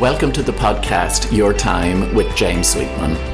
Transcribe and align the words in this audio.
Welcome 0.00 0.32
to 0.32 0.42
the 0.42 0.50
podcast 0.50 1.30
Your 1.30 1.52
Time 1.52 2.12
with 2.16 2.34
James 2.34 2.66
Sweetman. 2.66 3.33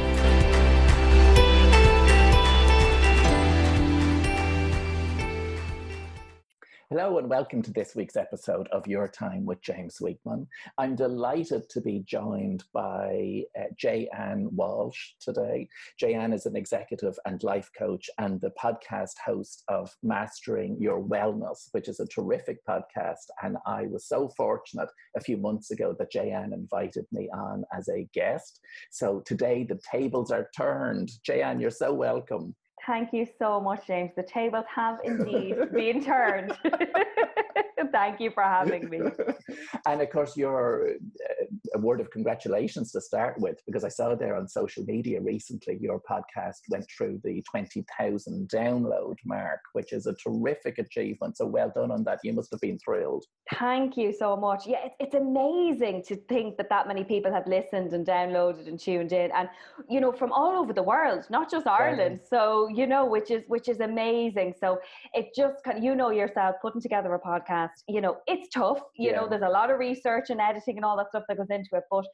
Hello 6.92 7.18
and 7.18 7.30
welcome 7.30 7.62
to 7.62 7.72
this 7.72 7.94
week's 7.94 8.16
episode 8.16 8.66
of 8.72 8.84
Your 8.88 9.06
Time 9.06 9.46
with 9.46 9.62
James 9.62 9.94
Sweetman. 9.94 10.48
I'm 10.76 10.96
delighted 10.96 11.68
to 11.70 11.80
be 11.80 12.02
joined 12.04 12.64
by 12.74 13.44
uh, 13.56 13.66
Jayanne 13.80 14.50
Walsh 14.50 15.10
today. 15.20 15.68
Jayanne 16.02 16.34
is 16.34 16.46
an 16.46 16.56
executive 16.56 17.16
and 17.26 17.40
life 17.44 17.70
coach 17.78 18.10
and 18.18 18.40
the 18.40 18.50
podcast 18.60 19.12
host 19.24 19.62
of 19.68 19.88
Mastering 20.02 20.78
Your 20.80 21.00
Wellness, 21.00 21.68
which 21.70 21.86
is 21.86 22.00
a 22.00 22.08
terrific 22.08 22.58
podcast. 22.68 23.28
And 23.40 23.56
I 23.68 23.86
was 23.86 24.08
so 24.08 24.28
fortunate 24.36 24.88
a 25.16 25.20
few 25.20 25.36
months 25.36 25.70
ago 25.70 25.94
that 25.96 26.12
Jayanne 26.12 26.52
invited 26.52 27.06
me 27.12 27.28
on 27.32 27.62
as 27.72 27.88
a 27.88 28.08
guest. 28.12 28.58
So 28.90 29.22
today 29.24 29.62
the 29.62 29.78
tables 29.88 30.32
are 30.32 30.48
turned. 30.56 31.12
Jayanne, 31.24 31.60
you're 31.60 31.70
so 31.70 31.94
welcome. 31.94 32.56
Thank 32.86 33.12
you 33.12 33.26
so 33.38 33.60
much, 33.60 33.86
James. 33.86 34.12
The 34.16 34.22
tables 34.22 34.64
have 34.74 34.98
indeed 35.04 35.56
been 35.72 36.02
turned. 36.04 36.56
Thank 37.92 38.20
you 38.20 38.30
for 38.30 38.42
having 38.42 38.88
me. 38.88 39.00
and 39.86 40.00
of 40.00 40.10
course, 40.10 40.36
your 40.36 40.88
uh, 40.90 41.44
a 41.74 41.78
word 41.78 42.00
of 42.00 42.10
congratulations 42.10 42.92
to 42.92 43.00
start 43.00 43.38
with, 43.38 43.60
because 43.66 43.84
I 43.84 43.88
saw 43.88 44.14
there 44.14 44.36
on 44.36 44.48
social 44.48 44.84
media 44.84 45.20
recently 45.20 45.78
your 45.80 46.00
podcast 46.08 46.58
went 46.68 46.86
through 46.96 47.20
the 47.24 47.42
20,000 47.50 48.48
download 48.48 49.16
mark, 49.24 49.60
which 49.72 49.92
is 49.92 50.06
a 50.06 50.14
terrific 50.14 50.78
achievement. 50.78 51.36
So 51.36 51.46
well 51.46 51.72
done 51.74 51.90
on 51.90 52.04
that. 52.04 52.20
You 52.22 52.32
must 52.32 52.50
have 52.50 52.60
been 52.60 52.78
thrilled. 52.78 53.24
Thank 53.54 53.96
you 53.96 54.12
so 54.12 54.36
much. 54.36 54.66
Yeah, 54.66 54.78
it's, 54.84 54.96
it's 55.00 55.14
amazing 55.14 56.04
to 56.08 56.16
think 56.16 56.56
that 56.58 56.68
that 56.68 56.86
many 56.86 57.04
people 57.04 57.32
have 57.32 57.46
listened 57.46 57.92
and 57.92 58.06
downloaded 58.06 58.68
and 58.68 58.78
tuned 58.78 59.12
in, 59.12 59.30
and 59.32 59.48
you 59.88 60.00
know, 60.00 60.12
from 60.12 60.32
all 60.32 60.58
over 60.60 60.72
the 60.72 60.82
world, 60.82 61.26
not 61.30 61.50
just 61.50 61.66
Ireland. 61.66 62.20
So 62.28 62.68
you 62.74 62.86
know, 62.86 63.04
which 63.04 63.30
is 63.30 63.42
which 63.48 63.68
is 63.68 63.80
amazing. 63.80 64.54
So 64.60 64.78
it 65.14 65.28
just 65.36 65.62
kind 65.64 65.78
of, 65.78 65.84
you 65.84 65.94
know 65.94 66.10
yourself 66.10 66.56
putting 66.62 66.80
together 66.80 67.14
a 67.14 67.20
podcast. 67.20 67.70
You 67.88 68.00
know, 68.00 68.18
it's 68.26 68.48
tough. 68.48 68.80
You 68.96 69.10
yeah. 69.10 69.16
know, 69.16 69.28
there's 69.28 69.42
a 69.42 69.48
lot 69.48 69.70
of 69.70 69.78
research 69.78 70.30
and 70.30 70.40
editing 70.40 70.76
and 70.76 70.84
all 70.84 70.96
that 70.98 71.08
stuff 71.08 71.24
that 71.28 71.36
goes 71.36 71.50
into 71.50 71.68
it, 71.74 71.84
but 71.90 72.04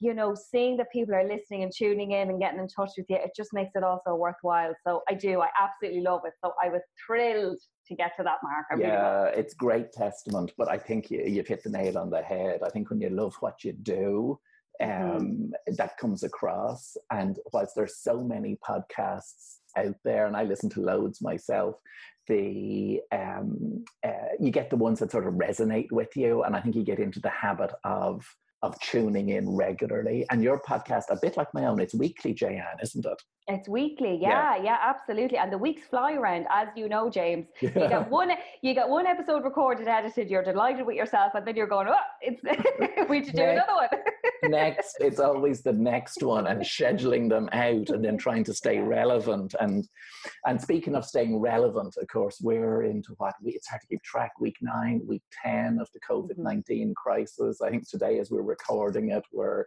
you 0.00 0.14
know, 0.14 0.34
seeing 0.34 0.76
that 0.76 0.86
people 0.92 1.14
are 1.14 1.26
listening 1.26 1.64
and 1.64 1.72
tuning 1.76 2.12
in 2.12 2.30
and 2.30 2.40
getting 2.40 2.60
in 2.60 2.68
touch 2.68 2.90
with 2.96 3.06
you, 3.08 3.16
it 3.16 3.30
just 3.36 3.52
makes 3.52 3.72
it 3.74 3.82
also 3.82 4.14
worthwhile. 4.14 4.72
So 4.86 5.02
I 5.08 5.14
do, 5.14 5.40
I 5.40 5.48
absolutely 5.60 6.02
love 6.02 6.20
it. 6.24 6.34
So 6.44 6.52
I 6.62 6.68
was 6.68 6.82
thrilled 7.04 7.58
to 7.88 7.94
get 7.96 8.12
to 8.16 8.22
that 8.22 8.38
mark. 8.42 8.66
I 8.70 8.76
yeah, 8.78 9.22
really 9.22 9.38
it's 9.38 9.54
great 9.54 9.92
testament, 9.92 10.52
but 10.56 10.68
I 10.68 10.78
think 10.78 11.10
you, 11.10 11.24
you've 11.26 11.48
hit 11.48 11.64
the 11.64 11.70
nail 11.70 11.98
on 11.98 12.10
the 12.10 12.22
head. 12.22 12.60
I 12.64 12.70
think 12.70 12.90
when 12.90 13.00
you 13.00 13.10
love 13.10 13.34
what 13.40 13.64
you 13.64 13.72
do, 13.72 14.38
mm-hmm. 14.80 15.16
um, 15.16 15.20
mm-hmm. 15.20 15.74
that 15.76 15.96
comes 15.98 16.22
across. 16.22 16.96
And 17.10 17.38
whilst 17.52 17.74
there's 17.74 17.98
so 17.98 18.22
many 18.22 18.56
podcasts 18.66 19.56
out 19.86 19.96
there, 20.04 20.26
and 20.26 20.36
I 20.36 20.44
listen 20.44 20.70
to 20.70 20.80
loads 20.80 21.22
myself, 21.22 21.76
the 22.26 23.00
um, 23.12 23.84
uh, 24.06 24.34
you 24.38 24.50
get 24.50 24.70
the 24.70 24.76
ones 24.76 25.00
that 25.00 25.10
sort 25.10 25.26
of 25.26 25.34
resonate 25.34 25.90
with 25.90 26.16
you, 26.16 26.42
and 26.42 26.54
I 26.54 26.60
think 26.60 26.76
you 26.76 26.84
get 26.84 26.98
into 26.98 27.20
the 27.20 27.30
habit 27.30 27.72
of 27.84 28.24
of 28.62 28.78
tuning 28.80 29.28
in 29.30 29.48
regularly. 29.48 30.26
And 30.30 30.42
your 30.42 30.60
podcast, 30.60 31.04
a 31.10 31.18
bit 31.20 31.36
like 31.36 31.52
my 31.54 31.66
own, 31.66 31.80
it's 31.80 31.94
weekly, 31.94 32.34
Jayanne 32.34 32.82
isn't 32.82 33.06
it? 33.06 33.22
It's 33.50 33.66
weekly, 33.66 34.18
yeah, 34.20 34.56
yeah, 34.56 34.62
yeah, 34.62 34.76
absolutely. 34.82 35.38
And 35.38 35.50
the 35.50 35.56
weeks 35.56 35.86
fly 35.88 36.12
around, 36.12 36.46
as 36.50 36.68
you 36.76 36.86
know, 36.86 37.08
James. 37.08 37.46
Yeah. 37.62 37.70
You 37.78 37.88
get 37.88 38.10
one, 38.10 38.30
you 38.60 38.74
get 38.74 38.88
one 38.88 39.06
episode 39.06 39.44
recorded, 39.44 39.88
edited. 39.88 40.28
You're 40.28 40.42
delighted 40.42 40.84
with 40.84 40.96
yourself, 40.96 41.32
and 41.34 41.46
then 41.46 41.56
you're 41.56 41.66
going, 41.66 41.86
"Oh, 41.88 41.94
it's 42.20 42.42
we 43.08 43.24
should 43.24 43.34
do 43.34 43.42
next, 43.42 43.52
another 43.52 43.74
one." 43.74 43.88
next, 44.50 44.96
it's 45.00 45.20
always 45.20 45.62
the 45.62 45.72
next 45.72 46.22
one, 46.22 46.46
and 46.46 46.60
scheduling 46.60 47.28
them 47.30 47.48
out, 47.52 47.88
and 47.88 48.04
then 48.04 48.18
trying 48.18 48.44
to 48.44 48.52
stay 48.52 48.80
relevant. 48.80 49.54
And 49.60 49.88
and 50.46 50.60
speaking 50.60 50.94
of 50.94 51.06
staying 51.06 51.38
relevant, 51.38 51.96
of 51.96 52.06
course, 52.08 52.40
we're 52.42 52.82
into 52.82 53.14
what 53.16 53.34
we, 53.42 53.52
it's 53.52 53.68
hard 53.68 53.80
to 53.80 53.86
keep 53.86 54.02
track. 54.02 54.32
Week 54.40 54.56
nine, 54.60 55.00
week 55.06 55.22
ten 55.42 55.78
of 55.80 55.88
the 55.94 56.00
COVID 56.00 56.36
19 56.36 56.88
mm-hmm. 56.88 56.92
crisis. 56.92 57.62
I 57.62 57.70
think 57.70 57.88
today, 57.88 58.18
as 58.18 58.30
we're 58.30 58.42
recording 58.42 59.10
it, 59.10 59.24
we're 59.32 59.64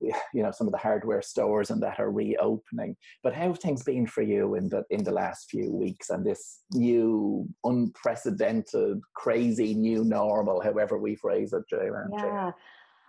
you 0.34 0.42
know 0.42 0.50
some 0.50 0.66
of 0.66 0.72
the 0.72 0.78
hardware 0.78 1.22
stores 1.22 1.70
and 1.70 1.82
that 1.82 1.98
are 1.98 2.10
reopening 2.10 2.96
but 3.22 3.34
how 3.34 3.48
have 3.48 3.58
things 3.58 3.82
been 3.82 4.06
for 4.06 4.22
you 4.22 4.54
in 4.54 4.68
the 4.68 4.84
in 4.90 5.04
the 5.04 5.10
last 5.10 5.50
few 5.50 5.70
weeks 5.72 6.10
and 6.10 6.24
this 6.24 6.60
new 6.72 7.46
unprecedented 7.64 9.00
crazy 9.14 9.74
new 9.74 10.04
normal 10.04 10.60
however 10.60 10.98
we 10.98 11.14
phrase 11.16 11.52
it 11.52 11.62
Jay 11.68 11.88
yeah 12.12 12.50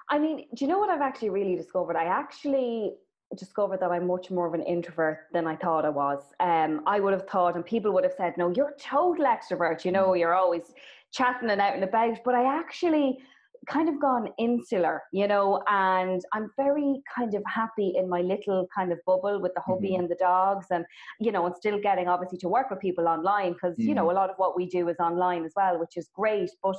i 0.10 0.18
mean 0.18 0.46
do 0.56 0.66
you 0.66 0.68
know 0.68 0.80
what 0.80 0.90
i've 0.90 1.02
actually 1.02 1.30
really 1.30 1.56
discovered 1.56 1.96
i 1.96 2.06
actually 2.06 2.94
discovered 3.38 3.80
that 3.80 3.92
I'm 3.92 4.08
much 4.08 4.32
more 4.32 4.48
of 4.48 4.54
an 4.54 4.64
introvert 4.64 5.28
than 5.34 5.46
I 5.46 5.56
thought 5.56 5.86
I 5.86 5.90
was. 5.90 6.24
Um, 6.40 6.82
I 6.88 7.00
would 7.00 7.14
have 7.14 7.28
thought, 7.28 7.56
and 7.56 7.66
people 7.66 7.92
would 7.94 8.04
have 8.04 8.14
said, 8.18 8.36
"No, 8.38 8.50
you're 8.50 8.70
a 8.70 8.80
total 8.80 9.26
extrovert. 9.26 9.86
You 9.86 9.92
know, 9.92 10.10
mm. 10.10 10.20
you're 10.20 10.34
always 10.34 10.74
chatting 11.12 11.50
and 11.50 11.62
out 11.62 11.76
and 11.76 11.84
about." 11.84 12.18
But 12.26 12.36
I 12.36 12.46
actually 12.46 13.20
kind 13.68 13.90
of 13.90 14.00
gone 14.00 14.30
insular, 14.40 15.02
you 15.12 15.28
know, 15.28 15.62
and 15.68 16.22
I'm 16.34 16.50
very 16.58 17.02
kind 17.16 17.34
of 17.34 17.44
happy 17.46 17.94
in 17.98 18.10
my 18.10 18.22
little 18.22 18.68
kind 18.76 18.92
of 18.92 19.00
bubble 19.06 19.42
with 19.42 19.54
the 19.54 19.62
hubby 19.62 19.92
mm-hmm. 19.92 20.02
and 20.02 20.10
the 20.10 20.16
dogs 20.16 20.68
and, 20.72 20.86
you 21.20 21.32
know, 21.32 21.46
and 21.46 21.56
still 21.56 21.80
getting 21.80 22.08
obviously 22.08 22.38
to 22.40 22.48
work 22.48 22.70
with 22.70 22.80
people 22.80 23.08
online 23.08 23.54
because, 23.54 23.74
mm-hmm. 23.74 23.90
you 23.90 23.96
know, 23.96 24.08
mm-hmm. 24.08 24.18
a 24.18 24.20
lot 24.20 24.30
of 24.30 24.36
what 24.38 24.56
we 24.56 24.66
do 24.66 24.88
is 24.90 24.98
online 25.00 25.46
as 25.46 25.54
well, 25.56 25.80
which 25.80 25.98
is 25.98 26.10
great. 26.14 26.50
But, 26.64 26.78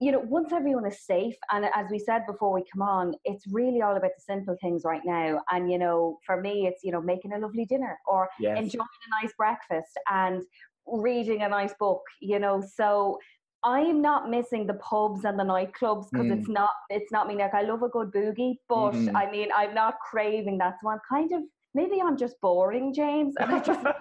you 0.00 0.12
know, 0.12 0.20
once 0.20 0.52
everyone 0.52 0.86
is 0.86 1.04
safe, 1.04 1.36
and 1.50 1.66
as 1.74 1.86
we 1.90 1.98
said 1.98 2.22
before 2.26 2.52
we 2.52 2.64
come 2.72 2.82
on, 2.82 3.14
it's 3.24 3.46
really 3.50 3.80
all 3.82 3.96
about 3.96 4.10
the 4.16 4.22
simple 4.22 4.56
things 4.60 4.82
right 4.84 5.02
now. 5.04 5.40
And, 5.50 5.70
you 5.70 5.78
know, 5.78 6.18
for 6.26 6.40
me, 6.40 6.66
it's, 6.66 6.82
you 6.82 6.92
know, 6.92 7.00
making 7.00 7.32
a 7.32 7.38
lovely 7.38 7.64
dinner 7.64 7.98
or 8.06 8.28
yes. 8.40 8.58
enjoying 8.58 8.82
a 8.82 9.24
nice 9.24 9.32
breakfast 9.36 9.98
and 10.10 10.42
reading 10.86 11.42
a 11.42 11.48
nice 11.48 11.74
book, 11.78 12.02
you 12.20 12.38
know. 12.38 12.62
So, 12.74 13.18
I'm 13.64 14.02
not 14.02 14.28
missing 14.28 14.66
the 14.66 14.74
pubs 14.74 15.24
and 15.24 15.38
the 15.38 15.42
nightclubs 15.42 16.10
because 16.10 16.26
mm. 16.26 16.38
it's 16.38 16.48
not 16.48 16.70
it's 16.90 17.10
not 17.10 17.26
me. 17.26 17.36
Like 17.36 17.54
I 17.54 17.62
love 17.62 17.82
a 17.82 17.88
good 17.88 18.12
boogie, 18.12 18.58
but 18.68 18.92
mm-hmm. 18.92 19.16
I 19.16 19.30
mean 19.30 19.48
I'm 19.56 19.74
not 19.74 19.94
craving 20.00 20.58
that. 20.58 20.76
So 20.82 20.90
I'm 20.90 21.00
kind 21.08 21.32
of 21.32 21.42
maybe 21.74 22.00
I'm 22.00 22.16
just 22.16 22.40
boring, 22.40 22.94
James. 22.94 23.34
And 23.38 23.50
I 23.50 23.58
just 23.60 23.80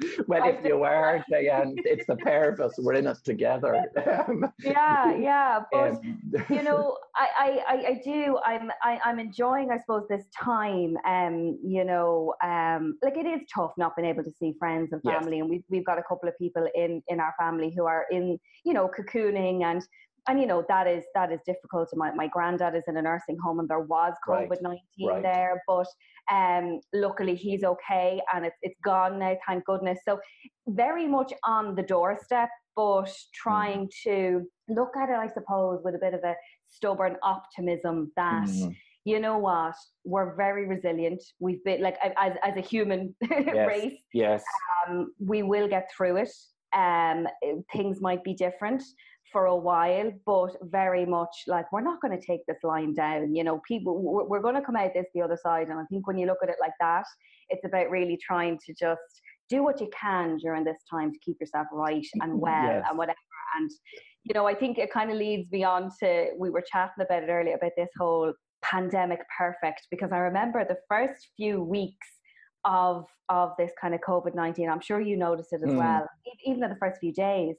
well, 0.26 0.42
I 0.42 0.48
if 0.48 0.64
you 0.64 0.78
were, 0.78 1.24
Diane, 1.30 1.74
it's 1.78 2.06
the 2.06 2.16
pair 2.16 2.50
of 2.50 2.60
us. 2.60 2.74
We're 2.78 2.94
in 2.94 3.06
it 3.06 3.18
together. 3.24 3.84
yeah, 4.62 5.16
yeah. 5.16 5.60
But 5.70 5.92
um, 5.92 6.18
you 6.50 6.62
know, 6.62 6.98
I, 7.14 7.60
I, 7.68 7.74
I 7.74 8.00
do. 8.04 8.38
I'm, 8.44 8.70
I, 8.82 8.98
I'm 9.04 9.18
enjoying, 9.18 9.70
I 9.70 9.78
suppose, 9.78 10.06
this 10.08 10.24
time. 10.36 10.96
Um, 11.06 11.58
you 11.64 11.84
know, 11.84 12.34
um, 12.42 12.98
like 13.02 13.16
it 13.16 13.26
is 13.26 13.42
tough 13.52 13.72
not 13.76 13.96
being 13.96 14.08
able 14.08 14.24
to 14.24 14.32
see 14.32 14.54
friends 14.58 14.92
and 14.92 15.02
family, 15.02 15.36
yes. 15.36 15.42
and 15.42 15.50
we've 15.50 15.64
we've 15.68 15.84
got 15.84 15.98
a 15.98 16.02
couple 16.02 16.28
of 16.28 16.36
people 16.38 16.66
in 16.74 17.02
in 17.08 17.20
our 17.20 17.34
family 17.38 17.72
who 17.76 17.84
are 17.86 18.06
in, 18.10 18.38
you 18.64 18.72
know, 18.72 18.88
cocooning 18.88 19.62
and 19.64 19.82
and 20.28 20.40
you 20.40 20.46
know 20.46 20.64
that 20.68 20.86
is 20.86 21.04
that 21.14 21.32
is 21.32 21.40
difficult. 21.44 21.88
My 21.94 22.12
my 22.12 22.28
granddad 22.28 22.74
is 22.74 22.84
in 22.88 22.96
a 22.96 23.02
nursing 23.02 23.36
home, 23.42 23.60
and 23.60 23.68
there 23.68 23.80
was 23.80 24.14
COVID 24.26 24.62
nineteen 24.62 25.08
right. 25.08 25.22
there, 25.22 25.62
but 25.66 25.86
um, 26.32 26.80
luckily 26.92 27.34
he's 27.34 27.64
okay, 27.64 28.20
and 28.32 28.46
it's 28.46 28.56
it's 28.62 28.80
gone 28.84 29.18
now, 29.18 29.36
thank 29.46 29.64
goodness. 29.64 29.98
So 30.06 30.18
very 30.66 31.06
much 31.06 31.32
on 31.44 31.74
the 31.74 31.82
doorstep, 31.82 32.48
but 32.74 33.12
trying 33.34 33.86
mm. 33.86 33.90
to 34.04 34.46
look 34.68 34.96
at 34.96 35.10
it, 35.10 35.16
I 35.16 35.28
suppose, 35.28 35.80
with 35.84 35.94
a 35.94 35.98
bit 35.98 36.14
of 36.14 36.20
a 36.24 36.34
stubborn 36.68 37.16
optimism 37.22 38.12
that. 38.16 38.48
Mm. 38.48 38.74
You 39.06 39.20
know 39.20 39.36
what? 39.36 39.74
We're 40.06 40.34
very 40.34 40.66
resilient. 40.66 41.22
We've 41.38 41.62
been 41.62 41.82
like 41.82 41.98
as 42.16 42.32
as 42.42 42.56
a 42.56 42.62
human 42.62 43.14
yes. 43.30 43.68
race. 43.68 44.00
Yes. 44.14 44.42
Um, 44.88 45.12
we 45.18 45.42
will 45.42 45.68
get 45.68 45.90
through 45.94 46.16
it. 46.16 46.30
Um, 46.74 47.28
things 47.70 48.00
might 48.00 48.24
be 48.24 48.32
different, 48.32 48.82
for 49.34 49.46
a 49.46 49.56
while, 49.56 50.12
but 50.24 50.52
very 50.62 51.04
much 51.04 51.34
like 51.48 51.70
we're 51.72 51.80
not 51.80 52.00
going 52.00 52.16
to 52.16 52.24
take 52.24 52.46
this 52.46 52.62
line 52.62 52.94
down. 52.94 53.34
You 53.34 53.42
know, 53.42 53.60
people, 53.66 54.00
we're, 54.00 54.24
we're 54.24 54.40
going 54.40 54.54
to 54.54 54.62
come 54.62 54.76
out 54.76 54.92
this 54.94 55.06
the 55.12 55.22
other 55.22 55.36
side. 55.42 55.66
And 55.66 55.78
I 55.78 55.84
think 55.90 56.06
when 56.06 56.16
you 56.16 56.26
look 56.26 56.38
at 56.44 56.48
it 56.48 56.54
like 56.60 56.78
that, 56.78 57.02
it's 57.48 57.64
about 57.64 57.90
really 57.90 58.16
trying 58.24 58.60
to 58.64 58.72
just 58.72 59.00
do 59.50 59.64
what 59.64 59.80
you 59.80 59.90
can 60.00 60.36
during 60.36 60.62
this 60.62 60.78
time 60.88 61.12
to 61.12 61.18
keep 61.18 61.36
yourself 61.40 61.66
right 61.72 62.06
and 62.22 62.40
well 62.40 62.62
yes. 62.62 62.84
and 62.88 62.96
whatever. 62.96 63.18
And, 63.58 63.68
you 64.22 64.34
know, 64.34 64.46
I 64.46 64.54
think 64.54 64.78
it 64.78 64.92
kind 64.92 65.10
of 65.10 65.16
leads 65.16 65.50
me 65.50 65.64
on 65.64 65.90
to, 66.00 66.28
we 66.38 66.50
were 66.50 66.62
chatting 66.70 67.04
about 67.04 67.24
it 67.24 67.28
earlier 67.28 67.56
about 67.56 67.72
this 67.76 67.90
whole 67.98 68.32
pandemic 68.62 69.18
perfect, 69.36 69.88
because 69.90 70.12
I 70.12 70.18
remember 70.18 70.64
the 70.64 70.78
first 70.88 71.28
few 71.36 71.60
weeks 71.60 72.06
of 72.64 73.04
of 73.28 73.52
this 73.58 73.70
kind 73.80 73.94
of 73.94 74.00
COVID 74.00 74.34
nineteen. 74.34 74.68
I'm 74.70 74.80
sure 74.80 75.00
you 75.00 75.16
noticed 75.16 75.52
it 75.52 75.60
as 75.64 75.70
mm. 75.70 75.76
well. 75.76 76.06
Even 76.46 76.64
in 76.64 76.70
the 76.70 76.76
first 76.76 76.98
few 77.00 77.12
days, 77.12 77.56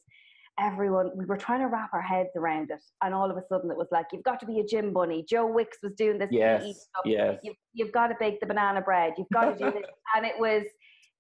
everyone 0.60 1.12
we 1.16 1.26
were 1.26 1.38
trying 1.38 1.60
to 1.60 1.68
wrap 1.68 1.90
our 1.94 2.02
heads 2.02 2.30
around 2.38 2.72
it 2.72 2.82
and 3.04 3.14
all 3.14 3.30
of 3.30 3.36
a 3.36 3.42
sudden 3.50 3.70
it 3.70 3.78
was 3.78 3.88
like 3.92 4.06
you've 4.14 4.24
got 4.24 4.40
to 4.40 4.46
be 4.46 4.60
a 4.60 4.64
gym 4.64 4.94
bunny 4.94 5.26
joe 5.30 5.46
wicks 5.46 5.78
was 5.84 5.92
doing 5.98 6.18
this 6.18 6.30
yes, 6.32 6.64
stuff. 6.64 7.04
Yes. 7.04 7.40
You've, 7.44 7.56
you've 7.74 7.92
got 7.92 8.08
to 8.08 8.16
bake 8.20 8.40
the 8.40 8.46
banana 8.46 8.82
bread 8.82 9.14
you've 9.18 9.28
got 9.34 9.46
to 9.46 9.58
do 9.58 9.72
this 9.72 9.84
and 10.16 10.26
it 10.26 10.36
was 10.40 10.64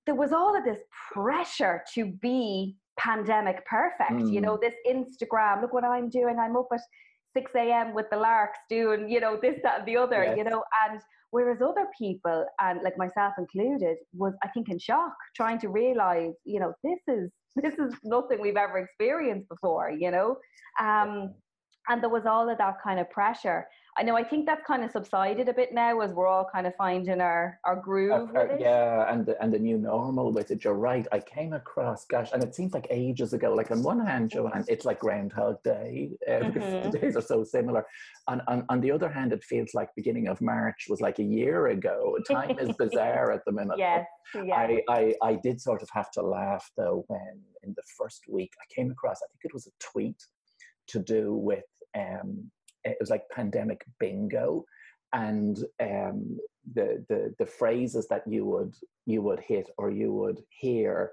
there 0.05 0.15
was 0.15 0.31
all 0.31 0.55
of 0.55 0.63
this 0.63 0.79
pressure 1.11 1.83
to 1.95 2.05
be 2.21 2.77
pandemic 2.97 3.65
perfect 3.65 4.11
mm. 4.11 4.31
you 4.31 4.39
know 4.39 4.57
this 4.61 4.73
instagram 4.87 5.61
look 5.61 5.73
what 5.73 5.83
i'm 5.83 6.09
doing 6.09 6.39
i'm 6.39 6.55
up 6.55 6.67
at 6.71 6.79
6 7.35 7.51
a.m. 7.55 7.93
with 7.93 8.09
the 8.11 8.17
larks 8.17 8.59
doing, 8.69 9.09
you 9.09 9.19
know, 9.19 9.37
this, 9.41 9.59
that, 9.63 9.79
and 9.79 9.87
the 9.87 9.97
other, 9.97 10.23
Yes. 10.23 10.37
you 10.37 10.43
know, 10.45 10.63
and 10.87 11.01
whereas 11.31 11.61
other 11.61 11.87
people, 11.97 12.45
and 12.59 12.81
like 12.81 12.97
myself 12.97 13.33
included, 13.37 13.97
was 14.13 14.33
I 14.43 14.47
think 14.49 14.69
in 14.69 14.79
shock, 14.79 15.13
trying 15.35 15.59
to 15.59 15.69
realize, 15.69 16.33
you 16.45 16.59
know, 16.59 16.73
this 16.83 16.99
is 17.07 17.29
this 17.55 17.75
is 17.75 17.93
nothing 18.03 18.41
we've 18.41 18.57
ever 18.57 18.77
experienced 18.79 19.49
before, 19.49 19.89
you 19.89 20.11
know. 20.11 20.37
Um, 20.79 21.33
and 21.87 22.01
there 22.01 22.09
was 22.09 22.25
all 22.25 22.49
of 22.49 22.57
that 22.57 22.75
kind 22.83 22.99
of 22.99 23.09
pressure. 23.09 23.67
I 23.97 24.03
know. 24.03 24.17
I 24.17 24.23
think 24.23 24.45
that's 24.45 24.65
kind 24.67 24.83
of 24.83 24.91
subsided 24.91 25.47
a 25.47 25.53
bit 25.53 25.73
now, 25.73 26.01
as 26.01 26.11
we're 26.11 26.27
all 26.27 26.45
kind 26.51 26.67
of 26.67 26.75
finding 26.75 27.21
our 27.21 27.59
our 27.63 27.77
groove 27.77 28.11
Uh, 28.11 28.25
with 28.25 28.35
uh, 28.35 28.53
it. 28.55 28.59
yeah, 28.59 29.11
and 29.11 29.25
the, 29.25 29.41
and 29.41 29.53
the 29.53 29.59
new 29.59 29.77
normal 29.77 30.33
with 30.33 30.51
it. 30.51 30.63
You're 30.65 30.73
right. 30.73 31.07
I 31.13 31.19
came 31.19 31.53
across, 31.53 32.05
gosh, 32.05 32.29
and 32.33 32.43
it 32.43 32.53
seems 32.53 32.73
like 32.73 32.87
ages 32.89 33.31
ago. 33.33 33.53
Like 33.53 33.71
on 33.71 33.81
one 33.83 34.05
hand, 34.05 34.31
Joanne, 34.31 34.65
it's 34.67 34.83
like 34.83 34.99
Groundhog 34.99 35.63
Day 35.63 36.11
uh, 36.29 36.39
because 36.47 36.63
Mhm. 36.73 36.91
the 36.91 36.99
days 36.99 37.15
are 37.15 37.21
so 37.21 37.43
similar. 37.45 37.85
On, 38.27 38.41
on 38.47 38.65
on 38.69 38.81
the 38.81 38.91
other 38.91 39.09
hand, 39.09 39.31
it 39.31 39.43
feels 39.45 39.73
like 39.73 39.89
beginning 39.95 40.27
of 40.27 40.41
March 40.41 40.87
was 40.89 40.99
like 40.99 41.19
a 41.19 41.23
year 41.23 41.67
ago. 41.67 42.17
Time 42.29 42.57
is 42.59 42.75
bizarre 42.83 43.31
at 43.31 43.45
the 43.45 43.51
minute. 43.53 43.77
Yes. 43.77 44.05
Yeah. 44.33 44.55
I, 44.57 44.81
I, 44.89 45.13
I 45.21 45.33
did 45.41 45.61
sort 45.61 45.81
of 45.81 45.89
have 45.93 46.11
to 46.11 46.21
laugh 46.21 46.69
though 46.75 47.05
when 47.07 47.39
in 47.63 47.73
the 47.77 47.83
first 47.97 48.23
week 48.27 48.51
I 48.61 48.65
came 48.75 48.91
across, 48.91 49.17
I 49.23 49.27
think 49.31 49.45
it 49.45 49.53
was 49.53 49.67
a 49.67 49.71
tweet 49.79 50.21
to 50.87 50.99
do 50.99 51.33
with, 51.33 51.63
um, 51.97 52.51
it 52.85 52.97
was 52.99 53.09
like 53.09 53.29
pandemic 53.29 53.83
bingo 53.99 54.65
and 55.13 55.57
um, 55.81 56.37
the, 56.73 57.05
the, 57.09 57.33
the 57.39 57.45
phrases 57.45 58.07
that 58.09 58.23
you 58.27 58.45
would, 58.45 58.73
you 59.05 59.21
would 59.21 59.39
hit 59.39 59.69
or 59.77 59.89
you 59.89 60.13
would 60.13 60.41
hear 60.49 61.11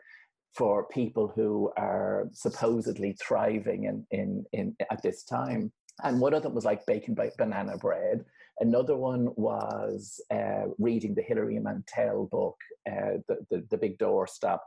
for 0.57 0.87
people 0.89 1.33
who 1.35 1.73
are 1.77 2.29
supposedly 2.33 3.17
thriving 3.27 3.85
in, 3.85 4.07
in, 4.11 4.45
in, 4.53 4.77
at 4.91 5.03
this 5.03 5.25
time. 5.25 5.73
And 6.03 6.21
one 6.21 6.35
of 6.35 6.43
them 6.43 6.55
was 6.55 6.65
like 6.65 6.85
bacon 6.87 7.15
by 7.15 7.31
banana 7.39 7.79
bread. 7.79 8.25
Another 8.61 8.97
one 8.97 9.29
was 9.37 10.21
uh, 10.31 10.65
reading 10.79 11.15
the 11.15 11.23
Hilary 11.23 11.59
Mantel 11.59 12.29
book, 12.31 12.57
uh, 12.91 13.19
the, 13.29 13.39
the, 13.51 13.67
the 13.71 13.79
Big 13.79 13.99
Doorstop, 13.99 14.61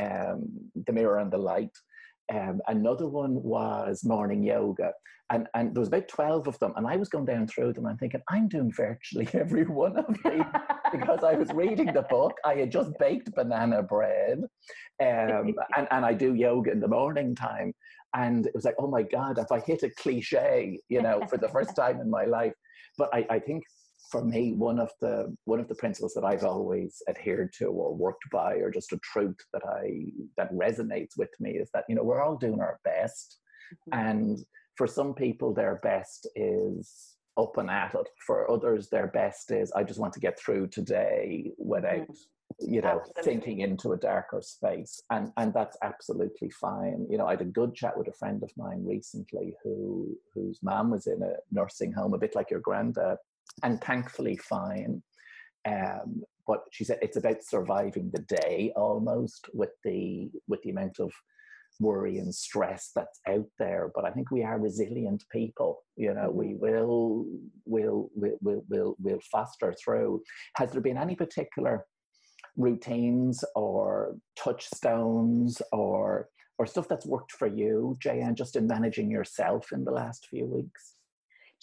um, 0.00 0.48
The 0.86 0.92
Mirror 0.92 1.18
and 1.18 1.32
the 1.32 1.38
Light. 1.38 1.76
Um, 2.32 2.60
another 2.66 3.06
one 3.06 3.42
was 3.42 4.04
morning 4.04 4.42
yoga. 4.42 4.92
And, 5.30 5.48
and 5.54 5.74
there 5.74 5.80
was 5.80 5.88
about 5.88 6.06
12 6.08 6.46
of 6.46 6.58
them. 6.60 6.72
And 6.76 6.86
I 6.86 6.96
was 6.96 7.08
going 7.08 7.24
down 7.24 7.48
through 7.48 7.72
them 7.72 7.86
and 7.86 7.98
thinking, 7.98 8.22
I'm 8.30 8.48
doing 8.48 8.72
virtually 8.72 9.28
every 9.34 9.64
one 9.64 9.96
of 9.96 10.06
these 10.24 10.44
because 10.92 11.24
I 11.24 11.34
was 11.34 11.50
reading 11.52 11.92
the 11.92 12.06
book. 12.08 12.34
I 12.44 12.54
had 12.54 12.70
just 12.70 12.90
baked 13.00 13.34
banana 13.34 13.82
bread 13.82 14.44
um, 15.02 15.54
and, 15.76 15.88
and 15.90 16.04
I 16.04 16.14
do 16.14 16.34
yoga 16.34 16.70
in 16.70 16.80
the 16.80 16.88
morning 16.88 17.34
time. 17.34 17.72
And 18.14 18.46
it 18.46 18.54
was 18.54 18.64
like, 18.64 18.76
oh 18.78 18.86
my 18.86 19.02
God, 19.02 19.38
if 19.38 19.50
I 19.50 19.60
hit 19.60 19.82
a 19.82 19.90
cliche, 19.90 20.78
you 20.88 21.02
know, 21.02 21.20
for 21.28 21.38
the 21.38 21.48
first 21.48 21.74
time 21.76 22.00
in 22.00 22.08
my 22.08 22.24
life. 22.24 22.54
But 22.96 23.10
I, 23.12 23.26
I 23.28 23.38
think 23.40 23.62
for 24.16 24.24
me, 24.24 24.52
one 24.52 24.78
of 24.78 24.90
the 25.00 25.36
one 25.44 25.60
of 25.60 25.68
the 25.68 25.74
principles 25.74 26.14
that 26.14 26.24
I've 26.24 26.44
always 26.44 27.02
adhered 27.08 27.52
to 27.58 27.66
or 27.66 27.94
worked 27.94 28.24
by, 28.32 28.54
or 28.54 28.70
just 28.70 28.92
a 28.92 28.98
truth 28.98 29.36
that 29.52 29.62
I 29.66 30.06
that 30.38 30.52
resonates 30.52 31.18
with 31.18 31.30
me 31.38 31.50
is 31.52 31.68
that, 31.74 31.84
you 31.88 31.94
know, 31.94 32.02
we're 32.02 32.22
all 32.22 32.36
doing 32.36 32.60
our 32.60 32.80
best. 32.84 33.38
Mm-hmm. 33.90 34.08
And 34.08 34.38
for 34.76 34.86
some 34.86 35.12
people, 35.14 35.52
their 35.52 35.80
best 35.82 36.28
is 36.34 37.16
up 37.36 37.58
and 37.58 37.68
at 37.68 37.94
it. 37.94 38.08
For 38.26 38.50
others, 38.50 38.88
their 38.88 39.08
best 39.08 39.50
is 39.50 39.70
I 39.72 39.82
just 39.82 40.00
want 40.00 40.14
to 40.14 40.20
get 40.20 40.38
through 40.38 40.68
today 40.68 41.52
without, 41.58 42.08
mm-hmm. 42.08 42.72
you 42.74 42.80
know, 42.80 43.00
Absolutely. 43.00 43.22
thinking 43.22 43.60
into 43.60 43.92
a 43.92 43.98
darker 43.98 44.40
space. 44.40 45.02
And 45.10 45.30
and 45.36 45.52
that's 45.52 45.76
absolutely 45.82 46.48
fine. 46.50 47.06
You 47.10 47.18
know, 47.18 47.26
I 47.26 47.32
had 47.32 47.42
a 47.42 47.56
good 47.60 47.74
chat 47.74 47.98
with 47.98 48.08
a 48.08 48.18
friend 48.20 48.42
of 48.42 48.50
mine 48.56 48.82
recently 48.82 49.52
who 49.62 50.16
whose 50.32 50.58
mom 50.62 50.90
was 50.90 51.06
in 51.06 51.22
a 51.22 51.34
nursing 51.52 51.92
home, 51.92 52.14
a 52.14 52.18
bit 52.18 52.34
like 52.34 52.50
your 52.50 52.60
granddad, 52.60 53.18
and 53.62 53.80
thankfully 53.80 54.36
fine. 54.36 55.02
Um, 55.66 56.22
but 56.46 56.60
she 56.70 56.84
said 56.84 56.98
it's 57.02 57.16
about 57.16 57.42
surviving 57.42 58.10
the 58.12 58.22
day 58.22 58.72
almost 58.76 59.48
with 59.52 59.72
the 59.84 60.30
with 60.46 60.62
the 60.62 60.70
amount 60.70 61.00
of 61.00 61.12
worry 61.80 62.18
and 62.18 62.34
stress 62.34 62.92
that's 62.94 63.20
out 63.28 63.48
there. 63.58 63.90
But 63.94 64.04
i 64.04 64.10
think 64.10 64.30
we 64.30 64.44
are 64.44 64.58
resilient 64.58 65.24
people 65.30 65.82
you 65.96 66.14
know 66.14 66.30
we 66.30 66.54
will 66.54 67.26
will 67.64 68.10
will 68.14 68.38
will 68.40 68.64
will, 68.68 68.96
will 69.00 69.20
foster 69.30 69.74
through. 69.74 70.22
Has 70.56 70.70
there 70.70 70.80
been 70.80 70.98
any 70.98 71.16
particular 71.16 71.84
routines 72.56 73.44
or 73.54 74.16
touchstones 74.36 75.60
or 75.72 76.28
or 76.58 76.66
stuff 76.66 76.88
that's 76.88 77.04
worked 77.06 77.32
for 77.32 77.48
you 77.48 77.98
Jayanne, 78.02 78.34
just 78.34 78.56
in 78.56 78.66
managing 78.66 79.10
yourself 79.10 79.72
in 79.72 79.84
the 79.84 79.90
last 79.90 80.28
few 80.30 80.46
weeks 80.46 80.95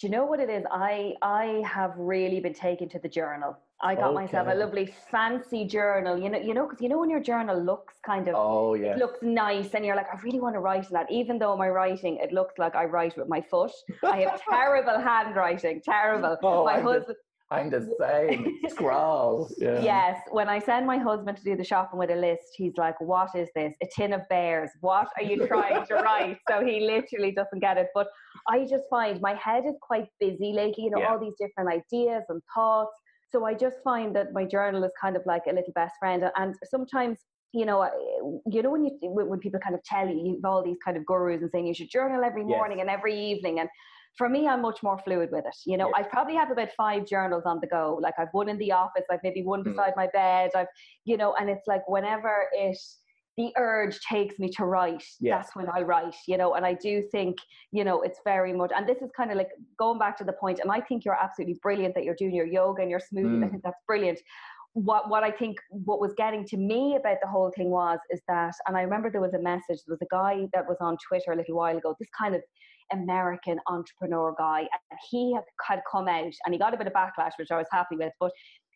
Do 0.04 0.08
you 0.10 0.16
know 0.18 0.26
what 0.26 0.38
it 0.38 0.50
is? 0.50 0.64
I 0.70 1.14
I 1.22 1.62
have 1.64 1.94
really 1.96 2.38
been 2.38 2.52
taken 2.52 2.90
to 2.90 2.98
the 2.98 3.08
journal. 3.08 3.56
I 3.80 3.94
got 3.94 4.12
myself 4.12 4.48
a 4.50 4.54
lovely 4.54 4.94
fancy 5.10 5.64
journal. 5.64 6.18
You 6.18 6.28
know, 6.28 6.38
you 6.38 6.52
know, 6.52 6.66
because 6.66 6.82
you 6.82 6.90
know 6.90 6.98
when 6.98 7.08
your 7.08 7.20
journal 7.20 7.58
looks 7.58 7.94
kind 8.04 8.28
of 8.28 8.34
oh 8.36 8.74
yeah 8.74 8.92
it 8.92 8.98
looks 8.98 9.22
nice, 9.22 9.72
and 9.72 9.82
you're 9.82 9.96
like, 9.96 10.08
I 10.12 10.20
really 10.20 10.40
want 10.40 10.56
to 10.56 10.60
write 10.60 10.84
in 10.88 10.92
that. 10.92 11.10
Even 11.10 11.38
though 11.38 11.56
my 11.56 11.70
writing, 11.70 12.18
it 12.18 12.32
looks 12.32 12.58
like 12.58 12.74
I 12.74 12.84
write 12.84 13.16
with 13.16 13.28
my 13.28 13.40
foot. 13.40 13.72
I 14.02 14.20
have 14.26 14.42
terrible 14.50 14.98
handwriting. 14.98 15.80
Terrible. 15.80 16.36
Oh, 16.42 16.66
my 16.66 16.80
the- 16.80 16.82
husband. 16.82 17.16
I'm 17.54 17.68
the 17.70 17.82
same 18.00 18.40
scrawl 18.68 19.48
yeah 19.58 19.82
Yes, 19.90 20.16
when 20.38 20.48
I 20.48 20.58
send 20.58 20.82
my 20.86 20.98
husband 21.08 21.36
to 21.38 21.44
do 21.50 21.54
the 21.60 21.64
shopping 21.72 21.98
with 21.98 22.10
a 22.10 22.20
list, 22.28 22.46
he's 22.60 22.76
like, 22.84 22.98
What 23.12 23.30
is 23.42 23.48
this? 23.58 23.72
A 23.82 23.88
tin 23.96 24.12
of 24.18 24.22
bears. 24.28 24.70
What 24.80 25.08
are 25.16 25.22
you 25.30 25.36
trying 25.46 25.84
to 25.90 25.94
write? 26.06 26.38
So 26.48 26.54
he 26.68 26.80
literally 26.80 27.32
doesn't 27.40 27.60
get 27.60 27.76
it. 27.82 27.88
But 27.98 28.08
I 28.54 28.56
just 28.74 28.84
find 28.96 29.20
my 29.20 29.34
head 29.46 29.62
is 29.70 29.76
quite 29.90 30.06
busy 30.20 30.50
lately, 30.60 30.84
you 30.84 30.90
know, 30.90 31.00
Yeah. 31.00 31.10
all 31.10 31.20
these 31.26 31.34
different 31.44 31.68
ideas 31.80 32.22
and 32.28 32.40
thoughts. 32.54 32.94
So 33.30 33.44
I 33.50 33.52
just 33.54 33.78
find 33.82 34.14
that 34.16 34.32
my 34.32 34.44
journal 34.44 34.82
is 34.84 34.92
kind 35.04 35.16
of 35.16 35.22
like 35.26 35.42
a 35.50 35.54
little 35.58 35.72
best 35.74 35.94
friend. 36.00 36.20
And 36.36 36.54
sometimes, 36.74 37.16
you 37.52 37.66
know, 37.68 37.78
you 38.54 38.62
know 38.62 38.70
when 38.74 38.84
you 38.86 38.92
when 39.16 39.26
when 39.30 39.40
people 39.44 39.60
kind 39.66 39.74
of 39.78 39.82
tell 39.92 40.06
you 40.08 40.18
you've 40.26 40.44
all 40.44 40.62
these 40.64 40.80
kind 40.84 40.96
of 40.96 41.04
gurus 41.10 41.42
and 41.42 41.50
saying 41.50 41.66
you 41.66 41.74
should 41.74 41.90
journal 41.90 42.22
every 42.24 42.42
Yes. 42.42 42.56
morning 42.56 42.80
and 42.80 42.90
every 42.90 43.16
evening 43.32 43.60
and 43.60 43.68
for 44.16 44.28
me, 44.28 44.46
I'm 44.46 44.62
much 44.62 44.82
more 44.82 44.98
fluid 44.98 45.30
with 45.32 45.44
it. 45.46 45.56
You 45.66 45.76
know, 45.76 45.88
Yeah. 45.88 45.96
I 45.96 46.02
probably 46.04 46.34
have 46.34 46.50
about 46.50 46.70
five 46.72 47.06
journals 47.06 47.44
on 47.46 47.58
the 47.60 47.66
go. 47.66 47.98
Like 48.00 48.14
I've 48.18 48.32
one 48.32 48.48
in 48.48 48.58
the 48.58 48.72
office, 48.72 49.04
I've 49.10 49.22
maybe 49.22 49.42
one 49.42 49.64
Mm. 49.64 49.70
beside 49.72 49.94
my 49.96 50.06
bed. 50.08 50.50
I've, 50.54 50.68
you 51.04 51.16
know, 51.16 51.34
and 51.34 51.50
it's 51.50 51.66
like 51.66 51.82
whenever 51.88 52.48
it, 52.52 52.78
the 53.36 53.52
urge 53.56 53.98
takes 54.00 54.38
me 54.38 54.48
to 54.50 54.64
write, 54.64 55.02
Yes. 55.18 55.46
that's 55.46 55.56
when 55.56 55.68
I 55.68 55.80
write, 55.82 56.14
you 56.28 56.36
know, 56.36 56.54
and 56.54 56.64
I 56.64 56.74
do 56.74 57.02
think, 57.10 57.36
you 57.72 57.82
know, 57.82 58.02
it's 58.02 58.20
very 58.24 58.52
much, 58.52 58.70
and 58.74 58.88
this 58.88 59.02
is 59.02 59.10
kind 59.16 59.32
of 59.32 59.36
like 59.36 59.50
going 59.76 59.98
back 59.98 60.16
to 60.18 60.24
the 60.24 60.34
point, 60.34 60.60
and 60.60 60.70
I 60.70 60.80
think 60.80 61.04
you're 61.04 61.20
absolutely 61.20 61.58
brilliant 61.60 61.96
that 61.96 62.04
you're 62.04 62.14
doing 62.14 62.34
your 62.34 62.46
yoga 62.46 62.82
and 62.82 62.90
your 62.90 63.00
smoothies. 63.00 63.42
I 63.42 63.46
Mm. 63.46 63.50
think 63.50 63.62
that's 63.64 63.80
brilliant. 63.88 64.20
What, 64.74 65.08
what 65.08 65.24
I 65.24 65.32
think 65.32 65.56
what 65.70 66.00
was 66.00 66.14
getting 66.14 66.44
to 66.46 66.56
me 66.56 66.94
about 66.96 67.18
the 67.20 67.28
whole 67.28 67.50
thing 67.56 67.70
was 67.70 67.98
is 68.10 68.20
that, 68.28 68.54
and 68.68 68.76
I 68.76 68.82
remember 68.82 69.10
there 69.10 69.20
was 69.20 69.34
a 69.34 69.40
message, 69.40 69.78
there 69.84 69.96
was 69.98 70.02
a 70.02 70.06
guy 70.10 70.48
that 70.52 70.68
was 70.68 70.76
on 70.80 70.96
Twitter 71.08 71.32
a 71.32 71.36
little 71.36 71.56
while 71.56 71.76
ago, 71.76 71.94
this 71.98 72.08
kind 72.16 72.34
of 72.36 72.42
American 72.92 73.58
entrepreneur 73.68 74.34
guy, 74.38 74.60
and 74.60 74.98
he 75.10 75.34
had, 75.34 75.80
come 75.90 76.08
out 76.08 76.24
and 76.44 76.52
he 76.52 76.58
got 76.58 76.74
a 76.74 76.76
bit 76.76 76.86
of 76.86 76.92
backlash, 76.92 77.32
which 77.38 77.50
I 77.50 77.56
was 77.56 77.66
happy 77.72 77.96
with. 77.96 78.12
But 78.20 78.30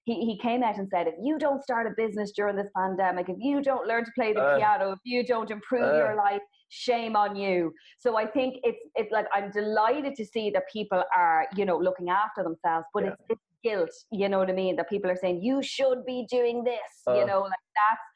he, 0.05 0.15
he 0.25 0.39
came 0.39 0.63
out 0.63 0.79
and 0.79 0.89
said, 0.89 1.07
if 1.07 1.15
you 1.23 1.39
don't 1.39 1.63
start 1.63 1.87
a 1.87 1.91
business 1.97 2.33
during 2.35 2.57
this 2.57 2.69
pandemic, 2.77 3.29
if 3.29 3.37
you 3.39 3.61
don't 3.63 3.87
learn 3.87 4.05
to 4.05 4.11
play 4.15 4.33
the 4.33 4.41
Uh, 4.43 4.57
piano, 4.57 4.93
if 4.93 4.99
you 5.05 5.25
don't 5.25 5.51
improve 5.51 5.93
uh. 5.95 5.97
your 5.97 6.15
life, 6.17 6.41
shame 6.71 7.17
on 7.17 7.37
you. 7.37 7.73
So 7.99 8.17
I 8.17 8.27
think 8.27 8.57
it's 8.63 8.79
it's 8.95 9.13
like 9.13 9.27
I'm 9.35 9.51
delighted 9.51 10.15
to 10.17 10.25
see 10.25 10.51
that 10.51 10.65
people 10.73 11.03
are, 11.17 11.47
you 11.57 11.65
know, 11.65 11.79
looking 11.79 12.09
after 12.11 12.43
themselves, 12.43 12.87
but 12.95 13.05
Yeah. 13.05 13.11
it's, 13.11 13.23
it's 13.31 13.41
guilt, 13.65 13.91
you 14.11 14.29
know 14.29 14.39
what 14.39 14.51
I 14.51 14.53
mean? 14.53 14.77
That 14.77 14.89
people 14.89 15.11
are 15.11 15.17
saying, 15.17 15.43
you 15.43 15.63
should 15.63 16.05
be 16.07 16.27
doing 16.31 16.65
this, 16.65 16.91
you 17.09 17.23
Uh. 17.23 17.27
know, 17.31 17.41
like 17.43 17.67
that's 17.81 18.08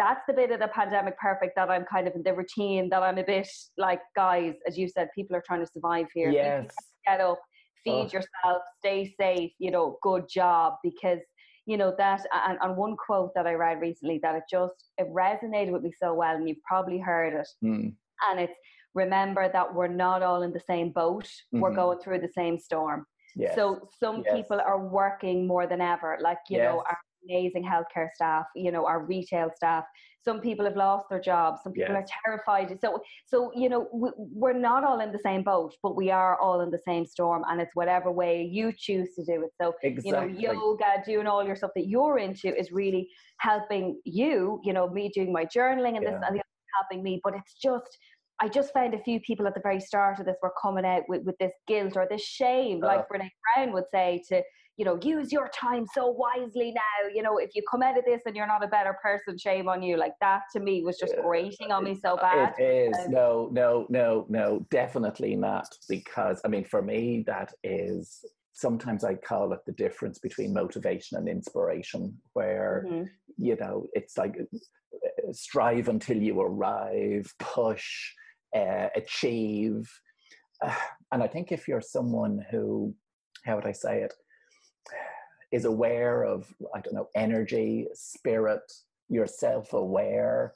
that's 0.00 0.22
the 0.26 0.32
bit 0.32 0.50
of 0.50 0.60
the 0.60 0.68
pandemic 0.68 1.18
perfect 1.18 1.52
that 1.56 1.68
I'm 1.70 1.84
kind 1.84 2.08
of 2.08 2.14
in 2.14 2.22
the 2.22 2.32
routine 2.32 2.88
that 2.88 3.02
I'm 3.02 3.18
a 3.18 3.22
bit 3.22 3.48
like, 3.76 4.00
guys, 4.16 4.54
as 4.66 4.78
you 4.78 4.88
said, 4.88 5.08
people 5.14 5.36
are 5.36 5.42
trying 5.46 5.60
to 5.64 5.70
survive 5.70 6.06
here. 6.14 6.30
Yes 6.32 6.64
Get 7.06 7.20
up, 7.20 7.40
feed 7.84 8.06
Ugh. 8.06 8.12
yourself, 8.14 8.62
stay 8.78 9.14
safe, 9.20 9.52
you 9.58 9.70
know, 9.70 9.98
good 10.02 10.24
job. 10.28 10.74
Because, 10.82 11.18
you 11.66 11.76
know, 11.76 11.94
that 11.98 12.20
and, 12.48 12.58
and 12.62 12.76
one 12.76 12.96
quote 13.06 13.32
that 13.34 13.46
I 13.46 13.54
read 13.54 13.80
recently 13.80 14.18
that 14.22 14.34
it 14.36 14.44
just 14.50 14.74
it 14.98 15.06
resonated 15.12 15.72
with 15.72 15.82
me 15.82 15.92
so 16.02 16.14
well, 16.14 16.34
and 16.36 16.48
you've 16.48 16.62
probably 16.66 16.98
heard 16.98 17.34
it. 17.40 17.48
Mm. 17.64 17.94
And 18.30 18.40
it's 18.40 18.56
remember 18.94 19.50
that 19.52 19.74
we're 19.74 19.88
not 20.06 20.22
all 20.22 20.42
in 20.42 20.52
the 20.52 20.64
same 20.72 20.90
boat. 20.92 21.26
We're 21.52 21.70
Mhm. 21.72 21.76
going 21.82 21.98
through 22.00 22.20
the 22.20 22.32
same 22.40 22.58
storm. 22.58 23.00
yes 23.36 23.54
So 23.54 23.62
some 24.02 24.16
Yes. 24.24 24.34
people 24.36 24.60
are 24.70 24.80
working 25.00 25.46
more 25.46 25.66
than 25.66 25.80
ever, 25.94 26.10
like 26.28 26.42
you 26.52 26.58
know 26.58 26.76
Yes. 26.78 26.86
our 26.90 26.98
amazing 27.28 27.64
healthcare 27.64 28.08
staff, 28.14 28.46
you 28.54 28.72
know 28.72 28.86
our 28.86 29.04
retail 29.04 29.50
staff. 29.54 29.84
Some 30.22 30.40
people 30.40 30.66
have 30.66 30.76
lost 30.76 31.06
their 31.08 31.20
jobs. 31.20 31.60
Some 31.62 31.72
people 31.72 31.96
are 31.96 32.04
terrified. 32.24 32.76
So 32.80 33.00
so 33.26 33.50
you 33.54 33.68
know 33.68 33.88
we, 33.92 34.10
we're 34.16 34.52
not 34.52 34.84
all 34.84 35.00
in 35.00 35.12
the 35.12 35.18
same 35.18 35.42
boat, 35.42 35.74
but 35.82 35.96
we 35.96 36.10
are 36.10 36.38
all 36.38 36.60
in 36.60 36.70
the 36.70 36.80
same 36.86 37.06
storm, 37.06 37.42
and 37.48 37.60
it's 37.60 37.74
whatever 37.74 38.10
way 38.12 38.42
you 38.42 38.72
choose 38.76 39.14
to 39.16 39.24
do 39.24 39.44
it. 39.44 39.50
So 39.58 39.74
you 40.04 40.12
know 40.12 40.24
yoga, 40.26 41.02
doing 41.06 41.26
all 41.26 41.44
your 41.44 41.56
stuff 41.56 41.70
that 41.76 41.86
you're 41.88 42.18
into 42.18 42.54
is 42.58 42.70
really 42.70 43.08
helping 43.38 44.00
you. 44.04 44.60
You 44.62 44.72
know 44.72 44.88
me 44.88 45.10
doing 45.14 45.32
my 45.32 45.44
journaling 45.44 45.96
and 45.96 46.06
this 46.06 46.14
and 46.14 46.36
the 46.36 46.40
other 46.40 46.42
helping 46.80 47.02
me, 47.02 47.20
but 47.24 47.34
it's 47.34 47.54
just. 47.54 47.96
I 48.42 48.48
just 48.48 48.72
found 48.72 48.94
a 48.94 49.02
few 49.02 49.20
people 49.20 49.46
at 49.46 49.52
the 49.52 49.60
very 49.60 49.80
start 49.80 50.18
of 50.18 50.24
this 50.24 50.38
were 50.42 50.54
coming 50.62 50.86
out 50.86 51.02
with, 51.10 51.24
with 51.24 51.36
this 51.36 51.52
guilt 51.68 51.92
or 51.94 52.06
this 52.08 52.22
shame, 52.22 52.82
uh, 52.82 52.86
like 52.86 53.06
Brene 53.06 53.28
Brown 53.54 53.70
would 53.74 53.84
say, 53.92 54.22
to 54.30 54.42
you 54.80 54.86
know, 54.86 54.98
use 55.02 55.30
your 55.30 55.50
time 55.54 55.84
so 55.92 56.06
wisely 56.06 56.72
now. 56.72 57.14
You 57.14 57.22
know, 57.22 57.36
if 57.36 57.50
you 57.54 57.62
come 57.70 57.82
out 57.82 57.98
of 57.98 58.04
this 58.06 58.22
and 58.24 58.34
you're 58.34 58.46
not 58.46 58.64
a 58.64 58.66
better 58.66 58.96
person, 59.02 59.36
shame 59.36 59.68
on 59.68 59.82
you. 59.82 59.98
Like 59.98 60.14
that 60.22 60.44
to 60.54 60.60
me 60.60 60.82
was 60.82 60.96
just 60.96 61.14
grating 61.22 61.70
on 61.70 61.84
me 61.84 61.98
so 62.02 62.16
bad. 62.16 62.54
It 62.56 62.88
is. 62.88 63.04
Um, 63.04 63.12
no, 63.12 63.50
no, 63.52 63.86
no, 63.90 64.24
no, 64.30 64.66
definitely 64.70 65.36
not. 65.36 65.68
Because 65.86 66.40
I 66.46 66.48
mean, 66.48 66.64
for 66.64 66.80
me, 66.80 67.24
that 67.26 67.52
is 67.62 68.24
sometimes 68.54 69.04
I 69.04 69.16
call 69.16 69.52
it 69.52 69.60
the 69.66 69.72
difference 69.72 70.18
between 70.18 70.54
motivation 70.54 71.18
and 71.18 71.28
inspiration, 71.28 72.16
where, 72.32 72.86
mm-hmm. 72.88 73.04
you 73.36 73.56
know, 73.56 73.86
it's 73.92 74.16
like 74.16 74.34
uh, 74.40 75.32
strive 75.32 75.88
until 75.90 76.16
you 76.16 76.40
arrive, 76.40 77.30
push, 77.38 78.14
uh, 78.56 78.88
achieve. 78.96 79.90
Uh, 80.64 80.74
and 81.12 81.22
I 81.22 81.26
think 81.26 81.52
if 81.52 81.68
you're 81.68 81.82
someone 81.82 82.42
who, 82.50 82.94
how 83.44 83.56
would 83.56 83.66
I 83.66 83.72
say 83.72 84.04
it, 84.04 84.14
is 85.52 85.64
aware 85.64 86.22
of, 86.22 86.46
I 86.74 86.80
don't 86.80 86.94
know, 86.94 87.08
energy, 87.14 87.88
spirit, 87.94 88.62
you're 89.08 89.26
self 89.26 89.72
aware, 89.72 90.52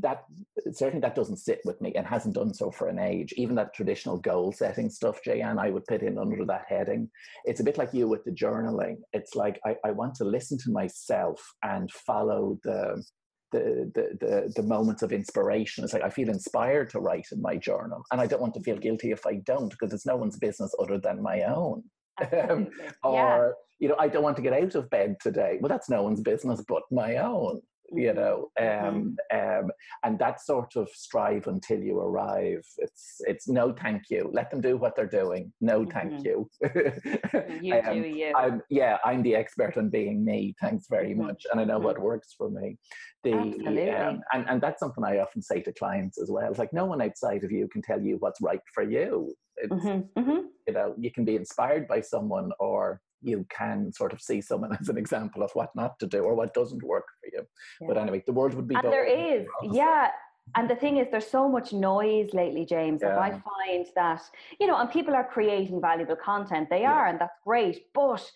that 0.00 0.24
certainly 0.72 1.00
that 1.00 1.14
doesn't 1.14 1.36
sit 1.36 1.60
with 1.64 1.80
me 1.80 1.92
and 1.94 2.06
hasn't 2.06 2.34
done 2.34 2.54
so 2.54 2.70
for 2.70 2.88
an 2.88 2.98
age. 2.98 3.32
Even 3.36 3.54
that 3.56 3.74
traditional 3.74 4.16
goal 4.16 4.52
setting 4.52 4.88
stuff, 4.88 5.20
Jan, 5.24 5.58
I 5.58 5.70
would 5.70 5.84
put 5.86 6.02
in 6.02 6.18
under 6.18 6.44
that 6.46 6.64
heading. 6.68 7.10
It's 7.44 7.60
a 7.60 7.64
bit 7.64 7.78
like 7.78 7.92
you 7.92 8.08
with 8.08 8.24
the 8.24 8.30
journaling. 8.30 8.96
It's 9.12 9.34
like 9.34 9.60
I, 9.66 9.76
I 9.84 9.90
want 9.90 10.14
to 10.16 10.24
listen 10.24 10.58
to 10.58 10.70
myself 10.70 11.40
and 11.62 11.90
follow 11.90 12.58
the 12.64 13.04
the, 13.52 13.92
the, 13.94 14.26
the, 14.26 14.52
the 14.56 14.62
moments 14.62 15.02
of 15.02 15.12
inspiration. 15.12 15.84
It's 15.84 15.92
like 15.92 16.02
I 16.02 16.08
feel 16.08 16.30
inspired 16.30 16.88
to 16.90 17.00
write 17.00 17.26
in 17.32 17.42
my 17.42 17.56
journal, 17.56 18.02
and 18.10 18.18
I 18.18 18.26
don't 18.26 18.40
want 18.40 18.54
to 18.54 18.62
feel 18.62 18.78
guilty 18.78 19.10
if 19.10 19.26
I 19.26 19.42
don't, 19.44 19.68
because 19.68 19.92
it's 19.92 20.06
no 20.06 20.16
one's 20.16 20.38
business 20.38 20.74
other 20.80 20.98
than 20.98 21.22
my 21.22 21.42
own. 21.42 21.84
Um, 22.20 22.68
or 23.02 23.56
yeah. 23.80 23.86
you 23.86 23.88
know, 23.88 23.96
I 23.98 24.08
don't 24.08 24.22
want 24.22 24.36
to 24.36 24.42
get 24.42 24.52
out 24.52 24.74
of 24.74 24.90
bed 24.90 25.16
today. 25.20 25.58
Well, 25.60 25.68
that's 25.68 25.88
no 25.88 26.02
one's 26.02 26.20
business 26.20 26.62
but 26.68 26.82
my 26.90 27.16
own 27.16 27.62
you 27.94 28.08
mm-hmm. 28.08 28.18
know 28.18 28.50
um, 28.60 29.16
mm-hmm. 29.32 29.64
um, 29.64 29.70
and 30.04 30.18
that 30.18 30.40
sort 30.40 30.76
of 30.76 30.88
strive 30.90 31.46
until 31.46 31.80
you 31.80 31.98
arrive 31.98 32.64
it's 32.78 33.16
it's 33.20 33.48
no 33.48 33.72
thank 33.72 34.02
you 34.10 34.30
let 34.32 34.50
them 34.50 34.60
do 34.60 34.76
what 34.76 34.96
they're 34.96 35.06
doing 35.06 35.52
no 35.60 35.84
thank 35.84 36.12
mm-hmm. 36.12 36.24
you 36.24 37.60
you 37.62 37.74
um, 37.74 38.02
do 38.02 38.08
you 38.08 38.32
I'm, 38.36 38.62
yeah 38.70 38.98
i'm 39.04 39.22
the 39.22 39.34
expert 39.34 39.76
on 39.76 39.88
being 39.88 40.24
me 40.24 40.54
thanks 40.60 40.86
very 40.88 41.14
much 41.14 41.44
and 41.50 41.60
i 41.60 41.64
know 41.64 41.78
what 41.78 42.00
works 42.00 42.34
for 42.36 42.50
me 42.50 42.78
the 43.24 43.32
um, 43.34 44.20
and, 44.32 44.48
and 44.48 44.60
that's 44.60 44.80
something 44.80 45.04
i 45.04 45.18
often 45.18 45.42
say 45.42 45.60
to 45.62 45.72
clients 45.72 46.20
as 46.20 46.30
well 46.30 46.48
it's 46.50 46.58
like 46.58 46.72
no 46.72 46.86
one 46.86 47.02
outside 47.02 47.44
of 47.44 47.52
you 47.52 47.68
can 47.68 47.82
tell 47.82 48.00
you 48.00 48.16
what's 48.18 48.40
right 48.40 48.60
for 48.74 48.82
you 48.82 49.32
mm-hmm. 49.70 50.38
you 50.66 50.74
know 50.74 50.94
you 50.98 51.10
can 51.10 51.24
be 51.24 51.36
inspired 51.36 51.86
by 51.88 52.00
someone 52.00 52.50
or 52.58 53.00
you 53.22 53.46
can 53.48 53.92
sort 53.92 54.12
of 54.12 54.20
see 54.20 54.40
someone 54.40 54.76
as 54.80 54.88
an 54.88 54.98
example 54.98 55.42
of 55.42 55.50
what 55.54 55.70
not 55.74 55.98
to 56.00 56.06
do 56.06 56.22
or 56.22 56.34
what 56.34 56.54
doesn't 56.54 56.82
work 56.82 57.06
for 57.20 57.28
you. 57.32 57.46
Yeah. 57.80 57.86
But 57.88 57.98
anyway, 57.98 58.22
the 58.26 58.32
world 58.32 58.54
would 58.54 58.68
be. 58.68 58.74
And 58.74 58.84
there 58.84 59.04
is, 59.04 59.46
yeah. 59.62 60.08
And 60.56 60.68
the 60.68 60.74
thing 60.74 60.96
is, 60.96 61.06
there's 61.10 61.30
so 61.30 61.48
much 61.48 61.72
noise 61.72 62.30
lately, 62.34 62.66
James. 62.66 63.00
Yeah. 63.02 63.18
I 63.18 63.30
find 63.30 63.86
that 63.94 64.22
you 64.60 64.66
know, 64.66 64.76
and 64.76 64.90
people 64.90 65.14
are 65.14 65.24
creating 65.24 65.80
valuable 65.80 66.16
content. 66.16 66.68
They 66.68 66.84
are, 66.84 67.06
and 67.06 67.20
that's 67.20 67.38
great. 67.46 67.86
But 67.94 68.28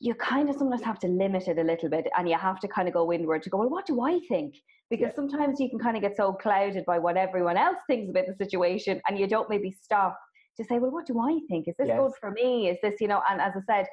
you 0.00 0.14
kind 0.14 0.48
of 0.48 0.56
sometimes 0.56 0.82
have 0.82 0.98
to 1.00 1.06
limit 1.06 1.48
it 1.48 1.58
a 1.58 1.62
little 1.62 1.90
bit, 1.90 2.08
and 2.16 2.28
you 2.28 2.36
have 2.36 2.60
to 2.60 2.68
kind 2.68 2.88
of 2.88 2.94
go 2.94 3.12
inward 3.12 3.42
to 3.42 3.50
go. 3.50 3.58
Well, 3.58 3.68
what 3.68 3.86
do 3.86 4.00
I 4.00 4.20
think? 4.26 4.56
Because 4.88 5.10
yeah. 5.10 5.16
sometimes 5.16 5.60
you 5.60 5.68
can 5.68 5.78
kind 5.78 5.96
of 5.96 6.02
get 6.02 6.16
so 6.16 6.32
clouded 6.32 6.84
by 6.86 6.98
what 6.98 7.18
everyone 7.18 7.58
else 7.58 7.78
thinks 7.86 8.08
about 8.08 8.24
the 8.26 8.34
situation, 8.34 9.02
and 9.06 9.18
you 9.18 9.26
don't 9.26 9.50
maybe 9.50 9.70
stop 9.70 10.18
to 10.56 10.64
say, 10.64 10.78
well, 10.78 10.90
what 10.90 11.06
do 11.06 11.18
I 11.20 11.40
think? 11.48 11.68
Is 11.68 11.74
this 11.78 11.88
yes. 11.88 11.98
good 11.98 12.12
for 12.20 12.30
me? 12.30 12.68
Is 12.68 12.78
this, 12.82 13.00
you 13.00 13.08
know, 13.08 13.22
and 13.30 13.40
as 13.40 13.52
I 13.56 13.60
said, 13.66 13.86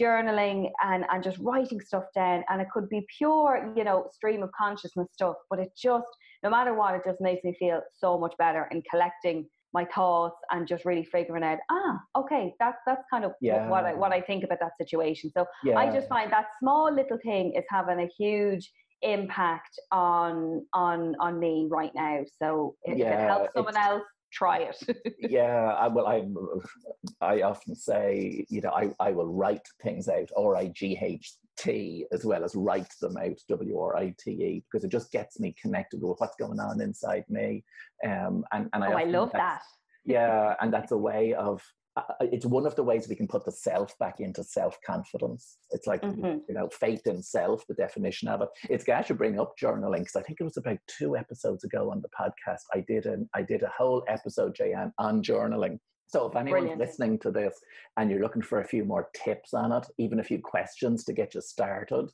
journaling 0.00 0.70
and, 0.82 1.04
and 1.10 1.22
just 1.22 1.38
writing 1.38 1.80
stuff 1.80 2.04
down. 2.14 2.44
And 2.48 2.60
it 2.60 2.68
could 2.72 2.88
be 2.88 3.06
pure, 3.16 3.72
you 3.76 3.84
know, 3.84 4.08
stream 4.12 4.42
of 4.42 4.50
consciousness 4.52 5.08
stuff, 5.12 5.36
but 5.50 5.58
it 5.58 5.70
just, 5.80 6.08
no 6.42 6.50
matter 6.50 6.74
what, 6.74 6.94
it 6.94 7.02
just 7.06 7.20
makes 7.20 7.44
me 7.44 7.54
feel 7.58 7.80
so 7.92 8.18
much 8.18 8.34
better 8.38 8.68
in 8.72 8.82
collecting 8.90 9.46
my 9.72 9.84
thoughts 9.86 10.36
and 10.50 10.68
just 10.68 10.84
really 10.84 11.04
figuring 11.04 11.42
out, 11.42 11.58
ah, 11.70 11.98
okay, 12.16 12.54
that's 12.60 12.78
that's 12.86 13.02
kind 13.10 13.24
of 13.24 13.32
yeah. 13.40 13.68
what 13.68 13.84
I 13.84 13.92
what 13.92 14.12
I 14.12 14.20
think 14.20 14.44
about 14.44 14.60
that 14.60 14.76
situation. 14.78 15.32
So 15.36 15.46
yeah. 15.64 15.76
I 15.76 15.92
just 15.92 16.08
find 16.08 16.32
that 16.32 16.46
small 16.60 16.94
little 16.94 17.18
thing 17.24 17.52
is 17.56 17.64
having 17.68 17.98
a 17.98 18.08
huge 18.16 18.70
impact 19.02 19.78
on 19.90 20.64
on 20.72 21.16
on 21.18 21.40
me 21.40 21.66
right 21.68 21.90
now. 21.94 22.20
So 22.40 22.76
if 22.84 22.96
yeah, 22.96 23.24
it 23.24 23.28
helps 23.28 23.52
someone 23.54 23.76
else, 23.76 24.04
try 24.34 24.58
it. 24.58 25.14
yeah, 25.18 25.74
I, 25.78 25.88
well, 25.88 26.06
I 26.06 26.24
I 27.20 27.42
often 27.42 27.74
say, 27.74 28.44
you 28.50 28.60
know, 28.60 28.70
I, 28.70 28.90
I 29.00 29.12
will 29.12 29.32
write 29.32 29.66
things 29.82 30.08
out, 30.08 30.28
R 30.36 30.56
I 30.56 30.66
G 30.68 30.98
H 31.00 31.34
T, 31.56 32.06
as 32.12 32.24
well 32.24 32.44
as 32.44 32.54
write 32.54 32.92
them 33.00 33.16
out, 33.16 33.38
W 33.48 33.78
R 33.78 33.96
I 33.96 34.14
T 34.18 34.30
E, 34.32 34.64
because 34.64 34.84
it 34.84 34.90
just 34.90 35.12
gets 35.12 35.38
me 35.38 35.54
connected 35.60 36.02
with 36.02 36.18
what's 36.18 36.36
going 36.36 36.60
on 36.60 36.80
inside 36.80 37.24
me. 37.28 37.64
Um, 38.04 38.44
and 38.52 38.68
and 38.72 38.84
I, 38.84 38.92
oh, 38.92 38.96
I 38.96 39.04
love 39.04 39.32
that. 39.32 39.62
Yeah, 40.04 40.54
and 40.60 40.72
that's 40.72 40.92
a 40.92 40.98
way 40.98 41.32
of 41.34 41.62
it's 42.20 42.46
one 42.46 42.66
of 42.66 42.74
the 42.74 42.82
ways 42.82 43.08
we 43.08 43.14
can 43.14 43.28
put 43.28 43.44
the 43.44 43.52
self 43.52 43.96
back 43.98 44.20
into 44.20 44.42
self 44.42 44.78
confidence. 44.84 45.58
It's 45.70 45.86
like 45.86 46.02
mm-hmm. 46.02 46.38
you 46.48 46.54
know 46.54 46.68
faith 46.68 47.06
in 47.06 47.22
self, 47.22 47.66
the 47.68 47.74
definition 47.74 48.28
of 48.28 48.42
it. 48.42 48.48
It's 48.68 48.84
got 48.84 49.06
to 49.06 49.14
bring 49.14 49.38
up 49.38 49.54
journaling 49.60 50.00
because 50.00 50.16
I 50.16 50.22
think 50.22 50.40
it 50.40 50.44
was 50.44 50.56
about 50.56 50.78
two 50.88 51.16
episodes 51.16 51.64
ago 51.64 51.90
on 51.90 52.02
the 52.02 52.08
podcast. 52.08 52.62
I 52.72 52.84
did 52.86 53.06
an 53.06 53.28
I 53.34 53.42
did 53.42 53.62
a 53.62 53.72
whole 53.76 54.04
episode, 54.08 54.54
Jan, 54.54 54.92
on 54.98 55.22
journaling. 55.22 55.78
So 56.06 56.26
if 56.26 56.36
anyone's 56.36 56.62
Brilliant. 56.62 56.80
listening 56.80 57.18
to 57.20 57.30
this 57.30 57.58
and 57.96 58.10
you're 58.10 58.20
looking 58.20 58.42
for 58.42 58.60
a 58.60 58.64
few 58.64 58.84
more 58.84 59.08
tips 59.24 59.54
on 59.54 59.72
it, 59.72 59.86
even 59.98 60.20
a 60.20 60.24
few 60.24 60.40
questions 60.40 61.04
to 61.04 61.12
get 61.12 61.34
you 61.34 61.40
started, 61.40 62.08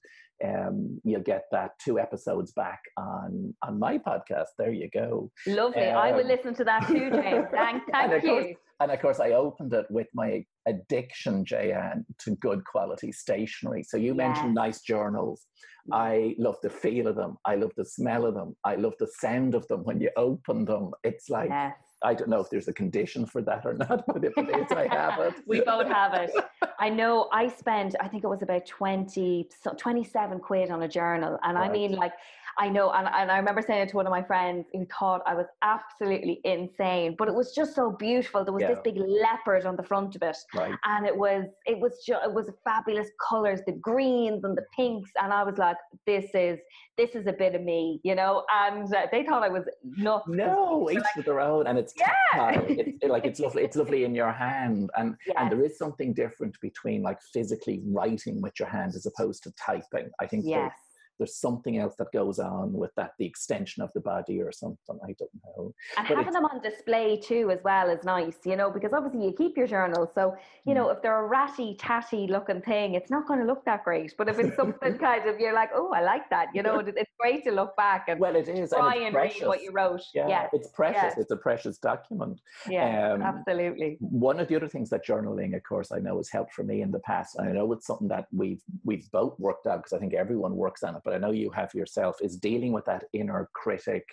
um, 0.44 1.00
you'll 1.04 1.20
get 1.22 1.44
that 1.52 1.72
two 1.78 1.98
episodes 1.98 2.52
back 2.52 2.80
on 2.96 3.54
on 3.62 3.78
my 3.78 3.98
podcast. 3.98 4.46
There 4.58 4.72
you 4.72 4.88
go. 4.92 5.30
Lovely. 5.46 5.88
Um, 5.88 5.98
I 5.98 6.12
will 6.12 6.22
um, 6.22 6.28
listen 6.28 6.54
to 6.54 6.64
that 6.64 6.86
too, 6.86 7.10
James. 7.10 7.46
Thank, 7.52 7.82
thank 7.92 8.22
you. 8.22 8.30
Course, 8.30 8.56
and 8.80 8.90
of 8.90 9.00
course, 9.00 9.20
I 9.20 9.32
opened 9.32 9.74
it 9.74 9.84
with 9.90 10.06
my 10.14 10.42
addiction, 10.66 11.44
Jan, 11.44 12.06
to 12.20 12.36
good 12.36 12.64
quality 12.64 13.12
stationery. 13.12 13.82
So 13.82 13.98
you 13.98 14.14
yes. 14.14 14.16
mentioned 14.16 14.54
nice 14.54 14.80
journals. 14.80 15.44
I 15.92 16.34
love 16.38 16.56
the 16.62 16.70
feel 16.70 17.06
of 17.06 17.16
them. 17.16 17.36
I 17.44 17.56
love 17.56 17.72
the 17.76 17.84
smell 17.84 18.24
of 18.24 18.34
them. 18.34 18.56
I 18.64 18.76
love 18.76 18.94
the 18.98 19.10
sound 19.18 19.54
of 19.54 19.66
them 19.68 19.84
when 19.84 20.00
you 20.00 20.10
open 20.16 20.64
them. 20.64 20.92
It's 21.04 21.28
like 21.28 21.50
yes. 21.50 21.74
I 22.02 22.14
don't 22.14 22.28
know 22.28 22.40
if 22.40 22.48
there's 22.48 22.68
a 22.68 22.72
condition 22.72 23.26
for 23.26 23.42
that 23.42 23.66
or 23.66 23.74
not, 23.74 24.04
but 24.12 24.24
if 24.24 24.36
it 24.36 24.48
is, 24.48 24.72
I 24.72 24.86
have 24.88 25.20
it. 25.20 25.34
we 25.46 25.60
both 25.60 25.86
have 25.88 26.14
it. 26.14 26.30
I 26.78 26.88
know 26.88 27.28
I 27.32 27.48
spent, 27.48 27.94
I 28.00 28.08
think 28.08 28.24
it 28.24 28.28
was 28.28 28.42
about 28.42 28.66
20, 28.66 29.48
27 29.76 30.38
quid 30.40 30.70
on 30.70 30.82
a 30.82 30.88
journal. 30.88 31.38
And 31.42 31.56
right. 31.56 31.68
I 31.68 31.72
mean, 31.72 31.92
like, 31.92 32.12
I 32.58 32.68
know, 32.68 32.90
and, 32.90 33.06
and 33.06 33.30
I 33.30 33.38
remember 33.38 33.62
saying 33.62 33.82
it 33.82 33.88
to 33.90 33.96
one 33.96 34.06
of 34.06 34.10
my 34.10 34.22
friends 34.22 34.66
who 34.72 34.86
thought 34.86 35.22
I 35.26 35.34
was 35.34 35.46
absolutely 35.62 36.40
insane, 36.44 37.14
but 37.18 37.28
it 37.28 37.34
was 37.34 37.54
just 37.54 37.74
so 37.74 37.90
beautiful. 37.90 38.44
There 38.44 38.52
was 38.52 38.62
yeah. 38.62 38.74
this 38.74 38.80
big 38.82 38.96
leopard 38.96 39.66
on 39.66 39.76
the 39.76 39.82
front 39.82 40.16
of 40.16 40.22
it, 40.22 40.36
right. 40.54 40.74
and 40.84 41.06
it 41.06 41.16
was 41.16 41.44
it 41.66 41.78
was 41.78 42.02
just 42.06 42.24
it 42.24 42.32
was 42.32 42.50
fabulous 42.64 43.08
colors, 43.28 43.60
the 43.66 43.72
greens 43.72 44.44
and 44.44 44.56
the 44.56 44.64
pinks, 44.76 45.10
and 45.22 45.32
I 45.32 45.42
was 45.42 45.58
like, 45.58 45.76
this 46.06 46.26
is 46.34 46.58
this 46.96 47.14
is 47.14 47.26
a 47.26 47.32
bit 47.32 47.54
of 47.54 47.62
me, 47.62 48.00
you 48.02 48.14
know. 48.14 48.44
And 48.52 48.92
uh, 48.94 49.06
they 49.10 49.24
thought 49.24 49.42
I 49.42 49.48
was 49.48 49.64
nuts. 49.84 50.24
No, 50.28 50.90
each 50.90 50.98
like, 50.98 51.14
to 51.14 51.22
their 51.22 51.40
own, 51.40 51.66
and 51.66 51.78
it's 51.78 51.94
yeah, 51.96 52.60
it's, 52.68 53.04
like 53.04 53.24
it's 53.24 53.40
lovely. 53.40 53.62
It's 53.62 53.76
lovely 53.76 54.04
in 54.04 54.14
your 54.14 54.32
hand, 54.32 54.90
and 54.96 55.16
yes. 55.26 55.36
and 55.38 55.50
there 55.50 55.64
is 55.64 55.78
something 55.78 56.12
different 56.12 56.56
between 56.60 57.02
like 57.02 57.18
physically 57.32 57.80
writing 57.86 58.42
with 58.42 58.58
your 58.58 58.68
hand 58.68 58.94
as 58.94 59.06
opposed 59.06 59.42
to 59.44 59.52
typing. 59.52 60.10
I 60.20 60.26
think 60.26 60.44
yes 60.46 60.72
there's 61.20 61.36
something 61.36 61.76
else 61.76 61.94
that 61.98 62.10
goes 62.12 62.38
on 62.38 62.72
with 62.72 62.94
that, 62.94 63.12
the 63.18 63.26
extension 63.26 63.82
of 63.82 63.92
the 63.92 64.00
body 64.00 64.40
or 64.40 64.50
something. 64.50 64.98
I 65.04 65.14
don't 65.18 65.30
know. 65.44 65.74
And 65.98 66.08
but 66.08 66.16
having 66.16 66.32
them 66.32 66.46
on 66.46 66.62
display 66.62 67.20
too, 67.20 67.50
as 67.50 67.60
well, 67.62 67.90
is 67.90 68.02
nice, 68.04 68.38
you 68.46 68.56
know, 68.56 68.70
because 68.70 68.94
obviously 68.94 69.26
you 69.26 69.34
keep 69.34 69.54
your 69.54 69.66
journal. 69.66 70.10
So, 70.14 70.34
you 70.64 70.72
mm. 70.72 70.76
know, 70.76 70.88
if 70.88 71.02
they're 71.02 71.22
a 71.22 71.28
ratty, 71.28 71.76
tatty 71.78 72.26
looking 72.26 72.62
thing, 72.62 72.94
it's 72.94 73.10
not 73.10 73.28
going 73.28 73.38
to 73.38 73.44
look 73.44 73.66
that 73.66 73.84
great. 73.84 74.14
But 74.16 74.30
if 74.30 74.38
it's 74.38 74.56
something 74.56 74.96
kind 75.06 75.28
of, 75.28 75.38
you're 75.38 75.52
like, 75.52 75.70
oh, 75.74 75.92
I 75.92 76.00
like 76.00 76.30
that, 76.30 76.48
you 76.54 76.62
know, 76.62 76.78
it's 76.78 77.12
great 77.20 77.44
to 77.44 77.50
look 77.50 77.76
back 77.76 78.06
and 78.08 78.18
well, 78.18 78.34
it 78.34 78.48
is. 78.48 78.70
try 78.70 78.94
and, 78.94 79.08
and 79.08 79.14
read 79.14 79.34
what 79.42 79.62
you 79.62 79.72
wrote. 79.72 80.00
Yeah, 80.14 80.26
yeah. 80.26 80.46
it's 80.54 80.68
precious. 80.68 81.02
Yeah. 81.02 81.14
It's 81.18 81.30
a 81.30 81.36
precious 81.36 81.76
document. 81.76 82.40
Yeah, 82.66 83.12
um, 83.12 83.22
absolutely. 83.22 83.98
One 84.00 84.40
of 84.40 84.48
the 84.48 84.56
other 84.56 84.68
things 84.68 84.88
that 84.88 85.06
journaling, 85.06 85.54
of 85.54 85.62
course, 85.64 85.92
I 85.92 85.98
know 85.98 86.16
has 86.16 86.30
helped 86.30 86.54
for 86.54 86.62
me 86.62 86.80
in 86.80 86.90
the 86.90 87.00
past. 87.00 87.36
And 87.36 87.46
I 87.46 87.52
know 87.52 87.70
it's 87.72 87.86
something 87.86 88.08
that 88.08 88.26
we've 88.32 88.62
we've 88.84 89.10
both 89.10 89.38
worked 89.38 89.66
out 89.66 89.80
because 89.80 89.92
I 89.92 89.98
think 89.98 90.14
everyone 90.14 90.56
works 90.56 90.82
on 90.82 90.96
it. 90.96 91.02
But 91.10 91.16
I 91.16 91.26
know 91.26 91.32
you 91.32 91.50
have 91.50 91.74
yourself 91.74 92.18
is 92.22 92.36
dealing 92.36 92.70
with 92.70 92.84
that 92.84 93.02
inner 93.12 93.50
critic, 93.52 94.04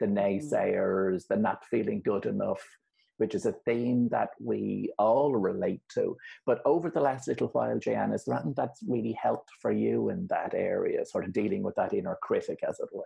the 0.00 0.06
mm. 0.06 0.14
naysayers, 0.14 1.26
the 1.28 1.36
not 1.36 1.66
feeling 1.66 2.00
good 2.02 2.24
enough, 2.24 2.62
which 3.18 3.34
is 3.34 3.44
a 3.44 3.52
theme 3.66 4.08
that 4.08 4.30
we 4.40 4.90
all 4.98 5.36
relate 5.36 5.82
to. 5.92 6.16
But 6.46 6.62
over 6.64 6.88
the 6.88 7.00
last 7.00 7.28
little 7.28 7.48
while, 7.48 7.78
Jan, 7.78 8.14
is 8.14 8.24
there 8.24 8.36
anything 8.36 8.54
that's 8.56 8.80
really 8.88 9.12
helped 9.12 9.50
for 9.60 9.70
you 9.70 10.08
in 10.08 10.26
that 10.28 10.54
area, 10.54 11.04
sort 11.04 11.26
of 11.26 11.34
dealing 11.34 11.62
with 11.62 11.74
that 11.74 11.92
inner 11.92 12.16
critic, 12.22 12.60
as 12.66 12.80
it 12.80 12.88
were? 12.90 13.04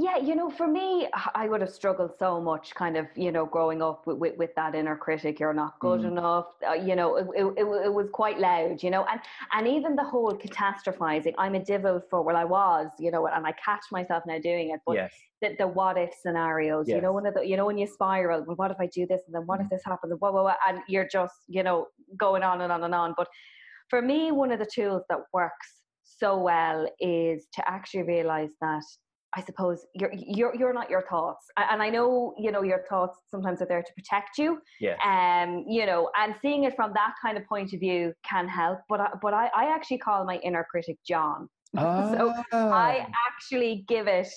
Yeah, 0.00 0.16
you 0.16 0.36
know, 0.36 0.48
for 0.48 0.68
me, 0.68 1.08
I 1.34 1.48
would 1.48 1.60
have 1.60 1.70
struggled 1.70 2.12
so 2.20 2.40
much, 2.40 2.72
kind 2.72 2.96
of, 2.96 3.06
you 3.16 3.32
know, 3.32 3.44
growing 3.44 3.82
up 3.82 4.06
with, 4.06 4.18
with, 4.18 4.38
with 4.38 4.54
that 4.54 4.76
inner 4.76 4.94
critic. 4.94 5.40
You're 5.40 5.52
not 5.52 5.76
good 5.80 6.02
mm. 6.02 6.12
enough. 6.12 6.46
Uh, 6.64 6.74
you 6.74 6.94
know, 6.94 7.16
it, 7.16 7.26
it, 7.34 7.64
it, 7.64 7.92
was 7.92 8.06
quite 8.12 8.38
loud. 8.38 8.80
You 8.80 8.90
know, 8.90 9.04
and 9.10 9.20
and 9.54 9.66
even 9.66 9.96
the 9.96 10.04
whole 10.04 10.32
catastrophizing. 10.34 11.34
I'm 11.36 11.56
a 11.56 11.64
devil 11.64 12.00
for 12.08 12.22
well, 12.22 12.36
I 12.36 12.44
was, 12.44 12.90
you 13.00 13.10
know, 13.10 13.26
and 13.26 13.44
I 13.44 13.50
catch 13.52 13.86
myself 13.90 14.22
now 14.24 14.38
doing 14.38 14.70
it. 14.70 14.78
But 14.86 14.94
yes. 14.94 15.12
the, 15.42 15.56
the 15.58 15.66
what 15.66 15.98
if 15.98 16.14
scenarios. 16.22 16.86
Yes. 16.86 16.94
You 16.94 17.00
know, 17.00 17.12
one 17.12 17.26
of 17.26 17.34
the, 17.34 17.44
you 17.44 17.56
know, 17.56 17.66
when 17.66 17.76
you 17.76 17.88
spiral. 17.88 18.44
Well, 18.44 18.54
what 18.54 18.70
if 18.70 18.76
I 18.78 18.86
do 18.86 19.04
this, 19.04 19.22
and 19.26 19.34
then 19.34 19.46
what 19.46 19.58
if 19.58 19.66
mm. 19.66 19.70
this 19.70 19.82
happens, 19.84 20.12
and 20.12 20.20
blah, 20.20 20.30
blah, 20.30 20.42
blah, 20.42 20.54
and 20.68 20.78
you're 20.86 21.08
just, 21.08 21.34
you 21.48 21.64
know, 21.64 21.88
going 22.16 22.44
on 22.44 22.60
and 22.60 22.70
on 22.70 22.84
and 22.84 22.94
on. 22.94 23.14
But 23.16 23.26
for 23.90 24.00
me, 24.00 24.30
one 24.30 24.52
of 24.52 24.60
the 24.60 24.70
tools 24.72 25.02
that 25.08 25.18
works 25.32 25.72
so 26.04 26.38
well 26.38 26.88
is 27.00 27.48
to 27.54 27.68
actually 27.68 28.04
realize 28.04 28.50
that 28.60 28.84
I 29.34 29.42
suppose 29.42 29.84
you're 29.94 30.12
you're 30.14 30.54
you're 30.54 30.72
not 30.72 30.88
your 30.88 31.02
thoughts, 31.02 31.46
and 31.56 31.82
I 31.82 31.90
know 31.90 32.34
you 32.38 32.50
know 32.50 32.62
your 32.62 32.84
thoughts 32.88 33.18
sometimes 33.30 33.60
are 33.60 33.66
there 33.66 33.82
to 33.82 33.92
protect 33.94 34.38
you. 34.38 34.60
Yeah. 34.80 34.96
Um, 35.04 35.64
you 35.68 35.84
know, 35.84 36.10
and 36.18 36.34
seeing 36.40 36.64
it 36.64 36.74
from 36.74 36.92
that 36.94 37.12
kind 37.22 37.36
of 37.36 37.44
point 37.46 37.74
of 37.74 37.80
view 37.80 38.14
can 38.28 38.48
help. 38.48 38.78
But 38.88 39.00
I, 39.00 39.08
but 39.20 39.34
I, 39.34 39.50
I 39.54 39.74
actually 39.74 39.98
call 39.98 40.24
my 40.24 40.36
inner 40.36 40.66
critic 40.70 40.96
John. 41.06 41.48
Oh. 41.76 42.14
so 42.16 42.30
I 42.58 43.06
ah. 43.06 43.12
actually 43.30 43.84
give 43.86 44.06
it 44.06 44.28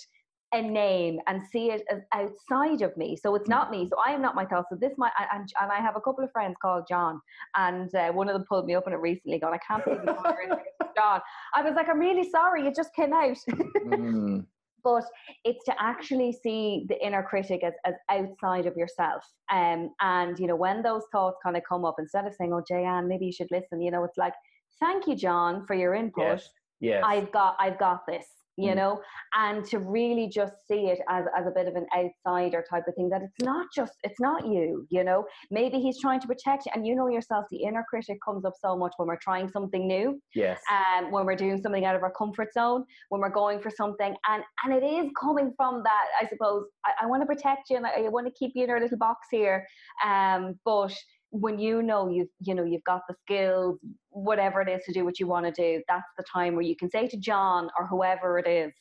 a 0.53 0.61
name 0.61 1.19
and 1.27 1.41
see 1.51 1.71
it 1.71 1.83
as 1.89 2.01
outside 2.13 2.81
of 2.81 2.95
me. 2.97 3.15
So 3.15 3.35
it's 3.35 3.47
not 3.47 3.71
me. 3.71 3.87
So 3.89 3.95
I 4.05 4.11
am 4.11 4.21
not 4.21 4.35
my 4.35 4.45
thoughts. 4.45 4.67
So 4.69 4.75
this 4.75 4.91
might 4.97 5.13
and, 5.33 5.49
and 5.61 5.71
I 5.71 5.79
have 5.79 5.95
a 5.95 6.01
couple 6.01 6.23
of 6.23 6.31
friends 6.31 6.55
called 6.61 6.83
John, 6.89 7.21
and 7.55 7.93
uh, 7.95 8.11
one 8.11 8.27
of 8.27 8.33
them 8.33 8.45
pulled 8.47 8.65
me 8.65 8.75
up 8.75 8.87
on 8.87 8.93
it 8.93 8.97
recently. 8.97 9.39
Going, 9.39 9.53
I 9.53 9.59
can't 9.65 9.85
believe 9.85 10.01
you 10.05 10.57
John. 10.97 11.21
I 11.53 11.61
was 11.61 11.75
like, 11.75 11.87
I'm 11.87 11.99
really 11.99 12.29
sorry. 12.29 12.67
It 12.67 12.75
just 12.75 12.93
came 12.93 13.13
out. 13.13 13.37
mm 13.47 14.45
but 14.83 15.03
it's 15.45 15.63
to 15.65 15.73
actually 15.79 16.31
see 16.31 16.85
the 16.89 17.05
inner 17.05 17.23
critic 17.23 17.61
as, 17.63 17.73
as 17.85 17.95
outside 18.09 18.65
of 18.65 18.75
yourself. 18.75 19.23
Um, 19.51 19.91
and, 20.01 20.37
you 20.39 20.47
know, 20.47 20.55
when 20.55 20.81
those 20.81 21.03
thoughts 21.11 21.37
kind 21.43 21.57
of 21.57 21.63
come 21.67 21.85
up, 21.85 21.95
instead 21.99 22.25
of 22.25 22.33
saying, 22.33 22.53
oh, 22.53 22.63
Jayanne, 22.69 23.07
maybe 23.07 23.25
you 23.25 23.31
should 23.31 23.51
listen, 23.51 23.81
you 23.81 23.91
know, 23.91 24.03
it's 24.03 24.17
like, 24.17 24.33
thank 24.79 25.07
you, 25.07 25.15
John, 25.15 25.65
for 25.65 25.75
your 25.75 25.93
input. 25.93 26.23
Yes. 26.23 26.49
yes. 26.79 27.03
I've 27.05 27.31
got, 27.31 27.55
I've 27.59 27.79
got 27.79 28.05
this 28.07 28.25
you 28.61 28.71
mm. 28.71 28.75
know 28.75 29.01
and 29.35 29.65
to 29.65 29.79
really 29.79 30.27
just 30.27 30.53
see 30.67 30.87
it 30.87 30.99
as, 31.09 31.25
as 31.37 31.47
a 31.47 31.51
bit 31.51 31.67
of 31.67 31.75
an 31.75 31.85
outsider 31.97 32.63
type 32.69 32.83
of 32.87 32.95
thing 32.95 33.09
that 33.09 33.21
it's 33.21 33.41
not 33.41 33.67
just 33.75 33.93
it's 34.03 34.19
not 34.19 34.45
you 34.45 34.85
you 34.89 35.03
know 35.03 35.25
maybe 35.49 35.79
he's 35.79 35.99
trying 35.99 36.19
to 36.19 36.27
protect 36.27 36.65
you 36.65 36.71
and 36.75 36.85
you 36.85 36.95
know 36.95 37.07
yourself 37.07 37.45
the 37.51 37.63
inner 37.63 37.85
critic 37.89 38.17
comes 38.23 38.45
up 38.45 38.53
so 38.61 38.75
much 38.75 38.93
when 38.97 39.07
we're 39.07 39.17
trying 39.17 39.49
something 39.49 39.87
new 39.87 40.19
yes 40.35 40.59
um, 40.71 41.11
when 41.11 41.25
we're 41.25 41.35
doing 41.35 41.61
something 41.61 41.85
out 41.85 41.95
of 41.95 42.03
our 42.03 42.11
comfort 42.11 42.53
zone 42.53 42.83
when 43.09 43.21
we're 43.21 43.29
going 43.29 43.59
for 43.59 43.69
something 43.69 44.15
and 44.27 44.43
and 44.63 44.73
it 44.73 44.85
is 44.85 45.09
coming 45.19 45.53
from 45.57 45.81
that 45.83 46.05
i 46.21 46.27
suppose 46.27 46.65
i, 46.85 46.91
I 47.03 47.05
want 47.07 47.21
to 47.21 47.25
protect 47.25 47.69
you 47.69 47.77
and 47.77 47.85
I, 47.85 48.05
I 48.05 48.09
want 48.09 48.27
to 48.27 48.33
keep 48.33 48.51
you 48.55 48.63
in 48.63 48.69
our 48.69 48.79
little 48.79 48.97
box 48.97 49.27
here 49.31 49.65
um, 50.05 50.59
but 50.65 50.93
when 51.31 51.57
you 51.57 51.81
know 51.81 52.09
you've 52.09 52.27
you 52.39 52.53
know 52.53 52.63
you've 52.63 52.83
got 52.83 53.01
the 53.07 53.15
skills 53.21 53.79
whatever 54.09 54.61
it 54.61 54.69
is 54.69 54.81
to 54.85 54.93
do 54.93 55.05
what 55.05 55.19
you 55.19 55.27
want 55.27 55.45
to 55.45 55.51
do 55.51 55.81
that's 55.87 56.07
the 56.17 56.23
time 56.31 56.53
where 56.53 56.61
you 56.61 56.75
can 56.75 56.89
say 56.89 57.07
to 57.07 57.17
john 57.17 57.69
or 57.79 57.87
whoever 57.87 58.37
it 58.37 58.47
is 58.47 58.71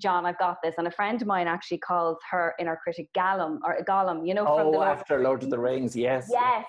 john 0.00 0.24
i've 0.24 0.38
got 0.38 0.56
this. 0.62 0.76
And 0.78 0.86
a 0.86 0.90
friend 0.90 1.20
of 1.20 1.28
mine 1.28 1.48
actually 1.48 1.78
calls 1.78 2.16
her 2.30 2.54
inner 2.58 2.78
critic 2.82 3.08
Gollum 3.16 3.58
or 3.64 3.76
Gollum 3.86 4.26
you 4.26 4.32
know 4.32 4.46
oh, 4.46 4.56
from 4.56 4.72
the 4.72 4.78
after 4.78 5.20
lord 5.20 5.42
of 5.42 5.50
the 5.50 5.58
rings 5.58 5.94
yes. 5.94 6.28
Yes. 6.30 6.64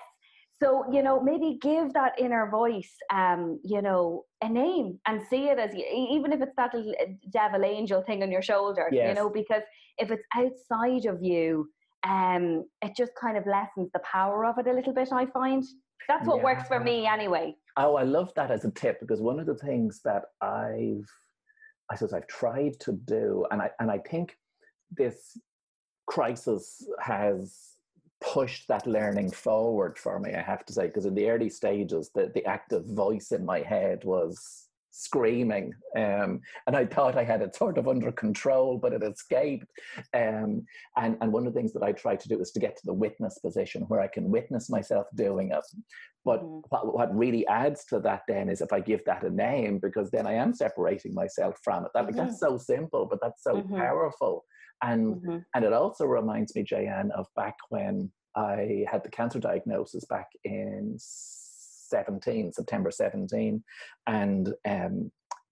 So 0.62 0.84
you 0.92 1.02
know 1.02 1.20
maybe 1.20 1.58
give 1.62 1.92
that 1.94 2.12
inner 2.18 2.50
voice 2.50 2.92
um 3.12 3.60
you 3.64 3.82
know 3.82 4.24
a 4.42 4.48
name 4.48 4.98
and 5.06 5.22
see 5.28 5.46
it 5.46 5.58
as 5.58 5.74
even 5.74 6.32
if 6.32 6.40
it's 6.40 6.54
that 6.56 6.74
little 6.74 6.94
devil 7.32 7.64
angel 7.64 8.02
thing 8.02 8.22
on 8.22 8.30
your 8.30 8.42
shoulder 8.42 8.88
yes. 8.92 9.08
you 9.08 9.14
know 9.14 9.30
because 9.30 9.62
if 9.98 10.10
it's 10.10 10.24
outside 10.36 11.06
of 11.06 11.22
you 11.22 11.68
um, 12.04 12.66
it 12.82 12.94
just 12.96 13.12
kind 13.14 13.36
of 13.36 13.46
lessens 13.46 13.90
the 13.92 14.00
power 14.00 14.44
of 14.44 14.58
it 14.58 14.66
a 14.66 14.72
little 14.72 14.92
bit, 14.92 15.10
I 15.12 15.26
find. 15.26 15.64
That's 16.08 16.26
what 16.26 16.38
yeah. 16.38 16.44
works 16.44 16.68
for 16.68 16.78
me 16.78 17.06
anyway. 17.06 17.56
Oh, 17.76 17.96
I 17.96 18.02
love 18.02 18.32
that 18.36 18.50
as 18.50 18.64
a 18.64 18.70
tip 18.70 19.00
because 19.00 19.20
one 19.20 19.40
of 19.40 19.46
the 19.46 19.54
things 19.54 20.00
that 20.04 20.24
I've, 20.40 21.08
I 21.90 21.96
suppose 21.96 22.12
I've 22.12 22.26
tried 22.26 22.78
to 22.80 22.92
do, 22.92 23.46
and 23.50 23.62
I, 23.62 23.70
and 23.80 23.90
I 23.90 23.98
think 23.98 24.36
this 24.90 25.38
crisis 26.06 26.86
has 27.00 27.74
pushed 28.20 28.68
that 28.68 28.86
learning 28.86 29.30
forward 29.30 29.98
for 29.98 30.18
me, 30.18 30.34
I 30.34 30.42
have 30.42 30.64
to 30.66 30.72
say, 30.72 30.86
because 30.86 31.06
in 31.06 31.14
the 31.14 31.28
early 31.30 31.48
stages, 31.48 32.10
the, 32.14 32.30
the 32.34 32.44
active 32.44 32.84
voice 32.86 33.32
in 33.32 33.44
my 33.44 33.60
head 33.60 34.04
was 34.04 34.63
screaming. 34.96 35.74
Um, 35.96 36.40
and 36.68 36.76
I 36.76 36.86
thought 36.86 37.18
I 37.18 37.24
had 37.24 37.42
it 37.42 37.56
sort 37.56 37.78
of 37.78 37.88
under 37.88 38.12
control, 38.12 38.78
but 38.78 38.92
it 38.92 39.02
escaped. 39.02 39.66
Um, 40.14 40.64
and, 40.96 41.16
and 41.20 41.32
one 41.32 41.46
of 41.46 41.52
the 41.52 41.58
things 41.58 41.72
that 41.72 41.82
I 41.82 41.90
try 41.92 42.14
to 42.14 42.28
do 42.28 42.40
is 42.40 42.52
to 42.52 42.60
get 42.60 42.76
to 42.76 42.86
the 42.86 42.92
witness 42.92 43.38
position 43.38 43.82
where 43.88 44.00
I 44.00 44.06
can 44.06 44.30
witness 44.30 44.70
myself 44.70 45.06
doing 45.16 45.50
it. 45.50 45.64
But 46.24 46.44
mm. 46.44 46.62
what, 46.68 46.94
what 46.94 47.16
really 47.16 47.44
adds 47.48 47.84
to 47.86 47.98
that 48.00 48.22
then 48.28 48.48
is 48.48 48.60
if 48.60 48.72
I 48.72 48.78
give 48.78 49.04
that 49.06 49.24
a 49.24 49.30
name, 49.30 49.80
because 49.80 50.12
then 50.12 50.28
I 50.28 50.34
am 50.34 50.54
separating 50.54 51.12
myself 51.12 51.56
from 51.64 51.84
it. 51.84 51.90
That, 51.94 52.06
mm-hmm. 52.06 52.16
That's 52.16 52.38
so 52.38 52.56
simple, 52.56 53.06
but 53.10 53.18
that's 53.20 53.42
so 53.42 53.56
mm-hmm. 53.56 53.76
powerful. 53.76 54.44
And, 54.82 55.16
mm-hmm. 55.16 55.38
and 55.56 55.64
it 55.64 55.72
also 55.72 56.04
reminds 56.04 56.54
me, 56.54 56.62
Jayanne, 56.62 57.10
of 57.10 57.26
back 57.34 57.56
when 57.70 58.12
I 58.36 58.84
had 58.88 59.02
the 59.02 59.10
cancer 59.10 59.40
diagnosis 59.40 60.04
back 60.04 60.28
in 60.44 60.96
17, 61.88 62.52
September 62.52 62.90
17, 62.90 63.62
and 64.06 64.54
um, 64.66 65.10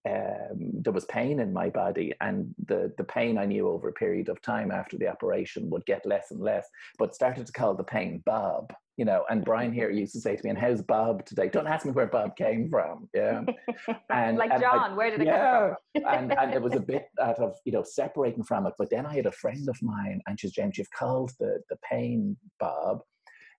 um, 0.09 0.73
there 0.83 0.93
was 0.93 1.05
pain 1.05 1.39
in 1.39 1.53
my 1.53 1.71
body, 1.71 2.13
and 2.21 2.53
the 2.67 2.93
the 2.99 3.05
pain 3.05 3.39
I 3.39 3.45
knew 3.45 3.69
over 3.69 3.89
a 3.89 3.93
period 3.93 4.29
of 4.29 4.43
time 4.43 4.73
after 4.73 4.99
the 4.99 5.07
operation 5.07 5.71
would 5.71 5.87
get 5.87 6.05
less 6.05 6.33
and 6.33 6.41
less, 6.41 6.69
but 6.99 7.15
started 7.15 7.47
to 7.47 7.53
call 7.53 7.75
the 7.75 7.85
pain 7.85 8.21
Bob. 8.27 8.73
You 8.97 9.05
know, 9.05 9.25
and 9.31 9.45
Brian 9.45 9.73
here 9.73 9.91
used 10.03 10.13
to 10.15 10.21
say 10.21 10.35
to 10.35 10.43
me, 10.43 10.51
"And 10.51 10.59
how's 10.59 10.83
Bob 10.83 11.25
today?" 11.25 11.49
Don't 11.49 11.69
ask 11.69 11.87
me 11.87 11.93
where 11.93 12.09
Bob 12.09 12.37
came 12.37 12.69
from. 12.69 13.09
Yeah, 13.15 13.43
and 14.11 14.39
like 14.39 14.51
and 14.51 14.61
John, 14.61 14.93
I, 14.93 14.95
where 14.95 15.11
did 15.11 15.21
it 15.21 15.27
yeah, 15.27 15.61
come 15.61 15.77
from? 15.95 16.15
and 16.15 16.39
and 16.39 16.53
it 16.53 16.63
was 16.63 16.75
a 16.75 16.81
bit 16.81 17.07
out 17.21 17.39
of 17.39 17.55
you 17.65 17.71
know 17.71 17.85
separating 17.85 18.43
from 18.43 18.67
it. 18.67 18.75
But 18.79 18.91
then 18.91 19.07
I 19.07 19.15
had 19.15 19.27
a 19.27 19.33
friend 19.33 19.69
of 19.69 19.81
mine, 19.83 20.21
and 20.27 20.39
she's 20.39 20.53
James. 20.53 20.79
You've 20.79 20.91
called 20.91 21.31
the 21.39 21.61
the 21.71 21.77
pain 21.89 22.37
Bob. 22.59 23.03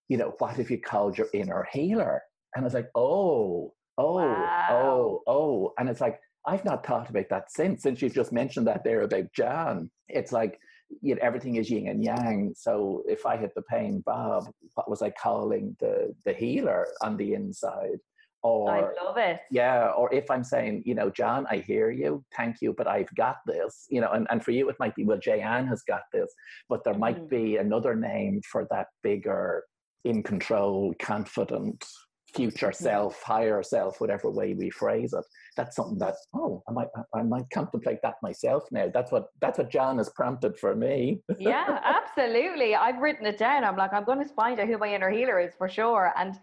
You 0.09 0.17
know, 0.17 0.35
what 0.39 0.59
if 0.59 0.69
you 0.69 0.77
called 0.77 1.17
your 1.17 1.27
inner 1.33 1.65
healer? 1.71 2.21
And 2.55 2.63
I 2.63 2.65
was 2.65 2.73
like, 2.73 2.89
oh, 2.95 3.73
oh, 3.97 4.17
oh 4.17 4.17
wow. 4.17 4.67
oh, 4.71 5.23
oh. 5.27 5.73
And 5.77 5.89
it's 5.89 6.01
like, 6.01 6.19
I've 6.45 6.65
not 6.65 6.85
thought 6.85 7.09
about 7.09 7.29
that 7.29 7.51
since, 7.51 7.83
since 7.83 8.01
you've 8.01 8.13
just 8.13 8.33
mentioned 8.33 8.67
that 8.67 8.83
there 8.83 9.01
about 9.01 9.31
John. 9.33 9.89
It's 10.09 10.31
like, 10.31 10.59
you 11.01 11.15
know, 11.15 11.21
everything 11.23 11.55
is 11.55 11.69
yin 11.69 11.87
and 11.87 12.03
yang. 12.03 12.53
So 12.55 13.03
if 13.07 13.25
I 13.25 13.37
hit 13.37 13.55
the 13.55 13.61
pain, 13.63 14.03
Bob, 14.05 14.49
what 14.75 14.89
was 14.89 15.01
I 15.01 15.09
calling 15.09 15.75
the 15.79 16.13
the 16.25 16.33
healer 16.33 16.87
on 17.01 17.17
the 17.17 17.33
inside? 17.33 17.99
Or 18.43 18.69
I 18.69 19.03
love 19.03 19.17
it. 19.17 19.39
Yeah. 19.49 19.87
Or 19.97 20.13
if 20.13 20.29
I'm 20.29 20.43
saying, 20.43 20.83
you 20.85 20.95
know, 20.95 21.09
John, 21.09 21.47
I 21.49 21.57
hear 21.57 21.89
you, 21.91 22.23
thank 22.35 22.57
you, 22.61 22.73
but 22.77 22.87
I've 22.87 23.13
got 23.15 23.37
this. 23.47 23.85
You 23.89 24.01
know, 24.01 24.11
and, 24.11 24.27
and 24.29 24.43
for 24.43 24.51
you 24.51 24.69
it 24.69 24.75
might 24.79 24.95
be, 24.95 25.05
well, 25.05 25.17
Jayanne 25.17 25.67
has 25.69 25.81
got 25.83 26.01
this, 26.11 26.31
but 26.67 26.83
there 26.83 26.93
mm-hmm. 26.93 26.99
might 26.99 27.29
be 27.29 27.55
another 27.55 27.95
name 27.95 28.41
for 28.51 28.67
that 28.69 28.87
bigger, 29.01 29.63
in 30.03 30.21
control, 30.21 30.93
confident, 30.99 31.85
future 32.33 32.71
self, 32.71 33.21
higher 33.21 33.61
self, 33.63 34.01
whatever 34.01 34.29
way 34.29 34.53
we 34.53 34.69
phrase 34.69 35.13
it. 35.13 35.25
That's 35.55 35.75
something 35.75 35.97
that 35.99 36.15
oh, 36.33 36.63
I 36.67 36.71
might 36.71 36.87
I 37.13 37.21
might 37.23 37.49
contemplate 37.51 37.99
that 38.03 38.15
myself 38.21 38.63
now. 38.71 38.89
That's 38.93 39.11
what 39.11 39.27
that's 39.41 39.57
what 39.57 39.69
John 39.69 39.97
has 39.97 40.09
prompted 40.09 40.57
for 40.57 40.75
me. 40.75 41.21
yeah, 41.37 41.79
absolutely. 41.83 42.75
I've 42.75 42.99
written 42.99 43.25
it 43.25 43.37
down. 43.37 43.63
I'm 43.63 43.77
like 43.77 43.93
I'm 43.93 44.05
going 44.05 44.23
to 44.23 44.33
find 44.33 44.59
out 44.59 44.67
who 44.67 44.77
my 44.77 44.93
inner 44.93 45.09
healer 45.09 45.39
is 45.39 45.53
for 45.57 45.69
sure. 45.69 46.13
And 46.17 46.39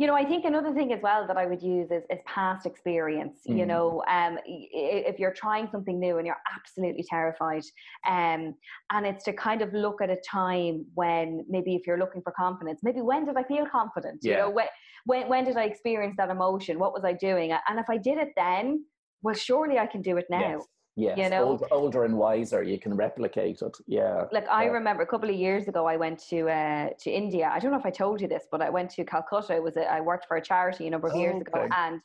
you 0.00 0.06
know, 0.06 0.14
I 0.14 0.24
think 0.24 0.46
another 0.46 0.72
thing 0.72 0.94
as 0.94 1.02
well 1.02 1.26
that 1.26 1.36
I 1.36 1.44
would 1.44 1.62
use 1.62 1.90
is, 1.90 2.04
is 2.08 2.20
past 2.24 2.64
experience. 2.64 3.40
Mm. 3.46 3.58
You 3.58 3.66
know, 3.66 4.02
um, 4.08 4.38
if 4.46 5.18
you're 5.18 5.34
trying 5.34 5.68
something 5.70 6.00
new 6.00 6.16
and 6.16 6.26
you're 6.26 6.40
absolutely 6.56 7.04
terrified, 7.06 7.64
um, 8.08 8.54
and 8.92 9.04
it's 9.04 9.24
to 9.24 9.34
kind 9.34 9.60
of 9.60 9.74
look 9.74 10.00
at 10.00 10.08
a 10.08 10.16
time 10.26 10.86
when 10.94 11.44
maybe 11.50 11.74
if 11.74 11.86
you're 11.86 11.98
looking 11.98 12.22
for 12.22 12.32
confidence, 12.32 12.80
maybe 12.82 13.02
when 13.02 13.26
did 13.26 13.36
I 13.36 13.42
feel 13.42 13.66
confident? 13.66 14.20
Yeah. 14.22 14.30
You 14.30 14.38
know, 14.38 14.50
when, 14.50 14.66
when 15.04 15.28
when 15.28 15.44
did 15.44 15.58
I 15.58 15.64
experience 15.64 16.14
that 16.16 16.30
emotion? 16.30 16.78
What 16.78 16.94
was 16.94 17.04
I 17.04 17.12
doing? 17.12 17.52
And 17.52 17.78
if 17.78 17.90
I 17.90 17.98
did 17.98 18.16
it 18.16 18.30
then, 18.36 18.86
well, 19.20 19.34
surely 19.34 19.78
I 19.78 19.84
can 19.84 20.00
do 20.00 20.16
it 20.16 20.24
now. 20.30 20.40
Yes. 20.40 20.66
Yes, 20.96 21.18
you 21.18 21.28
know, 21.30 21.44
older, 21.44 21.66
older 21.70 22.04
and 22.04 22.16
wiser, 22.16 22.62
you 22.62 22.78
can 22.78 22.94
replicate 22.94 23.62
it. 23.62 23.76
Yeah. 23.86 24.24
Like 24.32 24.48
I 24.48 24.64
remember 24.66 25.02
a 25.02 25.06
couple 25.06 25.30
of 25.30 25.36
years 25.36 25.68
ago, 25.68 25.86
I 25.86 25.96
went 25.96 26.18
to 26.30 26.48
uh, 26.48 26.90
to 26.98 27.10
India. 27.10 27.50
I 27.52 27.58
don't 27.58 27.70
know 27.70 27.78
if 27.78 27.86
I 27.86 27.90
told 27.90 28.20
you 28.20 28.28
this, 28.28 28.44
but 28.50 28.60
I 28.60 28.70
went 28.70 28.90
to 28.90 29.04
Calcutta. 29.04 29.54
It 29.54 29.62
was 29.62 29.76
a, 29.76 29.90
I 29.90 30.00
worked 30.00 30.26
for 30.26 30.36
a 30.36 30.42
charity 30.42 30.86
a 30.86 30.90
number 30.90 31.08
of 31.08 31.16
years 31.16 31.36
okay. 31.36 31.64
ago, 31.64 31.68
and 31.76 32.00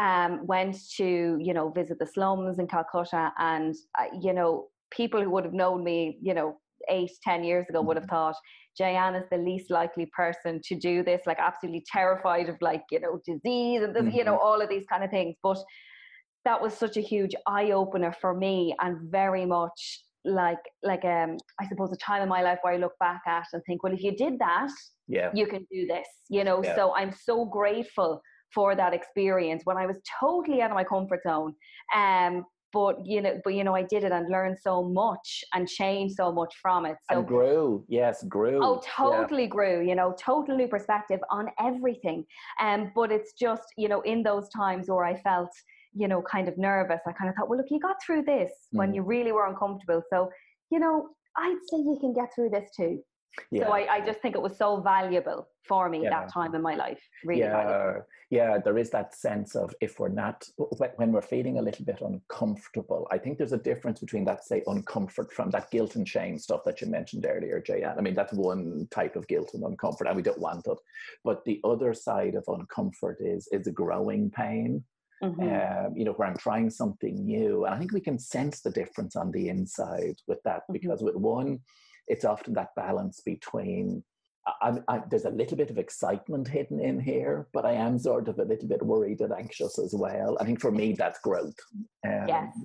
um, 0.00 0.46
went 0.46 0.76
to 0.96 1.38
you 1.40 1.52
know 1.52 1.70
visit 1.70 1.98
the 1.98 2.06
slums 2.06 2.58
in 2.58 2.66
Calcutta, 2.68 3.32
and 3.38 3.74
uh, 3.98 4.04
you 4.20 4.32
know 4.32 4.68
people 4.90 5.22
who 5.22 5.30
would 5.30 5.44
have 5.44 5.54
known 5.54 5.84
me, 5.84 6.18
you 6.22 6.34
know, 6.34 6.56
eight, 6.88 7.10
ten 7.22 7.44
years 7.44 7.66
ago 7.68 7.82
would 7.82 7.96
have 7.96 8.06
mm-hmm. 8.06 8.14
thought 8.14 8.36
Jayanne 8.80 9.20
is 9.20 9.28
the 9.30 9.38
least 9.38 9.70
likely 9.70 10.06
person 10.06 10.60
to 10.64 10.74
do 10.74 11.02
this, 11.02 11.22
like 11.26 11.38
absolutely 11.38 11.84
terrified 11.90 12.48
of 12.48 12.56
like, 12.60 12.82
you 12.90 13.00
know, 13.00 13.20
disease 13.24 13.82
and 13.82 13.94
this, 13.94 14.02
mm-hmm. 14.02 14.16
you 14.16 14.24
know, 14.24 14.34
mm-hmm. 14.34 14.46
all 14.46 14.60
of 14.60 14.68
these 14.68 14.86
kind 14.90 15.04
of 15.04 15.10
things. 15.10 15.36
But 15.42 15.58
that 16.44 16.60
was 16.60 16.74
such 16.74 16.96
a 16.96 17.00
huge 17.00 17.34
eye 17.46 17.70
opener 17.72 18.12
for 18.20 18.34
me 18.34 18.74
and 18.80 19.10
very 19.10 19.44
much 19.46 20.02
like 20.24 20.58
like 20.82 21.04
um 21.04 21.36
I 21.60 21.66
suppose 21.68 21.92
a 21.92 21.96
time 21.96 22.22
in 22.22 22.28
my 22.28 22.42
life 22.42 22.58
where 22.62 22.74
I 22.74 22.76
look 22.76 22.92
back 23.00 23.22
at 23.26 23.46
and 23.52 23.62
think, 23.66 23.82
well, 23.82 23.92
if 23.92 24.02
you 24.02 24.14
did 24.16 24.38
that, 24.38 24.70
yeah, 25.08 25.30
you 25.34 25.46
can 25.46 25.66
do 25.70 25.86
this. 25.86 26.06
You 26.28 26.44
know, 26.44 26.62
Yeah. 26.62 26.74
so 26.74 26.94
I'm 26.94 27.12
so 27.12 27.44
grateful 27.44 28.20
for 28.54 28.74
that 28.74 28.92
experience 28.92 29.62
when 29.64 29.76
I 29.76 29.86
was 29.86 29.96
totally 30.20 30.60
out 30.60 30.70
of 30.70 30.74
my 30.74 30.84
comfort 30.84 31.20
zone. 31.26 31.54
Um, 31.94 32.44
but 32.72 32.96
you 33.04 33.20
know, 33.22 33.40
but 33.44 33.54
you 33.54 33.64
know, 33.64 33.74
I 33.74 33.82
did 33.82 34.04
it 34.04 34.12
and 34.12 34.28
learned 34.30 34.58
so 34.60 34.82
much 34.82 35.42
and 35.54 35.66
changed 35.66 36.16
so 36.16 36.30
much 36.32 36.54
from 36.60 36.86
it. 36.86 36.96
So 37.10 37.18
and 37.18 37.26
grew. 37.26 37.84
Yes, 37.88 38.22
grew. 38.24 38.60
Oh, 38.62 38.80
Yeah. 38.82 38.90
totally 38.96 39.46
grew, 39.46 39.80
you 39.86 39.94
know, 39.94 40.14
total 40.22 40.56
new 40.56 40.68
perspective 40.68 41.20
on 41.30 41.48
everything. 41.58 42.24
Um, 42.60 42.92
but 42.94 43.10
it's 43.10 43.32
just, 43.32 43.64
you 43.76 43.88
know, 43.88 44.02
in 44.02 44.22
those 44.22 44.48
times 44.50 44.88
where 44.88 45.04
I 45.04 45.16
felt, 45.20 45.50
you 45.94 46.08
know, 46.08 46.22
kind 46.22 46.48
of 46.48 46.56
nervous, 46.56 47.00
I 47.06 47.12
kind 47.12 47.28
of 47.28 47.36
thought, 47.36 47.48
well, 47.48 47.58
look, 47.58 47.70
you 47.70 47.80
got 47.80 47.96
through 48.04 48.22
this 48.22 48.52
when 48.70 48.92
Mhm. 48.92 48.94
you 48.96 49.02
really 49.02 49.32
were 49.32 49.46
uncomfortable. 49.46 50.02
So, 50.10 50.30
you 50.70 50.78
know, 50.78 51.08
I'd 51.36 51.58
say 51.68 51.78
you 51.78 51.96
can 52.00 52.12
get 52.12 52.32
through 52.34 52.50
this 52.50 52.70
too. 52.76 53.02
Yeah. 53.52 53.66
So 53.66 53.72
I, 53.72 53.94
I 53.94 54.00
just 54.04 54.20
think 54.20 54.34
it 54.34 54.42
was 54.42 54.56
so 54.56 54.80
valuable 54.80 55.46
for 55.62 55.88
me 55.88 56.02
Yeah. 56.02 56.10
that 56.10 56.32
time 56.32 56.54
in 56.56 56.62
my 56.62 56.74
life. 56.74 57.00
Really 57.24 57.42
valuable. 57.42 58.04
yeah, 58.28 58.54
yeah. 58.54 58.58
There 58.58 58.76
is 58.76 58.90
that 58.90 59.14
sense 59.14 59.54
of 59.54 59.72
if 59.80 60.00
we're 60.00 60.08
not 60.08 60.48
when, 60.56 60.90
when 60.96 61.12
we're 61.12 61.22
feeling 61.22 61.58
a 61.58 61.62
little 61.62 61.84
bit 61.84 62.00
uncomfortable. 62.00 63.06
I 63.12 63.18
think 63.18 63.38
there's 63.38 63.52
a 63.52 63.58
difference 63.58 64.00
between 64.00 64.24
that, 64.24 64.44
say, 64.44 64.62
uncomfort 64.66 65.30
from 65.32 65.50
that 65.50 65.70
guilt 65.70 65.94
and 65.94 66.08
shame 66.08 66.38
stuff 66.38 66.64
that 66.64 66.80
you 66.80 66.88
mentioned 66.88 67.24
earlier, 67.24 67.60
Jayanne. 67.60 67.98
I 67.98 68.00
mean, 68.00 68.14
that's 68.14 68.32
one 68.32 68.88
type 68.90 69.14
of 69.14 69.28
guilt 69.28 69.54
and 69.54 69.62
uncomfort, 69.62 70.06
and 70.08 70.16
we 70.16 70.22
don't 70.22 70.40
want 70.40 70.66
it. 70.66 70.78
But 71.22 71.44
the 71.44 71.60
other 71.62 71.94
side 71.94 72.34
of 72.34 72.44
uncomfort 72.46 73.16
is 73.20 73.48
is 73.52 73.66
a 73.68 73.72
growing 73.72 74.30
pain. 74.30 74.84
Mhm. 75.22 75.86
um, 75.86 75.96
you 75.96 76.04
know, 76.04 76.12
where 76.12 76.28
I'm 76.28 76.36
trying 76.36 76.70
something 76.70 77.24
new. 77.24 77.64
And 77.64 77.74
I 77.74 77.78
think 77.78 77.92
we 77.92 78.00
can 78.00 78.18
sense 78.18 78.60
the 78.62 78.70
difference 78.70 79.16
on 79.16 79.30
the 79.30 79.48
inside 79.48 80.16
with 80.26 80.42
that 80.44 80.62
Mhm. 80.68 80.72
because 80.72 81.02
with 81.02 81.16
one, 81.16 81.60
it's 82.08 82.24
often 82.24 82.54
that 82.54 82.74
balance 82.74 83.20
between. 83.20 84.04
I, 84.62 84.80
I, 84.88 85.02
there's 85.10 85.26
a 85.26 85.30
little 85.30 85.56
bit 85.56 85.70
of 85.70 85.76
excitement 85.76 86.48
hidden 86.48 86.80
in 86.80 86.98
here, 86.98 87.48
but 87.52 87.66
I 87.66 87.72
am 87.72 87.98
sort 87.98 88.26
of 88.26 88.38
a 88.38 88.44
little 88.44 88.66
bit 88.66 88.82
worried 88.82 89.20
and 89.20 89.32
anxious 89.34 89.78
as 89.78 89.94
well. 89.94 90.38
I 90.40 90.44
think 90.46 90.60
for 90.60 90.72
me, 90.72 90.94
that's 90.94 91.20
growth. 91.20 91.54
Um, 92.06 92.26
Yes. 92.26 92.56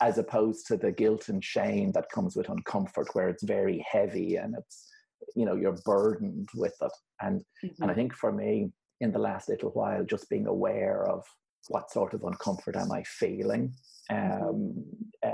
As 0.00 0.18
opposed 0.18 0.66
to 0.68 0.76
the 0.76 0.92
guilt 0.92 1.28
and 1.28 1.42
shame 1.44 1.90
that 1.92 2.08
comes 2.10 2.36
with 2.36 2.46
uncomfort, 2.46 3.08
where 3.14 3.28
it's 3.28 3.42
very 3.42 3.84
heavy 3.90 4.36
and 4.36 4.54
it's, 4.56 4.88
you 5.34 5.44
know, 5.44 5.56
you're 5.56 5.78
burdened 5.84 6.48
with 6.54 6.76
it. 6.80 6.92
And 7.20 7.44
and 7.80 7.90
I 7.90 7.94
Mhm. 7.94 7.96
think 7.96 8.14
for 8.14 8.30
me, 8.32 8.72
in 9.00 9.10
the 9.12 9.18
last 9.18 9.48
little 9.48 9.70
while, 9.72 10.04
just 10.04 10.30
being 10.30 10.46
aware 10.46 11.04
of 11.06 11.26
what 11.68 11.90
sort 11.90 12.14
of 12.14 12.20
uncomfort 12.20 12.76
am 12.76 12.92
I 12.92 13.02
feeling. 13.02 13.74
Um, 14.08 14.84
uh, 15.24 15.30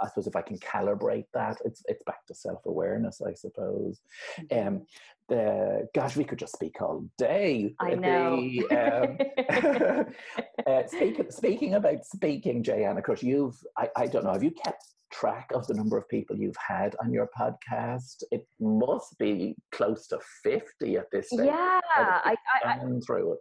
I 0.00 0.08
suppose 0.08 0.26
if 0.26 0.36
I 0.36 0.42
can 0.42 0.58
calibrate 0.58 1.26
that, 1.34 1.58
it's 1.64 1.82
it's 1.86 2.02
back 2.04 2.26
to 2.26 2.34
self 2.34 2.64
awareness, 2.66 3.20
I 3.20 3.34
suppose. 3.34 4.00
Um, 4.50 4.86
the 5.28 5.88
gosh, 5.94 6.16
we 6.16 6.24
could 6.24 6.38
just 6.38 6.54
speak 6.54 6.80
all 6.80 7.04
day. 7.18 7.74
I 7.80 7.94
know. 7.94 8.36
The, 8.36 10.06
um, 10.06 10.06
uh, 10.66 10.86
speaking 10.86 11.30
speaking 11.30 11.74
about 11.74 12.04
speaking, 12.04 12.62
Jayanne, 12.62 12.98
of 12.98 13.04
course, 13.04 13.22
you've 13.22 13.56
I, 13.76 13.88
I 13.96 14.06
don't 14.06 14.24
know, 14.24 14.32
have 14.32 14.44
you 14.44 14.52
kept 14.52 14.84
track 15.10 15.50
of 15.54 15.66
the 15.66 15.74
number 15.74 15.96
of 15.98 16.08
people 16.08 16.36
you've 16.36 16.56
had 16.56 16.96
on 17.02 17.12
your 17.12 17.28
podcast? 17.38 18.22
It 18.30 18.46
must 18.60 19.18
be 19.18 19.56
close 19.70 20.06
to 20.08 20.18
fifty 20.42 20.96
at 20.96 21.10
this 21.10 21.28
stage. 21.28 21.46
yeah, 21.46 21.80
I, 21.96 22.36
I, 22.64 22.68
I, 22.68 23.00
through 23.06 23.34
it. 23.34 23.38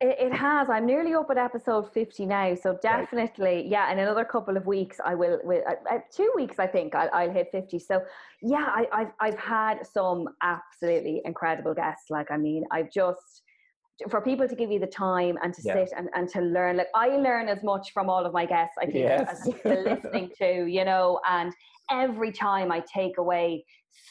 It, 0.00 0.16
it 0.18 0.32
has. 0.32 0.68
I'm 0.70 0.86
nearly 0.86 1.14
up 1.14 1.30
at 1.30 1.38
episode 1.38 1.92
50 1.92 2.26
now. 2.26 2.54
So 2.56 2.76
definitely, 2.82 3.66
yeah, 3.68 3.90
in 3.92 3.98
another 4.00 4.24
couple 4.24 4.56
of 4.56 4.66
weeks, 4.66 4.98
I 5.04 5.14
will, 5.14 5.38
will 5.44 5.62
uh, 5.68 5.94
uh, 5.94 5.98
two 6.14 6.30
weeks, 6.34 6.58
I 6.58 6.66
think 6.66 6.94
I'll, 6.94 7.08
I'll 7.12 7.30
hit 7.30 7.48
50. 7.52 7.78
So 7.78 8.02
yeah, 8.42 8.66
I, 8.68 8.86
I've, 8.92 9.12
I've 9.20 9.38
had 9.38 9.86
some 9.86 10.28
absolutely 10.42 11.22
incredible 11.24 11.74
guests. 11.74 12.10
Like, 12.10 12.30
I 12.32 12.36
mean, 12.36 12.64
I've 12.72 12.90
just, 12.90 13.42
for 14.10 14.20
people 14.20 14.48
to 14.48 14.56
give 14.56 14.72
you 14.72 14.80
the 14.80 14.88
time 14.88 15.38
and 15.44 15.54
to 15.54 15.62
Yeah. 15.64 15.74
sit 15.74 15.92
and, 15.96 16.08
and 16.14 16.28
to 16.30 16.40
learn, 16.40 16.78
like 16.78 16.88
I 16.96 17.08
learn 17.10 17.48
as 17.48 17.62
much 17.62 17.92
from 17.92 18.10
all 18.10 18.26
of 18.26 18.32
my 18.32 18.46
guests, 18.46 18.74
I 18.80 18.86
think, 18.86 18.96
Yes. 18.96 19.28
as 19.30 19.54
people 19.54 19.80
listening 19.84 20.32
to, 20.38 20.66
you 20.66 20.84
know, 20.84 21.20
and 21.30 21.52
every 21.92 22.32
time 22.32 22.72
I 22.72 22.82
take 22.92 23.18
away 23.18 23.64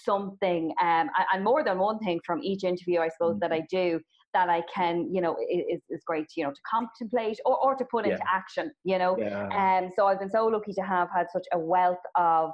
something, 0.05 0.71
um, 0.81 1.09
and- 1.17 1.27
and 1.33 1.43
more 1.43 1.61
than 1.61 1.77
one 1.77 1.99
thing 1.99 2.21
from 2.25 2.41
each 2.41 2.63
interview, 2.63 3.01
I 3.01 3.09
suppose, 3.09 3.37
that 3.41 3.51
I 3.51 3.65
do 3.69 3.99
that 4.33 4.49
I 4.49 4.63
can, 4.73 5.13
you 5.13 5.21
know, 5.21 5.37
is, 5.49 5.81
is 5.89 6.03
great, 6.05 6.27
you 6.35 6.43
know, 6.43 6.51
to 6.51 6.61
contemplate 6.69 7.37
or, 7.45 7.57
or 7.63 7.75
to 7.75 7.85
put 7.85 8.05
into 8.05 8.23
action, 8.31 8.71
you 8.83 8.97
know. 8.97 9.17
Yeah. 9.19 9.47
Um, 9.57 9.91
so 9.95 10.07
I've 10.07 10.19
been 10.19 10.29
so 10.29 10.45
lucky 10.47 10.73
to 10.73 10.81
have 10.81 11.09
had 11.15 11.27
such 11.31 11.45
a 11.53 11.59
wealth 11.59 11.97
of 12.15 12.51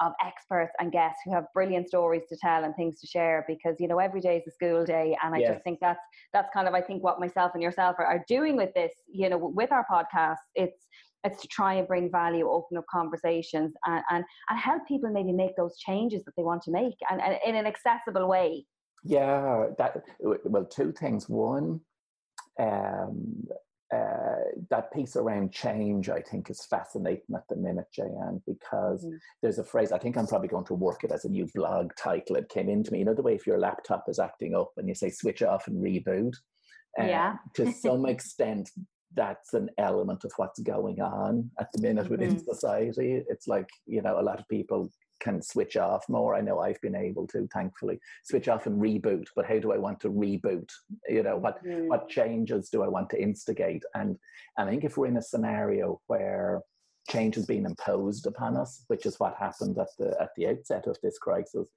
of 0.00 0.12
experts 0.24 0.72
and 0.80 0.90
guests 0.90 1.20
who 1.24 1.32
have 1.32 1.44
brilliant 1.54 1.86
stories 1.88 2.22
to 2.28 2.36
tell 2.36 2.64
and 2.64 2.74
things 2.74 2.98
to 3.00 3.06
share 3.06 3.44
because 3.46 3.76
you 3.78 3.86
know 3.86 3.98
every 3.98 4.20
day 4.20 4.38
is 4.38 4.42
a 4.48 4.50
school 4.50 4.84
day 4.84 5.16
and 5.22 5.34
I 5.34 5.38
Yes. 5.38 5.52
just 5.52 5.64
think 5.64 5.78
that's 5.80 6.00
that's 6.32 6.48
kind 6.52 6.66
of 6.66 6.74
I 6.74 6.80
think 6.80 7.04
what 7.04 7.20
myself 7.20 7.52
and 7.54 7.62
yourself 7.62 7.96
are, 7.98 8.06
are 8.06 8.24
doing 8.26 8.56
with 8.56 8.74
this 8.74 8.92
you 9.06 9.28
know 9.28 9.38
with 9.38 9.70
our 9.70 9.86
podcast 9.90 10.38
it's 10.54 10.86
it's 11.24 11.40
to 11.40 11.48
try 11.48 11.74
and 11.74 11.86
bring 11.86 12.10
value 12.10 12.48
open 12.48 12.78
up 12.78 12.84
conversations 12.90 13.74
and 13.86 14.02
and, 14.10 14.24
and 14.50 14.58
help 14.58 14.82
people 14.88 15.10
maybe 15.10 15.32
make 15.32 15.54
those 15.56 15.76
changes 15.78 16.24
that 16.24 16.32
they 16.36 16.42
want 16.42 16.62
to 16.62 16.72
make 16.72 16.96
and, 17.10 17.20
and 17.20 17.38
in 17.46 17.54
an 17.54 17.66
accessible 17.66 18.26
way 18.28 18.64
Yeah, 19.04 19.68
that 19.78 20.04
well, 20.20 20.64
two 20.64 20.92
things. 20.92 21.28
One, 21.28 21.80
um, 22.58 23.46
uh, 23.92 24.44
that 24.70 24.90
piece 24.92 25.16
around 25.16 25.52
change, 25.52 26.08
I 26.08 26.20
think, 26.22 26.48
is 26.48 26.64
fascinating 26.64 27.34
at 27.34 27.42
the 27.48 27.56
minute, 27.56 27.88
Jayanne, 27.96 28.42
because 28.46 29.04
Mm. 29.04 29.18
there's 29.42 29.58
a 29.58 29.64
phrase. 29.64 29.92
I 29.92 29.98
think 29.98 30.16
I'm 30.16 30.26
probably 30.26 30.48
going 30.48 30.64
to 30.66 30.74
work 30.74 31.04
it 31.04 31.12
as 31.12 31.24
a 31.24 31.28
new 31.28 31.46
blog 31.54 31.92
title. 31.96 32.36
It 32.36 32.48
came 32.48 32.68
into 32.68 32.92
me. 32.92 33.00
You 33.00 33.04
know 33.04 33.14
the 33.14 33.22
way 33.22 33.34
if 33.34 33.46
your 33.46 33.58
laptop 33.58 34.08
is 34.08 34.18
acting 34.18 34.54
up 34.54 34.72
and 34.76 34.88
you 34.88 34.94
say 34.94 35.10
switch 35.10 35.42
off 35.42 35.66
and 35.66 35.82
reboot. 35.82 36.34
Um, 36.98 37.08
Yeah. 37.08 37.36
to 37.54 37.70
some 37.72 38.06
extent, 38.06 38.70
that's 39.14 39.52
an 39.52 39.68
element 39.76 40.24
of 40.24 40.32
what's 40.36 40.60
going 40.60 41.00
on 41.02 41.50
at 41.60 41.70
the 41.72 41.82
minute 41.82 42.08
within 42.08 42.36
Mhm. 42.36 42.44
society. 42.44 43.22
It's 43.28 43.46
like 43.46 43.68
you 43.86 44.00
know 44.00 44.18
a 44.18 44.22
lot 44.22 44.40
of 44.40 44.48
people 44.48 44.90
can 45.22 45.40
switch 45.40 45.76
off 45.76 46.04
more. 46.08 46.34
I 46.34 46.40
know 46.40 46.58
I've 46.60 46.80
been 46.80 46.96
able 46.96 47.26
to, 47.28 47.48
thankfully, 47.52 47.98
switch 48.24 48.48
off 48.48 48.66
and 48.66 48.80
reboot. 48.80 49.26
But 49.36 49.46
how 49.46 49.58
do 49.60 49.72
I 49.72 49.78
want 49.78 50.00
to 50.00 50.10
reboot? 50.10 50.68
You 51.08 51.22
know, 51.22 51.36
what 51.44 51.56
Mm. 51.64 51.88
what 51.92 52.08
changes 52.08 52.68
do 52.70 52.82
I 52.82 52.88
want 52.88 53.08
to 53.10 53.22
instigate? 53.28 53.84
And, 53.94 54.10
and 54.56 54.68
I 54.68 54.70
think 54.70 54.84
if 54.84 54.96
we're 54.96 55.12
in 55.12 55.22
a 55.22 55.22
scenario 55.32 56.00
where 56.08 56.62
change 57.08 57.34
has 57.36 57.46
been 57.46 57.66
imposed 57.66 58.26
upon 58.26 58.56
us, 58.56 58.84
which 58.88 59.06
is 59.06 59.18
what 59.20 59.34
happened 59.46 59.76
at 59.78 59.92
the 59.98 60.08
at 60.24 60.30
the 60.36 60.48
outset 60.48 60.86
of 60.86 60.96
this 61.02 61.18
crisis, 61.18 61.68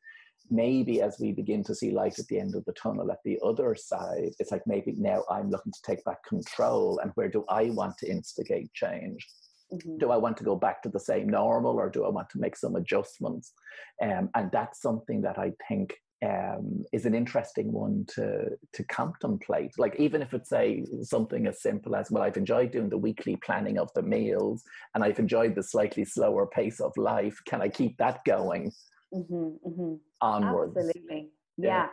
maybe 0.50 1.02
as 1.02 1.20
we 1.20 1.32
begin 1.32 1.64
to 1.64 1.76
see 1.76 1.92
light 1.92 2.20
at 2.20 2.28
the 2.28 2.40
end 2.40 2.54
of 2.56 2.64
the 2.66 2.74
tunnel 2.74 3.12
at 3.12 3.24
the 3.24 3.40
other 3.50 3.76
side, 3.76 4.32
it's 4.40 4.52
like 4.52 4.66
maybe 4.68 4.92
now 4.98 5.24
I'm 5.30 5.50
looking 5.50 5.72
to 5.72 5.82
take 5.84 6.04
back 6.04 6.24
control. 6.24 7.00
And 7.02 7.12
where 7.16 7.30
do 7.30 7.44
I 7.50 7.64
want 7.72 7.98
to 8.00 8.10
instigate 8.10 8.72
change? 8.74 9.28
Mhm. 9.76 10.00
do 10.00 10.12
I 10.12 10.18
want 10.18 10.38
to 10.38 10.44
go 10.44 10.56
back 10.56 10.82
to 10.84 10.90
the 10.90 11.00
same 11.00 11.30
normal 11.30 11.78
or 11.78 11.90
do 11.90 12.06
I 12.06 12.10
want 12.10 12.30
to 12.32 12.40
make 12.40 12.56
some 12.56 12.76
adjustments? 12.76 13.54
Um, 14.02 14.30
and 14.36 14.52
that's 14.52 14.82
something 14.82 15.22
that 15.22 15.38
I 15.38 15.54
think 15.68 15.96
um, 16.24 16.86
is 16.94 17.06
an 17.06 17.14
interesting 17.14 17.72
one 17.72 18.06
to 18.16 18.50
to 18.74 18.84
contemplate. 18.86 19.72
Like 19.78 19.96
even 20.00 20.22
if 20.22 20.34
it's 20.34 20.52
a 20.54 20.84
something 21.02 21.46
as 21.48 21.62
simple 21.62 21.96
as, 21.96 22.10
well, 22.10 22.24
I've 22.24 22.38
enjoyed 22.38 22.72
doing 22.72 22.90
the 22.90 22.98
weekly 22.98 23.36
planning 23.38 23.78
of 23.78 23.90
the 23.94 24.02
meals 24.02 24.64
and 24.94 25.04
I've 25.04 25.20
enjoyed 25.20 25.56
the 25.56 25.64
slightly 25.64 26.06
slower 26.06 26.48
pace 26.48 26.80
of 26.80 26.94
life. 26.98 27.38
Can 27.46 27.62
I 27.62 27.70
keep 27.70 27.98
that 27.98 28.24
going 28.26 28.72
Mhm, 29.14 29.60
mhm. 29.66 30.00
onwards? 30.22 30.78
Absolutely. 30.78 31.32
Yeah. 31.58 31.88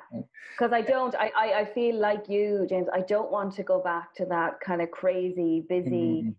Because 0.59 0.73
I 0.73 0.83
don't, 0.83 1.15
I, 1.15 1.31
I, 1.37 1.65
feel 1.67 1.97
like 1.97 2.29
you, 2.29 2.67
James, 2.69 2.89
I 2.93 3.01
don't 3.01 3.31
want 3.31 3.55
to 3.55 3.63
go 3.63 3.81
back 3.81 4.13
to 4.17 4.27
that 4.27 4.59
kind 4.61 4.83
of 4.83 4.91
crazy, 4.91 5.65
busy, 5.69 6.25
Mhm. 6.25 6.35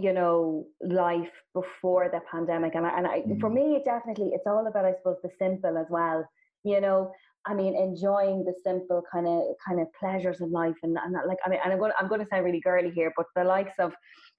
You 0.00 0.12
know, 0.12 0.66
life 0.80 1.30
before 1.54 2.08
the 2.10 2.20
pandemic. 2.30 2.74
And 2.74 2.86
I, 2.86 2.98
and 2.98 3.06
I, 3.06 3.22
for 3.40 3.50
Mhm. 3.50 3.54
me, 3.58 3.76
it 3.76 3.84
definitely, 3.84 4.30
it's 4.34 4.46
all 4.46 4.66
about, 4.66 4.84
I 4.84 4.94
suppose, 4.96 5.16
the 5.22 5.30
simple 5.38 5.76
as 5.78 5.86
well. 5.90 6.28
You 6.64 6.80
know, 6.80 7.12
I 7.46 7.54
mean, 7.54 7.74
enjoying 7.74 8.44
the 8.44 8.54
simple 8.62 9.02
kind 9.10 9.26
of, 9.26 9.42
kind 9.66 9.80
of 9.80 9.86
pleasures 9.98 10.40
in 10.40 10.52
life. 10.52 10.76
And, 10.82 10.96
and 11.02 11.14
like, 11.26 11.38
I 11.44 11.48
mean, 11.48 11.60
and 11.64 11.72
I'm 11.72 11.78
going, 11.78 11.92
I'm 11.98 12.08
going 12.08 12.20
to 12.20 12.26
sound 12.26 12.44
really 12.44 12.60
girly 12.60 12.90
here, 12.90 13.12
but 13.16 13.26
the 13.34 13.44
likes 13.44 13.72
of, 13.78 13.94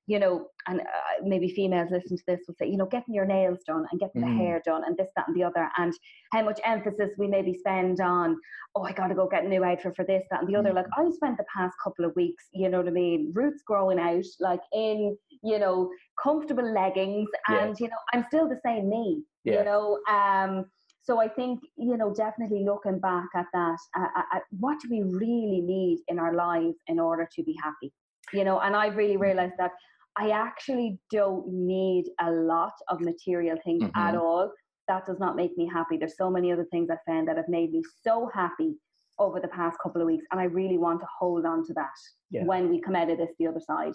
you 0.08 0.20
know, 0.20 0.48
and 0.68 0.82
uh, 0.82 0.84
maybe 1.24 1.50
females 1.50 1.90
listen 1.92 2.18
to 2.18 2.24
this 2.28 2.42
will 2.48 2.56
say, 2.60 2.68
you 2.68 2.78
know, 2.78 2.86
getting 2.86 3.14
your 3.16 3.26
nails 3.26 3.60
done 3.66 3.86
and 3.92 4.00
getting 4.00 4.22
Mm. 4.22 4.26
the 4.38 4.44
hair 4.44 4.62
done 4.66 4.84
and 4.86 4.96
this, 4.98 5.10
that, 5.16 5.28
and 5.28 5.36
the 5.36 5.44
other, 5.44 5.70
and 5.78 5.94
how 6.32 6.44
much 6.44 6.60
emphasis 6.64 7.10
we 7.18 7.28
maybe 7.28 7.54
spend 7.54 8.02
on, 8.02 8.38
oh, 8.76 8.84
I 8.84 8.92
got 8.94 9.08
to 9.08 9.16
go 9.16 9.28
get 9.28 9.46
a 9.46 9.48
new 9.48 9.64
outfit 9.64 9.96
for 9.96 10.06
this, 10.06 10.24
that, 10.30 10.42
and 10.42 10.50
the 10.50 10.56
other. 10.56 10.72
Mm. 10.72 10.76
Like, 10.76 10.88
I 10.96 11.10
spent 11.12 11.38
the 11.38 11.46
past 11.56 11.76
couple 11.84 12.06
of 12.06 12.16
weeks, 12.16 12.50
you 12.52 12.70
know 12.70 12.80
what 12.80 12.88
I 12.88 12.92
mean, 12.92 13.32
roots 13.34 13.64
growing 13.66 14.00
out, 14.00 14.26
like 14.40 14.62
in, 14.74 15.18
you 15.44 15.58
know, 15.60 15.90
comfortable 16.22 16.72
leggings, 16.72 17.30
Yeah. 17.50 17.66
and, 17.66 17.80
you 17.80 17.88
know, 17.88 17.98
I'm 18.14 18.26
still 18.28 18.48
the 18.48 18.60
same 18.64 18.90
me, 18.90 19.24
Yeah. 19.44 19.60
you 19.60 19.64
know. 19.66 20.00
Um, 20.08 20.66
so 21.04 21.20
I 21.20 21.28
think, 21.28 21.62
you 21.78 21.98
know, 21.98 22.14
definitely 22.14 22.64
looking 22.64 23.00
back 23.00 23.28
at 23.36 23.48
that, 23.54 23.78
uh, 23.98 24.08
at, 24.16 24.26
at 24.38 24.44
what 24.60 24.80
do 24.82 24.88
we 24.90 25.02
really 25.02 25.62
need 25.62 26.00
in 26.08 26.20
our 26.20 26.34
lives 26.34 26.78
in 26.88 27.00
order 27.00 27.28
to 27.36 27.44
be 27.44 27.56
happy? 27.64 27.92
You 28.34 28.44
know, 28.44 28.60
and 28.60 28.76
I've 28.76 28.96
really 28.96 29.18
realized 29.18 29.56
that 29.58 29.72
I 30.18 30.30
actually 30.30 31.00
don't 31.10 31.48
need 31.48 32.06
a 32.20 32.32
lot 32.32 32.74
of 32.90 33.02
material 33.02 33.58
things 33.64 33.84
mm-hmm. 33.84 34.00
at 34.00 34.16
all. 34.16 34.52
That 34.88 35.06
does 35.06 35.20
not 35.20 35.36
make 35.36 35.58
me 35.58 35.70
happy. 35.72 35.98
There's 35.98 36.18
so 36.18 36.30
many 36.30 36.52
other 36.52 36.68
things 36.72 36.90
I 36.90 36.98
found 37.10 37.28
that 37.28 37.38
have 37.38 37.48
made 37.48 37.72
me 37.72 37.82
so 38.04 38.30
happy 38.34 38.76
over 39.20 39.40
the 39.40 39.48
past 39.48 39.78
couple 39.82 40.02
of 40.02 40.08
weeks, 40.08 40.26
and 40.32 40.42
I 40.42 40.46
really 40.46 40.78
want 40.78 41.00
to 41.02 41.08
hold 41.20 41.46
on 41.46 41.66
to 41.68 41.74
that 41.74 41.90
yeah. 42.30 42.44
when 42.44 42.70
we 42.70 42.82
come 42.82 42.96
out 42.96 43.10
of 43.10 43.18
this 43.18 43.30
the 43.40 43.48
other 43.48 43.60
side. 43.60 43.94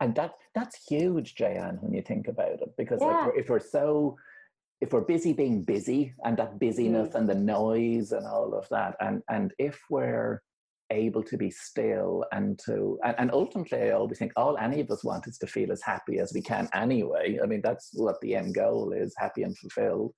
And 0.00 0.14
that 0.14 0.34
that's 0.54 0.86
huge, 0.88 1.34
Jayanne, 1.34 1.82
when 1.82 1.92
you 1.92 2.02
think 2.02 2.28
about 2.28 2.62
it, 2.62 2.70
because 2.78 3.00
yeah. 3.00 3.26
like, 3.26 3.32
if 3.36 3.48
we're 3.50 3.58
so 3.58 4.16
if 4.80 4.92
we're 4.92 5.00
busy 5.00 5.32
being 5.32 5.62
busy 5.62 6.14
and 6.24 6.36
that 6.36 6.58
busyness 6.58 7.10
mm. 7.10 7.14
and 7.16 7.28
the 7.28 7.34
noise 7.34 8.12
and 8.12 8.26
all 8.26 8.54
of 8.54 8.68
that, 8.70 8.94
and 9.00 9.22
and 9.28 9.52
if 9.58 9.80
we're 9.90 10.40
able 10.90 11.22
to 11.22 11.36
be 11.36 11.50
still 11.50 12.24
and 12.32 12.58
to 12.58 12.98
and, 13.04 13.14
and, 13.18 13.30
ultimately 13.32 13.82
i 13.82 13.90
always 13.90 14.18
think 14.18 14.32
all 14.36 14.56
any 14.56 14.80
of 14.80 14.90
us 14.90 15.04
want 15.04 15.26
is 15.26 15.38
to 15.38 15.46
feel 15.46 15.70
as 15.70 15.82
happy 15.82 16.18
as 16.18 16.32
we 16.32 16.40
can 16.40 16.68
anyway 16.74 17.38
i 17.42 17.46
mean 17.46 17.60
that's 17.62 17.90
what 17.94 18.20
the 18.20 18.34
end 18.34 18.54
goal 18.54 18.92
is 18.92 19.14
happy 19.18 19.42
and 19.42 19.56
fulfilled 19.58 20.12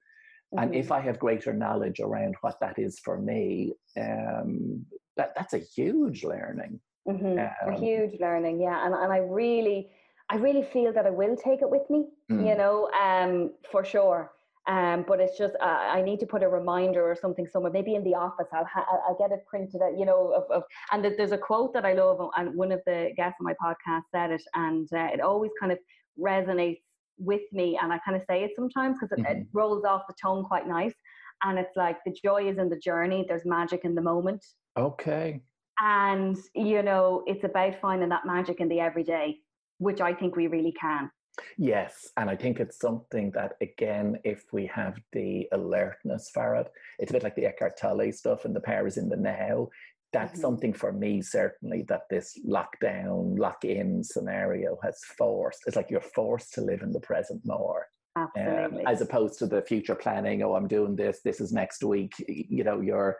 mm-hmm. 0.54 0.62
and 0.62 0.74
if 0.74 0.86
mm-hmm. 0.86 0.94
i 0.94 1.00
have 1.00 1.18
greater 1.18 1.52
knowledge 1.52 2.00
around 2.00 2.34
what 2.42 2.58
that 2.60 2.78
is 2.78 2.98
for 3.00 3.18
me 3.20 3.72
um, 3.98 4.84
that 5.16 5.32
that's 5.36 5.54
a 5.54 5.58
huge 5.58 6.22
learning 6.22 6.78
mm-hmm. 7.08 7.38
um, 7.38 7.74
a 7.74 7.78
huge 7.78 8.18
learning 8.20 8.60
yeah 8.60 8.84
and, 8.86 8.94
and 8.94 9.12
i 9.12 9.18
really 9.18 9.88
i 10.28 10.36
really 10.36 10.62
feel 10.62 10.92
that 10.92 11.06
i 11.06 11.10
will 11.10 11.36
take 11.36 11.62
it 11.62 11.70
with 11.70 11.88
me 11.90 12.04
mm. 12.30 12.46
you 12.46 12.56
know 12.56 12.88
um, 12.90 13.50
for 13.72 13.84
sure 13.84 14.30
um, 14.66 15.04
but 15.08 15.20
it's 15.20 15.38
just 15.38 15.54
uh, 15.60 15.64
I 15.64 16.02
need 16.02 16.20
to 16.20 16.26
put 16.26 16.42
a 16.42 16.48
reminder 16.48 17.02
or 17.02 17.16
something 17.16 17.46
somewhere. 17.46 17.72
Maybe 17.72 17.94
in 17.94 18.04
the 18.04 18.14
office, 18.14 18.48
I'll 18.52 18.66
ha- 18.66 18.86
I'll 19.06 19.16
get 19.16 19.32
it 19.32 19.44
printed 19.46 19.80
out. 19.82 19.98
You 19.98 20.04
know, 20.04 20.32
of, 20.32 20.50
of 20.50 20.62
and 20.92 21.04
there's 21.04 21.32
a 21.32 21.38
quote 21.38 21.72
that 21.74 21.84
I 21.84 21.94
love, 21.94 22.30
and 22.36 22.54
one 22.54 22.72
of 22.72 22.80
the 22.86 23.10
guests 23.16 23.38
on 23.40 23.44
my 23.44 23.54
podcast 23.54 24.02
said 24.12 24.30
it, 24.30 24.42
and 24.54 24.88
uh, 24.92 25.08
it 25.12 25.20
always 25.20 25.50
kind 25.58 25.72
of 25.72 25.78
resonates 26.18 26.80
with 27.18 27.42
me. 27.52 27.78
And 27.80 27.92
I 27.92 27.98
kind 27.98 28.16
of 28.16 28.22
say 28.28 28.44
it 28.44 28.52
sometimes 28.56 28.98
because 28.98 29.12
it, 29.16 29.22
mm-hmm. 29.22 29.42
it 29.42 29.46
rolls 29.52 29.84
off 29.84 30.02
the 30.08 30.14
tongue 30.20 30.44
quite 30.44 30.66
nice. 30.66 30.94
And 31.42 31.58
it's 31.58 31.76
like 31.76 31.98
the 32.04 32.14
joy 32.22 32.48
is 32.48 32.58
in 32.58 32.68
the 32.68 32.78
journey. 32.78 33.24
There's 33.26 33.46
magic 33.46 33.84
in 33.84 33.94
the 33.94 34.02
moment. 34.02 34.44
Okay. 34.76 35.40
And 35.80 36.36
you 36.54 36.82
know, 36.82 37.24
it's 37.26 37.44
about 37.44 37.80
finding 37.80 38.10
that 38.10 38.26
magic 38.26 38.60
in 38.60 38.68
the 38.68 38.80
everyday, 38.80 39.38
which 39.78 40.00
I 40.00 40.12
think 40.12 40.36
we 40.36 40.46
really 40.46 40.72
can. 40.72 41.10
Yes, 41.56 42.08
and 42.16 42.28
I 42.28 42.36
think 42.36 42.60
it's 42.60 42.78
something 42.78 43.30
that 43.32 43.54
again, 43.60 44.18
if 44.24 44.44
we 44.52 44.66
have 44.66 44.98
the 45.12 45.48
alertness 45.52 46.30
for 46.32 46.56
it, 46.56 46.68
it's 46.98 47.10
a 47.10 47.14
bit 47.14 47.22
like 47.22 47.36
the 47.36 47.46
Eckhart 47.46 47.78
Tolle 47.78 48.12
stuff 48.12 48.44
and 48.44 48.54
the 48.54 48.60
power 48.60 48.86
is 48.86 48.96
in 48.96 49.08
the 49.08 49.16
now. 49.16 49.68
That's 50.12 50.32
mm-hmm. 50.32 50.40
something 50.40 50.72
for 50.72 50.92
me 50.92 51.22
certainly 51.22 51.82
that 51.88 52.02
this 52.10 52.38
lockdown, 52.46 53.38
lock-in 53.38 54.02
scenario 54.02 54.76
has 54.82 55.00
forced. 55.16 55.62
It's 55.66 55.76
like 55.76 55.90
you're 55.90 56.00
forced 56.00 56.52
to 56.54 56.62
live 56.62 56.82
in 56.82 56.92
the 56.92 57.00
present 57.00 57.40
more. 57.44 57.86
Absolutely. 58.16 58.82
Um, 58.82 58.86
as 58.88 59.00
opposed 59.00 59.38
to 59.38 59.46
the 59.46 59.62
future 59.62 59.94
planning, 59.94 60.42
oh, 60.42 60.54
I'm 60.54 60.66
doing 60.66 60.96
this, 60.96 61.20
this 61.24 61.40
is 61.40 61.52
next 61.52 61.84
week. 61.84 62.12
You 62.26 62.64
know, 62.64 62.80
you're 62.80 63.16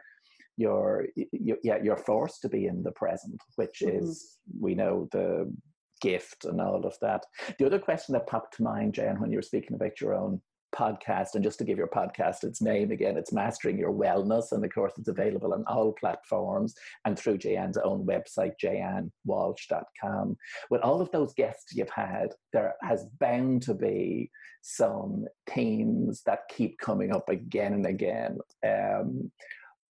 you're, 0.57 1.07
you're 1.33 1.59
yeah, 1.63 1.79
you're 1.83 1.97
forced 1.97 2.43
to 2.43 2.49
be 2.49 2.67
in 2.67 2.83
the 2.83 2.93
present, 2.93 3.41
which 3.57 3.83
mm-hmm. 3.85 4.05
is 4.05 4.37
we 4.59 4.75
know 4.75 5.09
the 5.13 5.51
gift 6.01 6.45
and 6.45 6.61
all 6.61 6.85
of 6.87 6.97
that. 7.01 7.25
The 7.59 7.67
other 7.67 7.79
question 7.79 8.13
that 8.15 8.27
popped 8.27 8.57
to 8.57 8.63
mind, 8.63 8.95
Jan, 8.95 9.21
when 9.21 9.31
you 9.31 9.39
were 9.39 9.43
speaking 9.43 9.75
about 9.75 10.01
your 10.01 10.15
own 10.15 10.41
podcast, 10.75 11.35
and 11.35 11.43
just 11.43 11.59
to 11.59 11.65
give 11.65 11.79
your 11.79 11.89
podcast 11.89 12.45
its 12.45 12.63
name 12.63 12.91
again, 12.91 13.17
it's 13.17 13.33
Mastering 13.33 13.79
Your 13.79 13.93
Wellness. 13.93 14.53
And 14.53 14.65
of 14.65 14.73
course, 14.73 14.93
it's 14.99 15.09
available 15.09 15.53
on 15.53 15.65
all 15.67 15.93
platforms 15.93 16.75
and 17.05 17.19
through 17.19 17.39
Jayanne's 17.39 17.79
own 17.79 18.07
website, 18.07 18.53
jayannewalsh.com. 18.63 20.37
With 20.71 20.81
all 20.83 21.01
of 21.01 21.11
those 21.11 21.35
guests 21.35 21.75
you've 21.75 21.91
had, 21.91 22.29
there 22.53 22.75
has 22.83 23.07
bound 23.19 23.63
to 23.63 23.75
be 23.75 24.31
some 24.63 25.27
themes 25.49 26.23
that 26.27 26.49
keep 26.49 26.79
coming 26.79 27.15
up 27.15 27.29
again 27.29 27.75
and 27.75 27.87
again. 27.87 28.39
Um, 28.67 29.31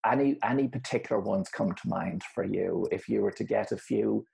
any 0.06 0.38
any 0.42 0.66
particular 0.66 1.20
ones 1.20 1.50
come 1.50 1.72
to 1.72 1.88
mind 1.88 2.22
for 2.34 2.42
you 2.42 2.88
if 2.90 3.06
you 3.06 3.20
were 3.20 3.32
to 3.32 3.44
get 3.44 3.70
a 3.72 3.76
few 3.76 4.24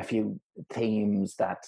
a 0.00 0.04
few 0.04 0.40
themes 0.70 1.36
that 1.36 1.64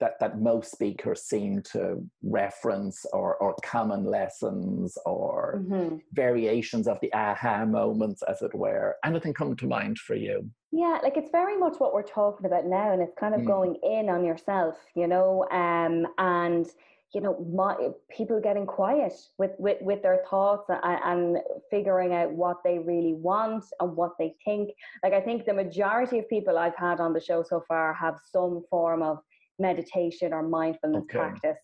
that, 0.00 0.18
that 0.18 0.40
most 0.40 0.72
speakers 0.72 1.22
seem 1.22 1.62
to 1.62 2.04
reference 2.22 3.06
or, 3.12 3.36
or 3.36 3.54
common 3.64 4.04
lessons 4.04 4.98
or 5.06 5.62
mm-hmm. 5.62 5.96
variations 6.12 6.88
of 6.88 6.98
the 7.00 7.12
aha 7.14 7.64
moments 7.64 8.22
as 8.22 8.42
it 8.42 8.54
were 8.54 8.96
anything 9.04 9.32
come 9.32 9.54
to 9.54 9.66
mind 9.66 9.96
for 9.98 10.16
you 10.16 10.50
yeah 10.72 10.98
like 11.02 11.16
it's 11.16 11.30
very 11.30 11.56
much 11.56 11.76
what 11.78 11.94
we're 11.94 12.02
talking 12.02 12.44
about 12.46 12.66
now 12.66 12.92
and 12.92 13.00
it's 13.00 13.14
kind 13.18 13.34
of 13.34 13.42
mm. 13.42 13.46
going 13.46 13.76
in 13.84 14.08
on 14.08 14.24
yourself 14.24 14.74
you 14.96 15.06
know 15.06 15.46
um, 15.50 16.06
and 16.18 16.66
you 17.14 17.20
know 17.20 17.36
my, 17.52 17.74
people 18.10 18.40
getting 18.40 18.66
quiet 18.66 19.12
with, 19.38 19.52
with, 19.58 19.78
with 19.80 20.02
their 20.02 20.20
thoughts 20.28 20.68
and, 20.68 21.00
and, 21.04 21.38
figuring 21.70 22.12
out 22.12 22.30
what 22.32 22.58
they 22.64 22.78
really 22.78 23.14
want 23.14 23.64
and 23.80 23.96
what 23.96 24.12
they 24.18 24.34
think 24.44 24.70
like 25.02 25.12
i 25.12 25.20
think 25.20 25.44
the 25.44 25.52
majority 25.52 26.18
of 26.18 26.28
people 26.28 26.58
i've 26.58 26.76
had 26.76 27.00
on 27.00 27.12
the 27.12 27.20
show 27.20 27.42
so 27.42 27.62
far 27.66 27.92
have 27.94 28.16
some 28.30 28.62
form 28.68 29.02
of 29.02 29.18
meditation 29.58 30.32
or 30.32 30.42
mindfulness 30.42 31.02
okay. 31.04 31.18
practice 31.18 31.58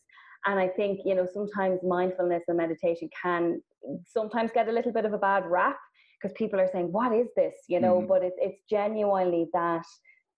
and 0.47 0.59
i 0.59 0.67
think 0.67 1.01
you 1.05 1.15
know 1.15 1.27
sometimes 1.33 1.81
mindfulness 1.83 2.45
and 2.49 2.57
meditation 2.57 3.09
can 3.21 3.61
sometimes 4.07 4.51
get 4.53 4.69
a 4.69 4.73
little 4.73 4.93
bit 4.93 5.05
of 5.05 5.13
a 5.13 5.19
bad 5.19 5.45
rap 5.47 5.79
because 6.21 6.35
people 6.37 6.59
are 6.61 6.69
saying 6.73 6.91
what 6.91 7.13
is 7.13 7.29
this 7.37 7.55
you 7.69 7.81
know 7.81 8.01
mm. 8.01 8.09
but 8.09 8.23
it, 8.23 8.33
it's 8.39 8.63
genuinely 8.69 9.49
that 9.53 9.85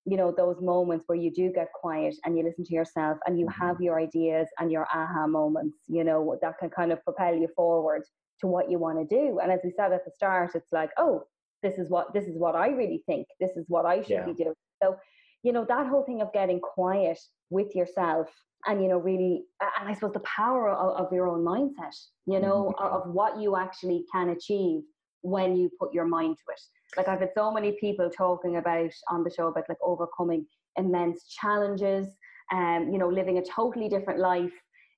you 0.05 0.17
know 0.17 0.33
those 0.37 0.61
moments 0.61 1.05
where 1.07 1.19
you 1.19 1.31
do 1.31 1.53
get 1.53 1.69
quiet 1.73 2.15
and 2.25 2.37
you 2.37 2.45
listen 2.45 2.65
to 2.65 2.75
yourself 2.75 3.19
and 3.27 3.39
you 3.39 3.47
have 3.49 3.77
mm-hmm. 3.77 3.85
your 3.85 4.01
ideas 4.01 4.49
and 4.59 4.73
your 4.73 4.87
aha 4.93 5.27
moments 5.27 5.79
you 5.87 6.03
know 6.05 6.37
that 6.43 6.59
can 6.59 6.71
kind 6.71 6.93
of 6.93 7.03
propel 7.05 7.35
you 7.35 7.49
forward 7.55 8.03
to 8.41 8.47
what 8.47 8.71
you 8.71 8.79
want 8.79 8.99
to 8.99 9.17
do 9.17 9.39
and 9.41 9.53
as 9.53 9.61
we 9.65 9.71
said 9.77 9.93
at 9.93 10.05
the 10.05 10.11
start 10.11 10.51
it's 10.55 10.73
like 10.73 10.91
oh 10.99 11.23
this 11.63 11.79
is 11.79 11.89
what 11.89 12.13
this 12.13 12.25
is 12.25 12.37
what 12.37 12.57
i 12.57 12.69
really 12.69 13.03
think 13.07 13.27
this 13.41 13.53
is 13.57 13.65
what 13.69 13.87
i 13.87 14.01
should 14.03 14.11
yeah. 14.11 14.27
be 14.27 14.35
doing 14.35 14.55
so 14.83 14.97
you 15.43 15.53
know 15.53 15.65
that 15.69 15.87
whole 15.87 16.05
thing 16.05 16.21
of 16.21 16.33
getting 16.33 16.61
quiet 16.61 17.19
with 17.51 17.75
yourself 17.75 18.29
and 18.67 18.83
you 18.83 18.89
know 18.89 18.99
really 18.99 19.45
and 19.79 19.89
i 19.89 19.95
suppose 19.95 20.13
the 20.13 20.21
power 20.21 20.71
of, 20.71 21.07
of 21.07 21.13
your 21.13 21.29
own 21.29 21.45
mindset 21.45 21.97
you 22.27 22.41
know 22.41 22.73
mm-hmm. 22.77 22.95
of 22.95 23.15
what 23.15 23.39
you 23.39 23.57
actually 23.57 24.05
can 24.13 24.31
achieve 24.31 24.83
when 25.21 25.57
you 25.57 25.71
put 25.79 25.95
your 25.95 26.05
mind 26.05 26.37
to 26.37 26.53
it 26.53 26.61
like 26.97 27.09
I've 27.09 27.21
had 27.21 27.31
so 27.35 27.53
many 27.53 27.73
people 27.81 28.11
talking 28.11 28.57
about 28.57 28.93
on 29.09 29.25
the 29.25 29.31
show 29.31 29.49
about 29.49 29.69
like 29.69 29.79
overcoming 29.83 30.47
immense 30.77 31.27
challenges 31.29 32.07
and 32.51 32.87
um, 32.87 32.93
you 32.93 32.99
know 32.99 33.09
living 33.09 33.39
a 33.39 33.43
totally 33.43 33.89
different 33.89 34.21
life 34.21 34.53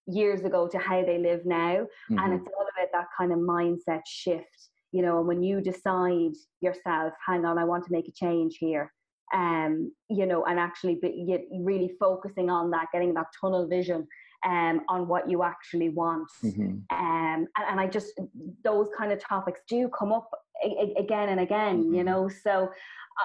years 0.07 0.43
ago 0.43 0.69
to 0.69 0.79
how 0.79 1.05
they 1.05 1.19
live 1.19 1.41
now 1.45 1.77
mm-hmm. 1.77 2.19
and 2.19 2.35
it's 2.35 2.47
all 2.57 2.67
about 2.77 2.89
that 2.93 3.07
kind 3.17 3.33
of 3.33 3.39
mindset 3.39 4.03
shift 4.07 4.69
you 4.93 5.03
know 5.03 5.19
and 5.19 5.27
when 5.27 5.43
you 5.43 5.61
decide 5.61 6.33
yourself 6.61 7.13
hang 7.27 7.45
on 7.45 7.59
i 7.59 7.65
want 7.65 7.85
to 7.85 7.93
make 7.93 8.07
a 8.07 8.13
change 8.13 8.57
here 8.59 8.93
um 9.35 9.91
you 10.11 10.27
know 10.27 10.45
and 10.45 10.59
actually 10.59 10.97
be, 10.97 11.39
really 11.61 11.91
focusing 11.99 12.51
on 12.51 12.71
that 12.71 12.87
getting 12.93 13.15
that 13.15 13.27
tunnel 13.41 13.67
vision 13.67 14.07
um, 14.45 14.83
on 14.89 15.09
what 15.09 15.29
you 15.29 15.43
actually 15.43 15.89
want. 15.89 16.29
Mm-hmm. 16.45 16.63
Um, 16.63 16.81
and, 16.91 17.49
and, 17.69 17.81
I 17.81 17.87
just, 17.87 18.21
those 18.63 18.89
kind 18.97 19.13
of 19.13 19.19
topics 19.19 19.61
do 19.69 19.89
come 19.89 20.13
up 20.13 20.31
a- 20.65 20.95
again 20.99 21.31
and 21.31 21.41
again, 21.41 21.85
mm-hmm. 21.85 21.95
you 21.95 22.05
know. 22.05 22.29
So 22.29 22.71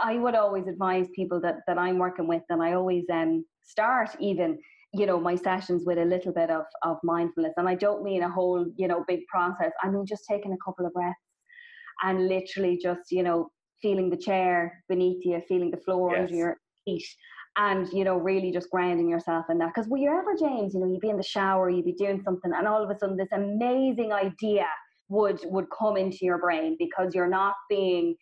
I 0.03 0.17
would 0.17 0.35
always 0.35 0.67
advise 0.67 1.07
people 1.15 1.41
that, 1.41 1.57
that 1.67 1.77
I'm 1.77 1.97
working 1.97 2.27
with, 2.27 2.43
and 2.49 2.61
I 2.61 2.73
always 2.73 3.05
um, 3.11 3.45
start 3.63 4.15
even 4.19 4.59
you 4.93 5.05
know 5.05 5.19
my 5.19 5.35
sessions 5.35 5.83
with 5.85 5.99
a 5.99 6.05
little 6.05 6.33
bit 6.33 6.49
of, 6.49 6.63
of 6.81 6.97
mindfulness 7.03 7.53
and 7.57 7.69
i 7.69 7.75
don't 7.75 8.03
mean 8.03 8.23
a 8.23 8.29
whole 8.29 8.65
you 8.75 8.87
know 8.87 9.05
big 9.07 9.19
process 9.27 9.71
i 9.83 9.87
mean 9.87 10.05
just 10.05 10.23
taking 10.27 10.51
a 10.51 10.57
couple 10.65 10.83
of 10.83 10.93
breaths 10.93 11.19
and 12.03 12.27
literally 12.27 12.79
just 12.81 13.11
you 13.11 13.21
know 13.21 13.49
feeling 13.81 14.09
the 14.09 14.17
chair 14.17 14.83
beneath 14.89 15.23
you 15.23 15.39
feeling 15.47 15.69
the 15.69 15.77
floor 15.77 16.13
yes. 16.13 16.21
under 16.21 16.35
your 16.35 16.57
feet 16.85 17.05
and 17.57 17.87
you 17.91 18.03
know 18.03 18.17
really 18.17 18.51
just 18.51 18.69
grounding 18.69 19.09
yourself 19.09 19.45
in 19.49 19.57
that. 19.59 19.71
Because 19.73 19.89
were 19.89 19.97
you 19.97 20.09
ever 20.09 20.35
james 20.35 20.73
you 20.73 20.79
know 20.79 20.87
you'd 20.87 21.01
be 21.01 21.09
in 21.09 21.17
the 21.17 21.23
shower 21.23 21.69
you'd 21.69 21.85
be 21.85 21.93
doing 21.93 22.21
something 22.23 22.51
and 22.55 22.67
all 22.67 22.83
of 22.83 22.89
a 22.89 22.97
sudden 22.97 23.17
this 23.17 23.31
amazing 23.31 24.13
idea 24.13 24.65
would 25.09 25.39
would 25.45 25.67
come 25.77 25.97
into 25.97 26.19
your 26.21 26.37
brain 26.37 26.75
because 26.79 27.13
you're 27.13 27.27
not 27.27 27.55
being 27.69 28.15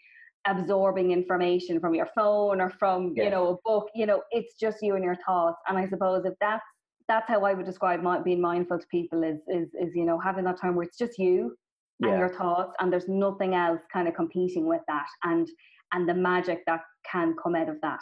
absorbing 0.48 1.12
information 1.12 1.80
from 1.80 1.94
your 1.94 2.08
phone 2.16 2.62
or 2.62 2.70
from 2.70 3.14
you 3.16 3.30
know 3.30 3.50
a 3.50 3.70
book. 3.70 3.90
You 3.94 4.06
know 4.06 4.24
it's 4.32 4.56
just 4.60 4.78
you 4.82 4.96
and 4.96 5.04
your 5.04 5.18
thoughts. 5.26 5.62
And 5.68 5.78
i 5.78 5.88
suppose 5.88 6.26
if 6.26 6.34
that's 6.40 6.64
that's 7.08 7.28
how 7.30 7.42
i 7.44 7.54
would 7.54 7.66
describe 7.66 8.02
my, 8.02 8.20
being 8.20 8.42
mindful 8.42 8.80
to 8.80 8.88
people 8.88 9.24
is 9.24 9.40
is 9.48 9.70
is 9.80 9.96
you 9.96 10.06
know 10.06 10.20
having 10.20 10.44
that 10.46 10.60
time 10.60 10.76
where 10.76 10.86
it's 10.86 10.98
just 10.98 11.18
you 11.18 11.56
yeah. 12.00 12.10
and 12.10 12.20
your 12.20 12.30
thoughts 12.30 12.74
and 12.80 12.92
there's 12.92 13.08
nothing 13.08 13.56
else 13.56 13.82
kind 13.92 14.08
of 14.08 14.14
competing 14.14 14.68
with 14.68 14.82
that 14.88 15.08
and 15.24 15.48
and 15.94 16.08
the 16.08 16.14
magic 16.14 16.64
that 16.68 16.82
can 17.10 17.34
come 17.42 17.56
out 17.56 17.70
of 17.70 17.80
that 17.82 18.02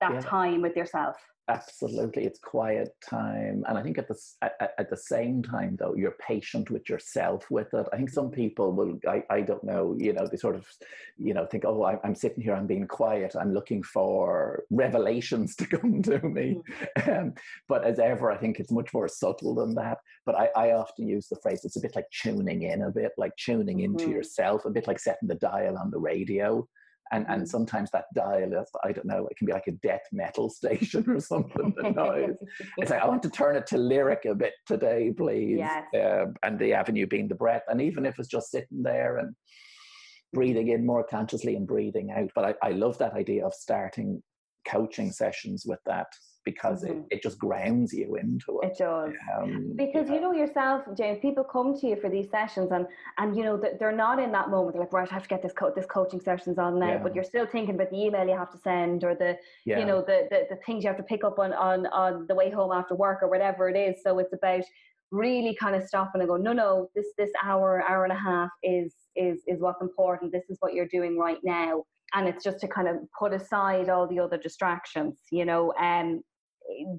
that 0.00 0.12
yeah. 0.14 0.20
time 0.20 0.62
with 0.62 0.76
yourself 0.76 1.16
absolutely 1.48 2.24
it's 2.24 2.38
quiet 2.38 2.90
time 3.04 3.64
and 3.66 3.76
i 3.76 3.82
think 3.82 3.98
at 3.98 4.06
the 4.06 4.16
at, 4.42 4.74
at, 4.78 4.88
the 4.88 4.96
same 4.96 5.42
time 5.42 5.76
though 5.78 5.94
you're 5.96 6.16
patient 6.24 6.70
with 6.70 6.88
yourself 6.88 7.44
with 7.50 7.66
it 7.74 7.86
i 7.92 7.96
think 7.96 8.08
some 8.08 8.30
people 8.30 8.72
will 8.72 8.96
i, 9.08 9.24
I 9.28 9.40
don't 9.40 9.64
know 9.64 9.96
you 9.98 10.12
know 10.12 10.26
they 10.26 10.36
sort 10.36 10.54
of 10.54 10.66
you 11.18 11.34
know 11.34 11.44
think 11.46 11.64
oh 11.66 11.82
I, 11.82 11.98
am 12.04 12.14
sitting 12.14 12.44
here 12.44 12.54
i'm 12.54 12.68
being 12.68 12.86
quiet 12.86 13.34
i'm 13.34 13.52
looking 13.52 13.82
for 13.82 14.62
revelations 14.70 15.56
to 15.56 15.66
come 15.78 16.00
to 16.02 16.20
me 16.20 16.60
mm-hmm. 16.98 17.10
um, 17.10 17.34
but 17.68 17.84
as 17.84 17.98
ever 17.98 18.30
i 18.30 18.36
think 18.36 18.60
it's 18.60 18.70
much 18.70 18.94
more 18.94 19.08
subtle 19.08 19.56
than 19.56 19.74
that 19.74 19.98
but 20.24 20.36
I, 20.36 20.48
I 20.56 20.72
often 20.72 21.08
use 21.08 21.26
the 21.26 21.40
phrase 21.42 21.64
it's 21.64 21.76
a 21.76 21.80
bit 21.80 21.96
like 21.96 22.06
tuning 22.10 22.62
in 22.62 22.82
a 22.82 22.90
bit 22.92 23.12
like 23.18 23.34
tuning 23.36 23.80
into 23.80 24.04
mm-hmm. 24.04 24.12
yourself 24.12 24.64
a 24.64 24.70
bit 24.70 24.86
like 24.86 25.00
setting 25.00 25.28
the 25.28 25.34
dial 25.34 25.76
on 25.76 25.90
the 25.90 25.98
radio 25.98 26.68
and 27.12 27.26
and 27.28 27.42
mm. 27.42 27.48
sometimes 27.48 27.90
that 27.90 28.06
dial 28.14 28.52
is 28.52 28.68
I 28.84 28.92
don't 28.92 29.06
know 29.06 29.28
it 29.30 29.36
can 29.36 29.46
be 29.46 29.52
like 29.52 29.68
a 29.68 29.72
death 29.72 30.02
metal 30.12 30.48
station 30.60 31.08
or 31.08 31.20
something. 31.20 31.74
the 31.76 31.90
noise. 31.96 32.36
It's 32.78 32.90
like 32.90 33.02
I 33.02 33.06
want 33.06 33.22
to 33.22 33.30
turn 33.30 33.56
it 33.56 33.66
to 33.68 33.78
lyric 33.78 34.24
a 34.24 34.34
bit 34.34 34.54
today, 34.66 35.12
please. 35.16 35.58
Yes. 35.58 35.84
Uh, 35.94 36.26
and 36.42 36.58
the 36.58 36.72
avenue 36.72 37.06
being 37.06 37.28
the 37.28 37.34
breath, 37.34 37.62
and 37.68 37.80
even 37.80 38.06
if 38.06 38.18
it's 38.18 38.28
just 38.28 38.50
sitting 38.50 38.82
there 38.82 39.18
and 39.18 39.34
breathing 40.32 40.68
in 40.68 40.84
more 40.84 41.04
consciously 41.04 41.56
and 41.56 41.66
breathing 41.66 42.10
out. 42.10 42.30
But 42.34 42.56
I, 42.62 42.68
I 42.68 42.70
love 42.72 42.98
that 42.98 43.12
idea 43.12 43.46
of 43.46 43.54
starting 43.54 44.22
coaching 44.66 45.12
sessions 45.12 45.64
with 45.66 45.80
that 45.86 46.06
because 46.44 46.84
mm-hmm. 46.84 47.00
it, 47.00 47.06
it 47.10 47.22
just 47.22 47.38
grounds 47.38 47.92
you 47.92 48.16
into 48.16 48.60
it. 48.62 48.72
It 48.72 48.78
does. 48.78 49.12
Um, 49.36 49.74
because 49.76 50.08
yeah. 50.08 50.14
you 50.14 50.20
know 50.20 50.32
yourself, 50.32 50.82
James, 50.96 51.18
people 51.20 51.44
come 51.44 51.78
to 51.78 51.86
you 51.86 51.96
for 51.96 52.08
these 52.08 52.30
sessions 52.30 52.70
and 52.72 52.86
and 53.18 53.36
you 53.36 53.44
know 53.44 53.62
they're 53.78 53.92
not 53.92 54.18
in 54.18 54.32
that 54.32 54.50
moment. 54.50 54.74
They're 54.74 54.82
like, 54.82 54.92
right, 54.92 55.10
I 55.10 55.14
have 55.14 55.22
to 55.22 55.28
get 55.28 55.42
this 55.42 55.52
co- 55.52 55.72
this 55.74 55.86
coaching 55.86 56.20
sessions 56.20 56.58
on 56.58 56.78
now, 56.78 56.88
yeah. 56.88 56.98
but 56.98 57.14
you're 57.14 57.24
still 57.24 57.46
thinking 57.46 57.74
about 57.74 57.90
the 57.90 58.00
email 58.00 58.26
you 58.26 58.36
have 58.36 58.50
to 58.52 58.58
send 58.58 59.04
or 59.04 59.14
the 59.14 59.36
yeah. 59.64 59.78
you 59.78 59.86
know 59.86 60.00
the, 60.00 60.28
the 60.30 60.46
the 60.50 60.56
things 60.66 60.84
you 60.84 60.88
have 60.88 60.98
to 60.98 61.02
pick 61.02 61.24
up 61.24 61.38
on 61.38 61.52
on 61.52 61.86
on 61.86 62.26
the 62.26 62.34
way 62.34 62.50
home 62.50 62.72
after 62.72 62.94
work 62.94 63.22
or 63.22 63.28
whatever 63.28 63.68
it 63.68 63.76
is. 63.76 64.02
So 64.02 64.18
it's 64.18 64.32
about 64.32 64.64
really 65.10 65.54
kind 65.54 65.76
of 65.76 65.82
stopping 65.82 66.22
and 66.22 66.28
go, 66.28 66.36
no, 66.36 66.52
no, 66.52 66.88
this 66.94 67.06
this 67.18 67.30
hour, 67.42 67.84
hour 67.88 68.04
and 68.04 68.12
a 68.12 68.18
half 68.18 68.50
is 68.62 68.94
is 69.14 69.42
is 69.46 69.60
what's 69.60 69.82
important. 69.82 70.32
This 70.32 70.48
is 70.48 70.56
what 70.60 70.74
you're 70.74 70.88
doing 70.88 71.18
right 71.18 71.38
now 71.44 71.84
and 72.14 72.28
it's 72.28 72.44
just 72.44 72.60
to 72.60 72.68
kind 72.68 72.88
of 72.88 72.96
put 73.18 73.32
aside 73.32 73.88
all 73.88 74.06
the 74.06 74.18
other 74.18 74.36
distractions 74.36 75.18
you 75.30 75.44
know 75.44 75.72
and 75.80 76.22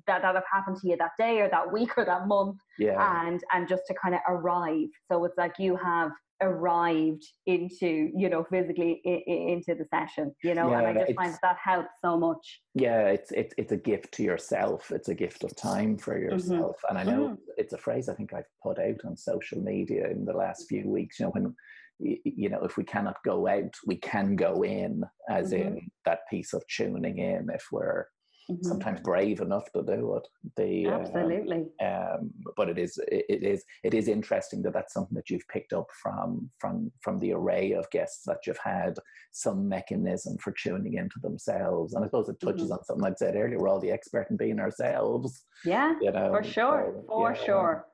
that 0.08 0.21
that 0.21 0.36
have 0.36 0.43
happened 0.52 0.78
to 0.82 0.88
you 0.88 0.97
that 0.97 1.12
day 1.17 1.39
or 1.41 1.49
that 1.49 1.71
week 1.71 1.97
or 1.97 2.06
that 2.06 2.28
month 2.28 2.58
yeah. 2.80 3.26
and 3.28 3.41
and 3.54 3.67
just 3.67 3.84
to 3.88 3.93
kind 3.93 4.15
of 4.15 4.21
arrive 4.28 4.88
so 5.12 5.23
it's 5.26 5.38
like 5.38 5.54
you 5.60 5.76
have 5.76 6.12
arrived 6.41 7.23
into 7.45 8.12
you 8.15 8.30
know 8.30 8.43
physically 8.43 9.02
I- 9.06 9.23
into 9.30 9.76
the 9.76 9.86
session 9.86 10.34
you 10.43 10.54
know 10.56 10.69
yeah, 10.69 10.80
and 10.80 10.88
i 10.88 10.93
just 11.06 11.15
find 11.15 11.34
that, 11.34 11.39
that 11.41 11.58
helps 11.63 12.02
so 12.02 12.17
much 12.17 12.62
yeah 12.73 13.08
it's 13.08 13.32
it's 13.32 13.54
it's 13.58 13.71
a 13.71 13.78
gift 13.78 14.12
to 14.15 14.23
yourself 14.23 14.91
it's 14.91 15.10
a 15.10 15.15
gift 15.15 15.43
of 15.43 15.56
time 15.56 15.97
for 15.97 16.15
mm-hmm. 16.15 16.32
yourself 16.32 16.78
mm-hmm. 16.78 16.97
and 16.97 17.10
i 17.10 17.12
know 17.12 17.23
mm-hmm. 17.26 17.36
it's 17.58 17.73
a 17.73 17.78
phrase 17.78 18.10
i 18.10 18.13
think 18.13 18.34
i've 18.34 18.49
put 18.62 18.80
out 18.80 18.99
on 19.06 19.15
social 19.15 19.62
media 19.62 20.10
in 20.10 20.26
the 20.26 20.34
last 20.34 20.67
few 20.67 20.89
weeks 20.89 21.19
you 21.19 21.26
know 21.26 21.32
when 21.32 21.56
you 21.99 22.49
know 22.49 22.63
if 22.63 22.76
we 22.76 22.84
cannot 22.84 23.17
go 23.23 23.47
out 23.47 23.73
we 23.86 23.95
can 23.95 24.36
go 24.36 24.63
in 24.63 25.04
as 25.30 25.54
mm-hmm. 25.54 25.78
in 25.78 25.91
that 26.06 26.19
piece 26.30 26.54
of 26.54 26.63
tuning 26.67 27.19
in 27.19 27.47
if 27.54 27.65
we're 27.71 28.06
mm-hmm. 28.49 28.63
sometimes 28.63 28.99
brave 29.01 29.41
enough 29.41 29.71
to 29.73 29.84
do 29.84 30.15
it. 30.15 30.27
The, 30.58 30.88
um, 30.88 31.01
Absolutely. 31.01 31.65
Um, 31.82 32.32
but 32.56 32.69
it 32.69 32.77
is 32.77 32.99
it, 33.08 33.25
it 33.29 33.43
is 33.43 33.63
it 33.84 33.93
is 33.93 34.08
interesting 34.08 34.62
that 34.63 34.73
that's 34.73 34.93
something 34.93 35.15
that 35.15 35.29
you've 35.29 35.47
picked 35.47 35.73
up 35.73 35.88
from 36.01 36.49
from 36.60 36.91
from 37.01 37.19
the 37.19 37.34
array 37.34 37.71
of 37.73 37.89
guests 37.91 38.23
that 38.25 38.39
you've 38.45 38.60
had 38.63 38.95
some 39.32 39.67
mechanism 39.67 40.38
for 40.38 40.53
tuning 40.53 40.95
into 40.95 41.19
themselves. 41.21 41.93
And 41.93 42.03
I 42.03 42.08
suppose 42.08 42.29
it 42.29 42.39
touches 42.39 42.63
mm-hmm. 42.63 42.73
on 42.73 42.84
something 42.84 43.06
I'd 43.06 43.17
said 43.17 43.36
earlier. 43.36 43.58
We're 43.58 43.69
all 43.69 43.79
the 43.79 43.91
expert 43.91 44.27
in 44.29 44.38
being 44.38 44.60
ourselves. 44.60 45.45
Yeah, 45.65 45.95
you 46.01 46.12
know, 46.12 46.29
for 46.32 46.43
sure, 46.43 46.93
so, 46.95 47.06
for 47.08 47.34
yeah. 47.34 47.45
sure. 47.45 47.86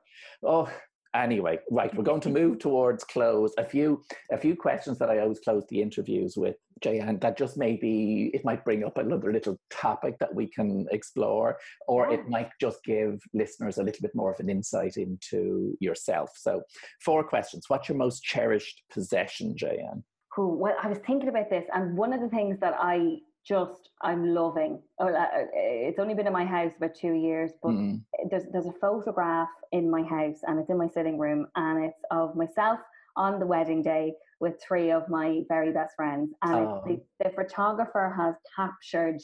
Oh, 0.42 0.68
anyway 1.14 1.58
right 1.70 1.94
we're 1.96 2.04
going 2.04 2.20
to 2.20 2.28
move 2.28 2.58
towards 2.58 3.04
close 3.04 3.52
a 3.58 3.64
few 3.64 4.02
a 4.32 4.38
few 4.38 4.54
questions 4.54 4.98
that 4.98 5.10
i 5.10 5.18
always 5.18 5.40
close 5.40 5.64
the 5.68 5.80
interviews 5.80 6.34
with 6.36 6.56
Jayanne, 6.80 7.20
that 7.20 7.36
just 7.36 7.56
maybe 7.56 8.30
it 8.32 8.44
might 8.44 8.64
bring 8.64 8.84
up 8.84 8.98
another 8.98 9.32
little 9.32 9.58
topic 9.70 10.18
that 10.18 10.34
we 10.34 10.46
can 10.46 10.86
explore, 10.90 11.58
or 11.86 12.10
it 12.10 12.28
might 12.28 12.50
just 12.60 12.82
give 12.84 13.20
listeners 13.34 13.78
a 13.78 13.82
little 13.82 14.00
bit 14.02 14.14
more 14.14 14.32
of 14.32 14.40
an 14.40 14.48
insight 14.48 14.96
into 14.96 15.76
yourself. 15.80 16.30
So, 16.36 16.62
four 17.04 17.22
questions. 17.24 17.64
What's 17.68 17.88
your 17.88 17.98
most 17.98 18.22
cherished 18.22 18.82
possession, 18.90 19.54
Jayanne? 19.54 20.02
Cool. 20.34 20.56
Well, 20.56 20.76
I 20.82 20.88
was 20.88 20.98
thinking 21.06 21.28
about 21.28 21.50
this, 21.50 21.64
and 21.74 21.96
one 21.96 22.12
of 22.12 22.20
the 22.20 22.28
things 22.28 22.58
that 22.60 22.74
I 22.78 23.18
just 23.46 23.90
I'm 24.02 24.34
loving. 24.34 24.82
Uh, 25.00 25.06
uh, 25.06 25.26
it's 25.54 25.98
only 25.98 26.14
been 26.14 26.26
in 26.26 26.32
my 26.32 26.44
house 26.44 26.72
about 26.76 26.94
two 26.94 27.14
years, 27.14 27.52
but 27.62 27.72
mm. 27.72 28.00
there's 28.30 28.44
there's 28.52 28.66
a 28.66 28.72
photograph 28.80 29.48
in 29.72 29.90
my 29.90 30.02
house, 30.02 30.40
and 30.46 30.58
it's 30.58 30.70
in 30.70 30.78
my 30.78 30.88
sitting 30.88 31.18
room, 31.18 31.46
and 31.56 31.84
it's 31.84 32.02
of 32.10 32.36
myself 32.36 32.78
on 33.16 33.38
the 33.38 33.46
wedding 33.46 33.82
day 33.82 34.14
with 34.40 34.54
three 34.62 34.90
of 34.90 35.08
my 35.08 35.42
very 35.48 35.72
best 35.72 35.94
friends. 35.96 36.32
And 36.42 36.66
oh. 36.66 36.82
the, 36.86 37.00
the 37.22 37.30
photographer 37.30 38.14
has 38.16 38.34
captured 38.56 39.20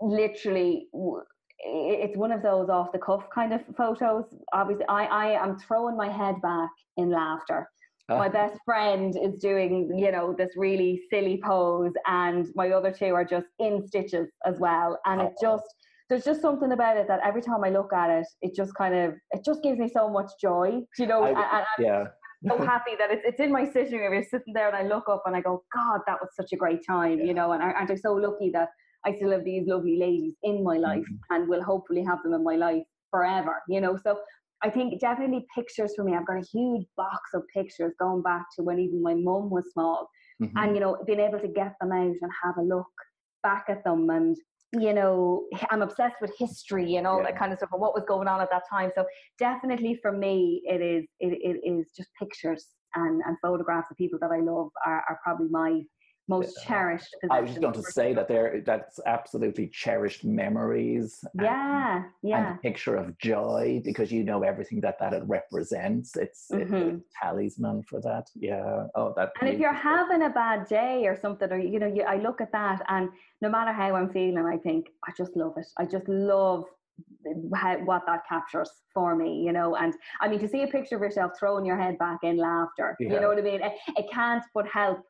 literally 0.00 0.88
it's 1.60 2.16
one 2.16 2.30
of 2.30 2.42
those 2.42 2.68
off 2.68 2.92
the 2.92 2.98
cuff 2.98 3.24
kind 3.34 3.52
of 3.52 3.60
photos. 3.76 4.24
Obviously, 4.52 4.84
I, 4.88 5.04
I 5.06 5.44
am 5.44 5.58
throwing 5.58 5.96
my 5.96 6.08
head 6.08 6.40
back 6.40 6.70
in 6.96 7.10
laughter. 7.10 7.68
My 8.08 8.26
ah. 8.26 8.30
best 8.30 8.58
friend 8.64 9.14
is 9.22 9.38
doing, 9.38 9.98
you 9.98 10.10
know, 10.10 10.34
this 10.36 10.50
really 10.56 11.02
silly 11.10 11.40
pose, 11.44 11.92
and 12.06 12.46
my 12.54 12.70
other 12.70 12.90
two 12.90 13.14
are 13.14 13.24
just 13.24 13.48
in 13.58 13.86
stitches 13.86 14.28
as 14.46 14.58
well. 14.58 14.98
And 15.04 15.20
it 15.20 15.32
just, 15.40 15.64
there's 16.08 16.24
just 16.24 16.40
something 16.40 16.72
about 16.72 16.96
it 16.96 17.06
that 17.08 17.20
every 17.22 17.42
time 17.42 17.64
I 17.64 17.68
look 17.68 17.92
at 17.92 18.08
it, 18.08 18.26
it 18.40 18.54
just 18.54 18.74
kind 18.74 18.94
of, 18.94 19.14
it 19.32 19.44
just 19.44 19.62
gives 19.62 19.78
me 19.78 19.90
so 19.92 20.08
much 20.08 20.30
joy, 20.40 20.80
you 20.98 21.06
know. 21.06 21.22
I, 21.22 21.28
and, 21.28 21.38
and 21.38 21.66
yeah 21.78 22.04
so 22.46 22.58
happy 22.64 22.92
that 22.98 23.10
it's, 23.10 23.22
it's 23.24 23.40
in 23.40 23.52
my 23.52 23.64
sitting 23.70 23.98
room. 23.98 24.12
You're 24.12 24.22
sitting 24.22 24.54
there 24.54 24.68
and 24.68 24.76
I 24.76 24.82
look 24.82 25.08
up 25.08 25.22
and 25.26 25.34
I 25.34 25.40
go, 25.40 25.64
God, 25.74 26.00
that 26.06 26.18
was 26.20 26.30
such 26.34 26.52
a 26.52 26.56
great 26.56 26.84
time, 26.86 27.18
yeah. 27.18 27.24
you 27.24 27.34
know, 27.34 27.52
and 27.52 27.62
aren't 27.62 27.90
I 27.90 27.94
so 27.96 28.12
lucky 28.14 28.50
that 28.50 28.68
I 29.04 29.14
still 29.16 29.30
have 29.32 29.44
these 29.44 29.66
lovely 29.66 29.98
ladies 29.98 30.34
in 30.42 30.62
my 30.62 30.76
life 30.76 31.00
mm-hmm. 31.00 31.34
and 31.34 31.48
will 31.48 31.62
hopefully 31.62 32.04
have 32.04 32.22
them 32.22 32.34
in 32.34 32.44
my 32.44 32.56
life 32.56 32.82
forever, 33.10 33.62
you 33.68 33.80
know. 33.80 33.98
So 34.02 34.18
I 34.62 34.70
think 34.70 35.00
definitely 35.00 35.46
pictures 35.54 35.94
for 35.94 36.04
me. 36.04 36.14
I've 36.14 36.26
got 36.26 36.36
a 36.36 36.46
huge 36.52 36.86
box 36.96 37.30
of 37.34 37.42
pictures 37.54 37.92
going 37.98 38.22
back 38.22 38.46
to 38.56 38.62
when 38.62 38.78
even 38.78 39.02
my 39.02 39.14
mum 39.14 39.50
was 39.50 39.70
small. 39.72 40.08
Mm-hmm. 40.42 40.56
And, 40.56 40.74
you 40.74 40.80
know, 40.80 40.98
being 41.06 41.20
able 41.20 41.38
to 41.40 41.48
get 41.48 41.74
them 41.80 41.92
out 41.92 42.06
and 42.06 42.30
have 42.44 42.58
a 42.58 42.62
look 42.62 42.86
back 43.42 43.66
at 43.68 43.84
them 43.84 44.10
and 44.10 44.36
you 44.72 44.92
know, 44.92 45.46
I'm 45.70 45.82
obsessed 45.82 46.16
with 46.20 46.32
history 46.38 46.96
and 46.96 47.06
all 47.06 47.18
yeah. 47.18 47.30
that 47.30 47.38
kind 47.38 47.52
of 47.52 47.58
stuff 47.58 47.70
and 47.72 47.80
what 47.80 47.94
was 47.94 48.04
going 48.06 48.28
on 48.28 48.40
at 48.40 48.50
that 48.50 48.64
time. 48.68 48.90
So 48.94 49.04
definitely 49.38 49.98
for 50.02 50.12
me, 50.12 50.62
it 50.64 50.82
is 50.82 51.06
it, 51.20 51.38
it 51.40 51.66
is 51.66 51.90
just 51.96 52.10
pictures 52.18 52.66
and, 52.94 53.22
and 53.26 53.36
photographs 53.40 53.90
of 53.90 53.96
people 53.96 54.18
that 54.20 54.30
I 54.30 54.40
love 54.40 54.68
are, 54.84 55.04
are 55.08 55.18
probably 55.24 55.48
my 55.50 55.80
most 56.28 56.62
cherished 56.64 57.16
I 57.30 57.40
was 57.40 57.50
just 57.50 57.60
going 57.60 57.74
to 57.74 57.82
say 57.82 58.12
that 58.14 58.28
there 58.28 58.62
that's 58.64 59.00
absolutely 59.06 59.68
cherished 59.68 60.24
memories. 60.24 61.24
Yeah, 61.34 61.96
and, 61.96 62.04
yeah. 62.22 62.48
And 62.48 62.58
a 62.58 62.60
picture 62.60 62.96
of 62.96 63.16
joy 63.18 63.80
because 63.84 64.12
you 64.12 64.24
know 64.24 64.42
everything 64.42 64.80
that 64.82 64.98
that 65.00 65.14
it 65.14 65.22
represents. 65.26 66.16
It's, 66.16 66.46
mm-hmm. 66.52 66.74
it, 66.74 67.00
talisman 67.20 67.82
for 67.82 68.00
that. 68.02 68.28
Yeah. 68.34 68.86
Oh, 68.94 69.14
that. 69.16 69.32
And 69.40 69.48
if 69.48 69.58
you're 69.58 69.72
having 69.72 70.22
a 70.22 70.30
bad 70.30 70.68
day 70.68 71.06
or 71.06 71.16
something, 71.16 71.50
or 71.50 71.58
you 71.58 71.78
know, 71.78 71.86
you, 71.86 72.02
I 72.02 72.16
look 72.16 72.40
at 72.40 72.52
that, 72.52 72.82
and 72.88 73.08
no 73.40 73.48
matter 73.48 73.72
how 73.72 73.94
I'm 73.94 74.10
feeling, 74.10 74.38
I 74.38 74.58
think 74.58 74.88
I 75.06 75.12
just 75.16 75.36
love 75.36 75.54
it. 75.56 75.66
I 75.78 75.84
just 75.84 76.08
love 76.08 76.64
how, 77.54 77.78
what 77.78 78.02
that 78.06 78.26
captures 78.28 78.70
for 78.92 79.16
me, 79.16 79.42
you 79.42 79.52
know. 79.52 79.76
And 79.76 79.94
I 80.20 80.28
mean, 80.28 80.40
to 80.40 80.48
see 80.48 80.62
a 80.62 80.66
picture 80.66 80.96
of 80.96 81.02
yourself 81.02 81.32
throwing 81.38 81.64
your 81.64 81.78
head 81.78 81.98
back 81.98 82.18
in 82.22 82.36
laughter, 82.36 82.96
yeah. 83.00 83.14
you 83.14 83.20
know 83.20 83.28
what 83.28 83.38
I 83.38 83.42
mean? 83.42 83.62
It, 83.62 83.72
it 83.96 84.06
can't 84.12 84.42
but 84.54 84.66
help 84.66 85.00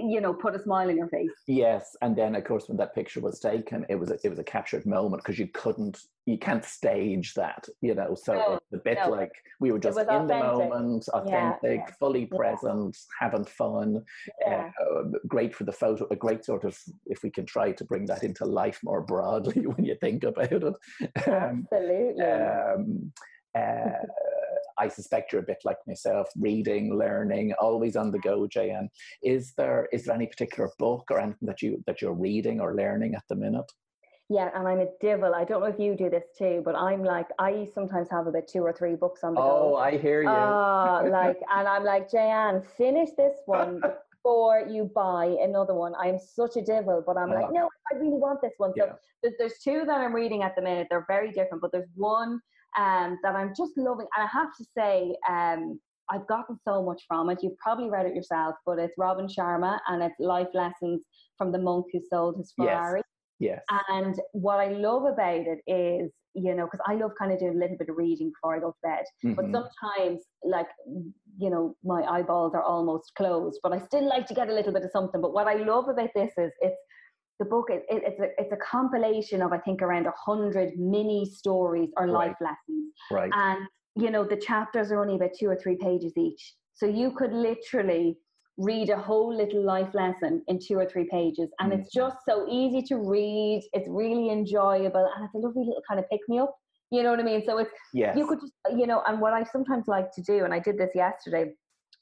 you 0.00 0.20
know 0.20 0.32
put 0.32 0.54
a 0.54 0.62
smile 0.62 0.88
in 0.88 0.96
your 0.96 1.08
face 1.08 1.30
yes 1.46 1.96
and 2.02 2.16
then 2.16 2.34
of 2.34 2.44
course 2.44 2.68
when 2.68 2.76
that 2.76 2.94
picture 2.94 3.20
was 3.20 3.38
taken 3.38 3.84
it 3.88 3.94
was 3.94 4.10
a, 4.10 4.18
it 4.24 4.28
was 4.28 4.38
a 4.38 4.44
captured 4.44 4.84
moment 4.86 5.22
because 5.22 5.38
you 5.38 5.48
couldn't 5.48 5.98
you 6.26 6.38
can't 6.38 6.64
stage 6.64 7.34
that 7.34 7.66
you 7.80 7.94
know 7.94 8.14
so 8.14 8.34
no, 8.34 8.54
it's 8.54 8.72
a 8.72 8.78
bit 8.78 8.98
no. 9.04 9.10
like 9.10 9.32
we 9.60 9.70
were 9.70 9.78
just 9.78 9.98
in 9.98 10.04
authentic. 10.04 10.28
the 10.28 10.38
moment 10.38 11.08
authentic 11.08 11.60
yeah, 11.62 11.72
yeah. 11.72 11.94
fully 11.98 12.28
yeah. 12.30 12.36
present 12.36 12.96
having 13.20 13.44
fun 13.44 14.02
uh, 14.46 14.68
great 15.28 15.54
for 15.54 15.64
the 15.64 15.72
photo 15.72 16.06
a 16.10 16.16
great 16.16 16.44
sort 16.44 16.64
of 16.64 16.76
if 17.06 17.22
we 17.22 17.30
can 17.30 17.46
try 17.46 17.72
to 17.72 17.84
bring 17.84 18.06
that 18.06 18.22
into 18.22 18.44
life 18.44 18.80
more 18.82 19.02
broadly 19.02 19.66
when 19.66 19.84
you 19.84 19.96
think 20.00 20.24
about 20.24 20.52
it 20.52 20.64
um, 20.64 20.74
absolutely 21.72 22.24
um, 22.24 23.12
uh, 23.56 23.90
I 24.78 24.88
suspect 24.88 25.32
you're 25.32 25.42
a 25.42 25.46
bit 25.46 25.58
like 25.64 25.78
myself, 25.86 26.28
reading, 26.36 26.96
learning, 26.96 27.54
always 27.60 27.96
on 27.96 28.10
the 28.10 28.18
go, 28.18 28.46
Jayanne. 28.46 28.88
Is 29.22 29.52
there 29.56 29.88
is 29.92 30.04
there 30.04 30.14
any 30.14 30.26
particular 30.26 30.70
book 30.78 31.04
or 31.10 31.18
anything 31.18 31.46
that 31.46 31.62
you 31.62 31.82
that 31.86 32.02
you're 32.02 32.14
reading 32.14 32.60
or 32.60 32.74
learning 32.74 33.14
at 33.14 33.24
the 33.28 33.36
minute? 33.36 33.70
Yeah, 34.28 34.50
and 34.54 34.66
I'm 34.66 34.80
a 34.80 34.88
devil. 35.00 35.34
I 35.34 35.44
don't 35.44 35.60
know 35.60 35.66
if 35.66 35.78
you 35.78 35.94
do 35.94 36.10
this 36.10 36.24
too, 36.36 36.60
but 36.64 36.74
I'm 36.74 37.04
like 37.04 37.28
I 37.38 37.68
sometimes 37.72 38.10
have 38.10 38.26
about 38.26 38.48
two 38.48 38.60
or 38.60 38.72
three 38.72 38.96
books 38.96 39.22
on 39.22 39.34
the 39.34 39.40
oh, 39.40 39.44
go. 39.44 39.74
Oh, 39.74 39.76
I 39.76 39.98
hear 39.98 40.22
you. 40.22 40.28
Uh, 40.28 41.08
like, 41.10 41.38
and 41.48 41.68
I'm 41.68 41.84
like, 41.84 42.10
Jayanne, 42.10 42.66
finish 42.76 43.10
this 43.16 43.36
one 43.46 43.80
before 44.26 44.66
you 44.68 44.90
buy 44.92 45.36
another 45.40 45.74
one. 45.74 45.94
I'm 45.94 46.18
such 46.18 46.56
a 46.56 46.62
devil, 46.62 47.04
but 47.06 47.16
I'm 47.16 47.30
like, 47.30 47.52
no, 47.52 47.68
I 47.92 47.96
really 47.96 48.18
want 48.18 48.42
this 48.42 48.54
one. 48.56 48.72
So 48.76 48.96
yeah. 49.22 49.30
there's 49.38 49.58
two 49.62 49.84
that 49.86 50.00
I'm 50.00 50.12
reading 50.12 50.42
at 50.42 50.56
the 50.56 50.62
minute. 50.62 50.88
They're 50.90 51.06
very 51.06 51.30
different, 51.30 51.62
but 51.62 51.70
there's 51.70 51.88
one 51.94 52.40
um, 52.76 53.18
that 53.22 53.34
I'm 53.34 53.52
just 53.56 53.72
loving. 53.76 54.06
And 54.16 54.24
I 54.24 54.28
have 54.32 54.48
to 54.56 54.64
say, 54.76 55.16
um, 55.28 55.80
I've 56.10 56.26
gotten 56.26 56.56
so 56.64 56.82
much 56.82 57.02
from 57.08 57.30
it. 57.30 57.38
You've 57.42 57.58
probably 57.58 57.90
read 57.90 58.06
it 58.06 58.14
yourself, 58.14 58.54
but 58.64 58.78
it's 58.78 58.94
Robin 58.96 59.26
Sharma 59.26 59.78
and 59.88 60.02
it's 60.02 60.14
life 60.20 60.48
lessons 60.54 61.02
from 61.36 61.52
the 61.52 61.58
monk 61.58 61.86
who 61.92 62.00
sold 62.08 62.36
his 62.36 62.52
Ferrari. 62.56 63.02
Yes. 63.40 63.60
yes. 63.70 63.82
And 63.88 64.14
what 64.32 64.60
I 64.60 64.68
love 64.68 65.04
about 65.04 65.44
it 65.46 65.58
is, 65.66 66.12
you 66.34 66.54
know, 66.54 66.66
because 66.66 66.80
I 66.86 66.94
love 66.94 67.12
kind 67.18 67.32
of 67.32 67.38
doing 67.38 67.56
a 67.56 67.58
little 67.58 67.76
bit 67.76 67.88
of 67.88 67.96
reading 67.96 68.30
before 68.30 68.56
I 68.56 68.60
go 68.60 68.70
to 68.70 68.76
bed. 68.82 69.04
Mm-hmm. 69.24 69.34
But 69.34 69.44
sometimes, 69.46 70.22
like, 70.44 70.68
you 71.38 71.50
know, 71.50 71.74
my 71.82 72.02
eyeballs 72.02 72.54
are 72.54 72.62
almost 72.62 73.12
closed, 73.16 73.58
but 73.62 73.72
I 73.72 73.78
still 73.78 74.08
like 74.08 74.26
to 74.26 74.34
get 74.34 74.48
a 74.48 74.54
little 74.54 74.72
bit 74.72 74.84
of 74.84 74.90
something. 74.90 75.20
But 75.20 75.32
what 75.32 75.48
I 75.48 75.54
love 75.54 75.88
about 75.88 76.10
this 76.14 76.32
is 76.36 76.52
it's 76.60 76.80
the 77.38 77.44
book 77.44 77.66
it, 77.70 77.84
it, 77.88 78.02
it's 78.06 78.20
a 78.20 78.40
it's 78.40 78.52
a 78.52 78.56
compilation 78.56 79.42
of 79.42 79.52
I 79.52 79.58
think 79.58 79.82
around 79.82 80.06
a 80.06 80.12
hundred 80.16 80.78
mini 80.78 81.24
stories 81.24 81.90
or 81.96 82.06
life 82.06 82.36
right. 82.40 82.50
lessons. 82.68 82.92
Right. 83.10 83.30
And 83.34 83.66
you 83.96 84.10
know, 84.10 84.24
the 84.24 84.36
chapters 84.36 84.92
are 84.92 85.00
only 85.00 85.16
about 85.16 85.30
two 85.38 85.48
or 85.48 85.56
three 85.56 85.76
pages 85.76 86.12
each. 86.16 86.54
So 86.74 86.86
you 86.86 87.12
could 87.12 87.32
literally 87.32 88.18
read 88.58 88.90
a 88.90 88.96
whole 88.96 89.34
little 89.34 89.62
life 89.62 89.92
lesson 89.94 90.42
in 90.48 90.58
two 90.58 90.78
or 90.78 90.86
three 90.86 91.08
pages. 91.10 91.50
And 91.60 91.72
mm. 91.72 91.78
it's 91.78 91.92
just 91.92 92.16
so 92.28 92.46
easy 92.50 92.82
to 92.82 92.96
read. 92.96 93.62
It's 93.72 93.88
really 93.88 94.30
enjoyable. 94.30 95.10
And 95.14 95.24
it's 95.24 95.34
a 95.34 95.38
lovely 95.38 95.64
little 95.64 95.82
kind 95.88 96.00
of 96.00 96.08
pick 96.10 96.20
me 96.28 96.38
up. 96.38 96.54
You 96.90 97.02
know 97.02 97.10
what 97.10 97.20
I 97.20 97.24
mean? 97.24 97.42
So 97.44 97.58
it's, 97.58 97.70
yes. 97.92 98.16
you 98.16 98.26
could 98.26 98.40
just, 98.40 98.52
you 98.76 98.86
know, 98.86 99.02
and 99.06 99.20
what 99.20 99.32
I 99.32 99.44
sometimes 99.44 99.88
like 99.88 100.12
to 100.12 100.22
do, 100.22 100.44
and 100.44 100.54
I 100.54 100.58
did 100.58 100.78
this 100.78 100.90
yesterday, 100.94 101.52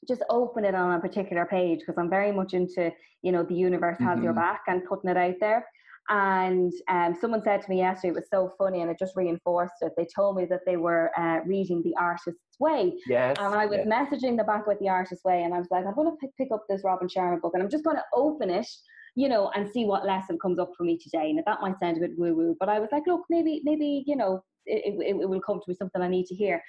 just 0.07 0.23
open 0.29 0.65
it 0.65 0.75
on 0.75 0.93
a 0.93 0.99
particular 0.99 1.45
page 1.45 1.79
because 1.79 1.97
I'm 1.97 2.09
very 2.09 2.31
much 2.31 2.53
into, 2.53 2.91
you 3.21 3.31
know, 3.31 3.43
the 3.43 3.55
universe 3.55 3.97
has 3.99 4.15
mm-hmm. 4.15 4.23
your 4.23 4.33
back 4.33 4.61
and 4.67 4.85
putting 4.85 5.09
it 5.09 5.17
out 5.17 5.35
there. 5.39 5.65
And 6.07 6.71
um, 6.87 7.15
someone 7.19 7.41
said 7.41 7.63
to 7.63 7.69
me 7.69 7.77
yesterday, 7.77 8.09
it 8.09 8.15
was 8.15 8.29
so 8.29 8.53
funny, 8.59 8.81
and 8.81 8.91
it 8.91 8.99
just 8.99 9.15
reinforced 9.15 9.73
it. 9.81 9.93
They 9.97 10.07
told 10.15 10.35
me 10.35 10.45
that 10.45 10.61
they 10.63 10.77
were 10.77 11.09
uh, 11.17 11.39
reading 11.47 11.81
The 11.81 11.95
Artist's 11.99 12.59
Way. 12.59 12.93
Yes. 13.07 13.37
And 13.39 13.55
I 13.55 13.65
was 13.65 13.79
yes. 13.83 13.87
messaging 13.87 14.37
the 14.37 14.43
back 14.43 14.67
with 14.67 14.77
The 14.79 14.89
Artist's 14.89 15.25
Way, 15.25 15.41
and 15.41 15.53
I 15.53 15.57
was 15.57 15.67
like, 15.71 15.83
I'm 15.83 15.95
going 15.95 16.11
to 16.11 16.17
pick, 16.17 16.29
pick 16.37 16.49
up 16.53 16.63
this 16.69 16.83
Robin 16.83 17.07
Sharma 17.07 17.41
book, 17.41 17.53
and 17.55 17.63
I'm 17.63 17.71
just 17.71 17.83
going 17.83 17.95
to 17.95 18.03
open 18.13 18.51
it, 18.51 18.67
you 19.15 19.27
know, 19.27 19.49
and 19.55 19.67
see 19.67 19.85
what 19.85 20.05
lesson 20.05 20.37
comes 20.37 20.59
up 20.59 20.73
for 20.77 20.83
me 20.83 20.95
today. 20.95 21.31
And 21.31 21.41
that 21.43 21.61
might 21.61 21.79
sound 21.79 21.97
a 21.97 22.01
bit 22.01 22.19
woo 22.19 22.35
woo, 22.35 22.55
but 22.59 22.69
I 22.69 22.77
was 22.77 22.89
like, 22.91 23.03
look, 23.07 23.23
maybe, 23.31 23.61
maybe, 23.63 24.03
you 24.05 24.15
know, 24.15 24.43
it, 24.67 24.93
it, 24.99 25.15
it 25.21 25.27
will 25.27 25.41
come 25.41 25.57
to 25.57 25.65
me 25.67 25.73
something 25.73 26.03
I 26.03 26.07
need 26.07 26.27
to 26.27 26.35
hear. 26.35 26.61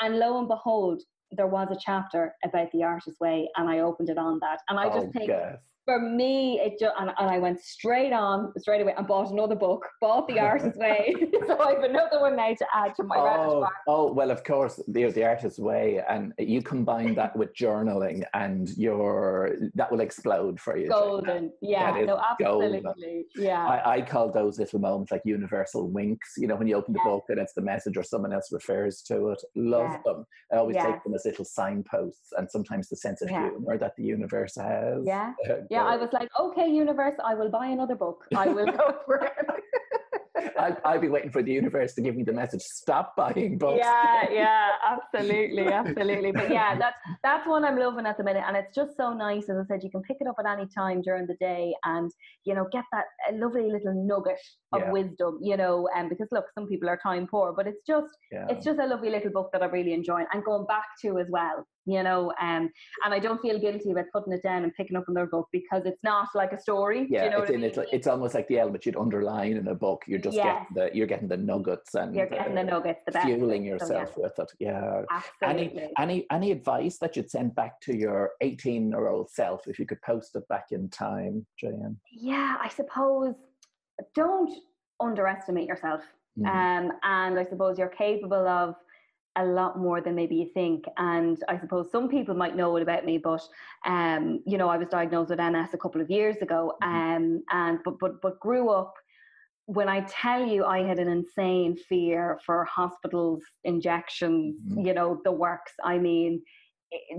And 0.00 0.18
lo 0.18 0.38
and 0.38 0.48
behold, 0.48 1.02
there 1.36 1.46
was 1.46 1.68
a 1.70 1.76
chapter 1.80 2.34
about 2.44 2.70
the 2.72 2.82
artist's 2.82 3.20
way, 3.20 3.48
and 3.56 3.68
I 3.68 3.80
opened 3.80 4.10
it 4.10 4.18
on 4.18 4.38
that. 4.40 4.60
And 4.68 4.78
I 4.78 4.86
just 4.86 5.08
oh, 5.08 5.12
think 5.12 5.28
yes 5.28 5.58
for 5.84 6.00
me, 6.00 6.60
it 6.60 6.78
just 6.78 6.94
and, 6.98 7.10
and 7.18 7.30
I 7.30 7.38
went 7.38 7.60
straight 7.60 8.12
on 8.12 8.52
straight 8.58 8.80
away 8.80 8.94
and 8.96 9.06
bought 9.06 9.30
another 9.30 9.56
book, 9.56 9.86
bought 10.00 10.28
The 10.28 10.38
Artist's 10.38 10.78
Way. 10.82 11.14
so 11.46 11.58
I 11.58 11.74
have 11.74 11.82
another 11.82 12.20
one 12.20 12.36
now 12.36 12.54
to 12.54 12.66
add 12.74 12.94
to 12.96 13.02
my 13.02 13.16
oh. 13.18 13.66
Oh 13.88 14.12
well, 14.12 14.30
of 14.30 14.44
course, 14.44 14.80
the 14.88 15.10
The 15.10 15.24
Artist's 15.24 15.58
Way, 15.58 16.00
and 16.08 16.32
you 16.38 16.62
combine 16.62 17.14
that 17.16 17.36
with 17.36 17.54
journaling, 17.54 18.22
and 18.34 18.70
your 18.76 19.56
that 19.74 19.90
will 19.90 20.00
explode 20.00 20.60
for 20.60 20.76
you. 20.76 20.88
Golden, 20.88 21.52
yeah, 21.60 21.90
no, 22.04 22.20
absolutely, 22.30 22.80
golden. 22.80 23.24
yeah. 23.36 23.66
I, 23.66 23.96
I, 23.96 24.02
call 24.02 24.30
those 24.30 24.58
little 24.58 24.78
moments 24.78 25.10
like 25.10 25.22
universal 25.24 25.88
winks. 25.88 26.34
You 26.36 26.46
know, 26.46 26.56
when 26.56 26.66
you 26.66 26.76
open 26.76 26.92
the 26.92 27.00
yeah. 27.04 27.10
book 27.10 27.24
and 27.28 27.38
it's 27.38 27.54
the 27.54 27.62
message 27.62 27.96
or 27.96 28.02
someone 28.02 28.32
else 28.32 28.52
refers 28.52 29.02
to 29.02 29.28
it. 29.28 29.42
Love 29.56 29.90
yeah. 29.90 29.98
them. 30.04 30.26
I 30.52 30.56
always 30.56 30.76
yeah. 30.76 30.92
take 30.92 31.04
them 31.04 31.14
as 31.14 31.24
little 31.24 31.44
signposts, 31.44 32.32
and 32.36 32.50
sometimes 32.50 32.88
the 32.88 32.96
sense 32.96 33.22
of 33.22 33.28
humor 33.28 33.78
that 33.78 33.96
the 33.96 34.04
universe 34.04 34.56
has. 34.56 35.02
Yeah. 35.04 35.32
yeah, 35.72 35.84
I 35.84 35.96
was 35.96 36.10
like, 36.12 36.28
okay, 36.38 36.68
universe, 36.68 37.14
I 37.24 37.34
will 37.34 37.48
buy 37.48 37.66
another 37.66 37.94
book. 37.94 38.24
I 38.36 38.48
will 38.48 38.66
go 38.66 38.96
for 39.06 39.16
it. 39.16 39.32
I'd, 40.84 41.00
be 41.00 41.08
waiting 41.08 41.30
for 41.30 41.42
the 41.42 41.52
universe 41.52 41.94
to 41.94 42.00
give 42.00 42.16
me 42.16 42.24
the 42.24 42.32
message: 42.32 42.62
stop 42.62 43.14
buying 43.16 43.58
books. 43.58 43.80
Yeah, 43.82 44.30
yeah, 44.30 44.70
absolutely, 44.84 45.66
absolutely. 45.66 46.32
But 46.32 46.50
yeah, 46.50 46.78
that's 46.78 46.96
that's 47.22 47.46
one 47.46 47.64
I'm 47.64 47.78
loving 47.78 48.06
at 48.06 48.16
the 48.16 48.24
minute, 48.24 48.44
and 48.46 48.56
it's 48.56 48.74
just 48.74 48.96
so 48.96 49.12
nice. 49.12 49.48
As 49.48 49.56
I 49.56 49.64
said, 49.66 49.82
you 49.82 49.90
can 49.90 50.02
pick 50.02 50.18
it 50.20 50.26
up 50.26 50.36
at 50.38 50.46
any 50.46 50.66
time 50.74 51.02
during 51.02 51.26
the 51.26 51.36
day, 51.40 51.74
and 51.84 52.10
you 52.44 52.54
know, 52.54 52.66
get 52.72 52.84
that 52.92 53.04
lovely 53.32 53.70
little 53.70 53.94
nugget 53.94 54.40
of 54.72 54.80
yeah. 54.80 54.90
wisdom. 54.90 55.38
You 55.42 55.56
know, 55.56 55.88
and 55.94 56.04
um, 56.04 56.08
because 56.08 56.28
look, 56.32 56.46
some 56.54 56.66
people 56.66 56.88
are 56.88 56.98
time 57.02 57.26
poor, 57.26 57.52
but 57.52 57.66
it's 57.66 57.82
just 57.86 58.12
yeah. 58.30 58.46
it's 58.48 58.64
just 58.64 58.78
a 58.78 58.86
lovely 58.86 59.10
little 59.10 59.30
book 59.30 59.50
that 59.52 59.62
I 59.62 59.66
really 59.66 59.92
enjoy 59.92 60.22
and 60.32 60.44
going 60.44 60.66
back 60.66 60.86
to 61.02 61.18
as 61.18 61.28
well 61.30 61.66
you 61.86 62.02
know 62.02 62.32
um, 62.40 62.70
and 63.04 63.14
i 63.14 63.18
don't 63.18 63.40
feel 63.40 63.58
guilty 63.58 63.90
about 63.90 64.04
putting 64.12 64.32
it 64.32 64.42
down 64.42 64.62
and 64.62 64.74
picking 64.74 64.96
up 64.96 65.04
another 65.08 65.26
book 65.26 65.48
because 65.52 65.82
it's 65.84 66.02
not 66.02 66.28
like 66.34 66.52
a 66.52 66.60
story 66.60 67.06
yeah 67.10 67.24
you 67.24 67.30
know 67.30 67.40
it's, 67.40 67.50
in, 67.50 67.56
I 67.56 67.58
mean? 67.58 67.70
it's, 67.70 67.78
it's 67.92 68.06
almost 68.06 68.34
like 68.34 68.46
the 68.48 68.58
element 68.58 68.86
you'd 68.86 68.96
underline 68.96 69.56
in 69.56 69.68
a 69.68 69.74
book 69.74 70.02
you're 70.06 70.18
just 70.18 70.36
yes. 70.36 70.66
getting 70.70 70.90
the 70.90 70.96
you're 70.96 71.06
getting 71.06 71.28
the 71.28 71.36
nuggets 71.36 71.94
and 71.94 72.14
you're 72.14 72.26
getting 72.26 72.54
the 72.54 72.64
nuggets 72.64 73.00
the 73.06 73.12
best 73.12 73.26
fueling 73.26 73.64
yourself 73.64 74.14
so, 74.14 74.20
yeah. 74.20 74.22
with 74.22 74.38
it 74.38 74.52
yeah 74.60 75.02
Absolutely. 75.10 75.82
any 75.82 75.92
any 75.98 76.26
any 76.30 76.52
advice 76.52 76.98
that 76.98 77.16
you'd 77.16 77.30
send 77.30 77.54
back 77.54 77.80
to 77.80 77.96
your 77.96 78.32
18 78.40 78.88
year 78.88 79.08
old 79.08 79.30
self 79.30 79.66
if 79.66 79.78
you 79.78 79.86
could 79.86 80.00
post 80.02 80.36
it 80.36 80.46
back 80.48 80.66
in 80.70 80.88
time 80.88 81.44
Jan? 81.58 81.96
yeah 82.10 82.56
i 82.60 82.68
suppose 82.68 83.34
don't 84.14 84.52
underestimate 85.00 85.66
yourself 85.66 86.02
mm. 86.38 86.46
um, 86.46 86.92
and 87.02 87.38
i 87.38 87.44
suppose 87.44 87.78
you're 87.78 87.88
capable 87.88 88.46
of 88.46 88.76
a 89.36 89.44
lot 89.44 89.78
more 89.78 90.00
than 90.00 90.14
maybe 90.14 90.36
you 90.36 90.50
think. 90.52 90.84
And 90.96 91.42
I 91.48 91.58
suppose 91.58 91.90
some 91.90 92.08
people 92.08 92.34
might 92.34 92.56
know 92.56 92.76
it 92.76 92.82
about 92.82 93.04
me, 93.04 93.18
but 93.18 93.42
um, 93.86 94.42
you 94.46 94.58
know, 94.58 94.68
I 94.68 94.76
was 94.76 94.88
diagnosed 94.88 95.30
with 95.30 95.38
MS 95.38 95.70
a 95.72 95.78
couple 95.78 96.00
of 96.00 96.10
years 96.10 96.36
ago, 96.38 96.74
mm-hmm. 96.82 96.94
um, 96.94 97.42
and 97.50 97.78
but 97.84 97.98
but 97.98 98.20
but 98.20 98.40
grew 98.40 98.70
up. 98.70 98.94
When 99.66 99.88
I 99.88 100.00
tell 100.08 100.44
you, 100.44 100.64
I 100.64 100.82
had 100.82 100.98
an 100.98 101.08
insane 101.08 101.76
fear 101.88 102.38
for 102.44 102.64
hospitals, 102.64 103.42
injections, 103.64 104.60
mm-hmm. 104.60 104.86
you 104.86 104.94
know, 104.94 105.20
the 105.24 105.32
works. 105.32 105.72
I 105.84 105.98
mean, 105.98 106.42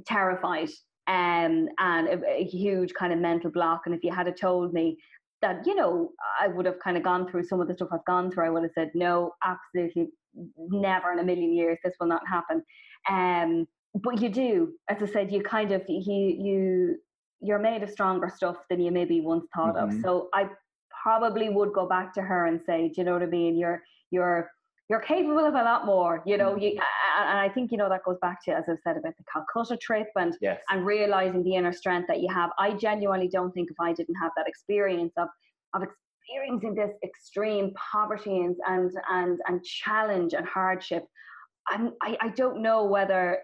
terrified, 0.06 0.70
um, 1.08 1.68
and 1.80 2.08
a, 2.10 2.30
a 2.30 2.44
huge 2.44 2.94
kind 2.94 3.14
of 3.14 3.20
mental 3.20 3.50
block. 3.50 3.82
And 3.86 3.96
if 3.96 4.04
you 4.04 4.14
had 4.14 4.32
told 4.38 4.74
me 4.74 4.98
that 5.42 5.66
you 5.66 5.76
know 5.76 6.10
I 6.40 6.48
would 6.48 6.66
have 6.66 6.80
kind 6.80 6.96
of 6.96 7.04
gone 7.04 7.28
through 7.30 7.44
some 7.44 7.60
of 7.60 7.68
the 7.68 7.74
stuff 7.74 7.90
I've 7.92 8.06
gone 8.06 8.30
through, 8.30 8.46
I 8.46 8.50
would 8.50 8.64
have 8.64 8.72
said 8.76 8.92
no, 8.94 9.32
absolutely 9.44 10.10
never 10.58 11.12
in 11.12 11.20
a 11.20 11.24
million 11.24 11.54
years 11.54 11.78
this 11.84 11.94
will 12.00 12.08
not 12.08 12.22
happen 12.28 12.62
um 13.10 13.68
but 14.04 14.22
you 14.22 14.30
do 14.30 14.74
as 14.90 15.02
i 15.02 15.06
said 15.06 15.32
you 15.32 15.42
kind 15.42 15.72
of 15.72 15.82
you 15.88 16.36
you 16.40 16.96
you're 17.42 17.60
made 17.60 17.84
of 17.84 17.90
stronger 17.90 18.32
stuff 18.34 18.58
than 18.70 18.80
you 18.80 18.92
maybe 18.92 19.22
once 19.22 19.46
thought 19.56 19.76
mm-hmm. 19.76 19.98
of 19.98 20.02
so 20.02 20.30
i 20.34 20.48
probably 21.04 21.50
would 21.50 21.74
go 21.74 21.88
back 21.88 22.14
to 22.14 22.22
her 22.22 22.48
and 22.48 22.62
say 22.62 22.88
do 22.88 22.94
you 22.98 23.04
know 23.04 23.14
what 23.14 23.24
i 23.24 23.28
mean 23.28 23.58
you're 23.58 23.82
you're 24.12 24.50
you're 24.90 25.00
capable 25.00 25.46
of 25.46 25.54
a 25.54 25.64
lot 25.64 25.86
more, 25.86 26.22
you 26.26 26.38
know. 26.38 26.56
You, 26.56 26.72
mm-hmm. 26.72 27.30
and 27.30 27.40
I 27.40 27.50
think 27.50 27.72
you 27.72 27.78
know 27.78 27.90
that 27.90 28.04
goes 28.04 28.18
back 28.22 28.44
to 28.46 28.52
as 28.52 28.66
I've 28.70 28.78
said 28.84 28.98
about 28.98 29.14
the 29.18 29.24
Calcutta 29.32 29.78
trip 29.78 30.08
and 30.16 30.36
yes. 30.42 30.60
and 30.70 30.86
realizing 30.86 31.44
the 31.44 31.56
inner 31.56 31.74
strength 31.74 32.08
that 32.08 32.20
you 32.20 32.28
have. 32.34 32.52
I 32.60 32.74
genuinely 32.74 33.30
don't 33.30 33.52
think 33.54 33.72
if 33.72 33.78
I 33.80 33.94
didn't 33.94 34.16
have 34.22 34.32
that 34.36 34.48
experience 34.48 35.14
of 35.18 35.30
of 35.74 35.84
experiencing 36.24 36.76
this 36.76 36.92
extreme 37.04 37.74
poverty 37.92 38.40
and 38.40 38.56
and 38.68 38.92
and, 39.10 39.40
and 39.48 39.64
challenge 39.64 40.34
and 40.34 40.46
hardship, 40.46 41.06
I'm, 41.70 41.94
I, 42.02 42.18
I 42.22 42.30
don't 42.30 42.62
know 42.62 42.86
whether 42.86 43.40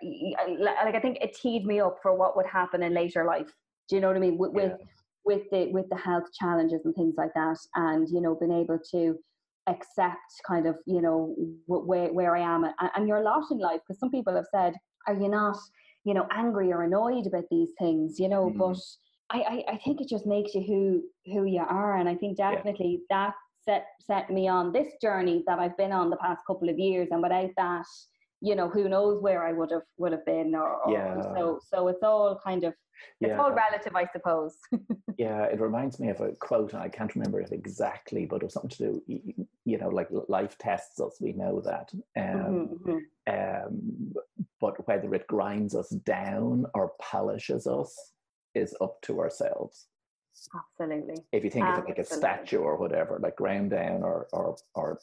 like 0.59 0.95
I 0.95 0.99
think 0.99 1.17
it 1.21 1.36
teed 1.36 1.65
me 1.65 1.80
up 1.80 1.97
for 2.01 2.15
what 2.15 2.36
would 2.36 2.45
happen 2.45 2.84
in 2.84 2.93
later 2.93 3.25
life. 3.25 3.51
Do 3.88 3.95
you 3.95 4.01
know 4.01 4.07
what 4.07 4.17
I 4.17 4.19
mean? 4.19 4.38
With 4.38 4.51
yeah. 4.55 4.61
with, 4.63 4.80
with 5.25 5.49
the 5.51 5.71
with 5.71 5.89
the 5.89 5.97
health 5.97 6.25
challenges 6.39 6.82
and 6.86 6.95
things 6.95 7.15
like 7.17 7.34
that, 7.36 7.57
and 7.75 8.07
you 8.09 8.21
know, 8.21 8.36
being 8.36 8.51
able 8.51 8.80
to 8.91 9.17
accept 9.67 10.17
kind 10.47 10.65
of 10.65 10.77
you 10.86 11.01
know 11.01 11.36
where 11.67 12.11
where 12.13 12.36
I 12.36 12.41
am 12.41 12.63
and, 12.63 12.73
and 12.95 13.07
your 13.07 13.21
lot 13.21 13.51
in 13.51 13.59
life. 13.59 13.82
Because 13.88 13.99
some 13.99 14.11
people 14.11 14.36
have 14.36 14.47
said, 14.51 14.75
"Are 15.07 15.13
you 15.13 15.30
not 15.30 15.57
you 16.03 16.13
know 16.13 16.27
angry 16.32 16.71
or 16.71 16.84
annoyed 16.84 17.27
about 17.27 17.45
these 17.49 17.69
things?" 17.80 18.19
You 18.19 18.30
know, 18.30 18.49
mm. 18.49 18.57
but 18.57 18.80
I, 19.32 19.38
I, 19.38 19.73
I 19.73 19.77
think 19.77 20.01
it 20.01 20.09
just 20.09 20.25
makes 20.25 20.55
you 20.55 20.63
who 20.63 21.03
who 21.32 21.45
you 21.45 21.61
are, 21.61 21.97
and 21.97 22.09
I 22.09 22.15
think 22.15 22.38
definitely 22.38 23.01
yeah. 23.09 23.27
that 23.27 23.34
set 23.63 23.86
set 24.01 24.30
me 24.30 24.47
on 24.47 24.71
this 24.71 24.93
journey 25.01 25.43
that 25.47 25.59
I've 25.59 25.77
been 25.77 25.91
on 25.91 26.09
the 26.09 26.17
past 26.17 26.41
couple 26.47 26.69
of 26.69 26.80
years, 26.80 27.09
and 27.11 27.21
without 27.21 27.51
that, 27.57 27.86
you 28.41 28.55
know, 28.55 28.69
who 28.69 28.89
knows 28.89 29.21
where 29.21 29.45
I 29.45 29.53
would 29.53 29.71
have 29.71 29.84
would 29.97 30.11
have 30.11 30.25
been, 30.25 30.55
or, 30.55 30.82
or 30.82 30.91
yeah. 30.91 31.21
so 31.21 31.59
so 31.71 31.88
it's 31.89 32.03
all 32.03 32.39
kind 32.43 32.63
of 32.63 32.73
it's 33.21 33.30
yeah. 33.30 33.38
all 33.38 33.51
relative, 33.51 33.95
I 33.95 34.07
suppose. 34.11 34.57
yeah, 35.17 35.43
it 35.43 35.59
reminds 35.59 35.99
me 35.99 36.09
of 36.09 36.19
a 36.21 36.32
quote, 36.34 36.73
and 36.73 36.82
I 36.82 36.89
can't 36.89 37.13
remember 37.15 37.39
it 37.39 37.51
exactly, 37.51 38.25
but 38.25 38.38
it 38.38 38.45
was 38.45 38.53
something 38.53 38.71
to 38.71 39.01
do, 39.07 39.45
you 39.65 39.77
know, 39.77 39.89
like 39.89 40.09
life 40.27 40.57
tests 40.57 40.99
us. 40.99 41.17
We 41.21 41.34
know 41.34 41.61
that, 41.61 41.91
um, 42.17 42.69
mm-hmm. 42.84 42.91
mm-hmm. 42.91 43.67
um, 43.67 44.13
but 44.59 44.88
whether 44.88 45.13
it 45.13 45.27
grinds 45.27 45.75
us 45.75 45.89
down 45.89 46.65
or 46.73 46.93
polishes 46.99 47.67
us 47.67 47.95
is 48.56 48.76
up 48.82 49.02
to 49.04 49.20
ourselves. 49.20 49.88
Absolutely. 50.56 51.24
If 51.32 51.43
you 51.43 51.50
think 51.50 51.66
of 51.66 51.80
it 51.80 51.88
like 51.88 51.97
a 51.97 52.06
statue 52.06 52.60
or 52.60 52.78
whatever, 52.78 53.20
like 53.22 53.36
ground 53.36 53.72
down 53.72 54.04
or 54.04 54.28
or 54.32 54.56
or 54.74 55.00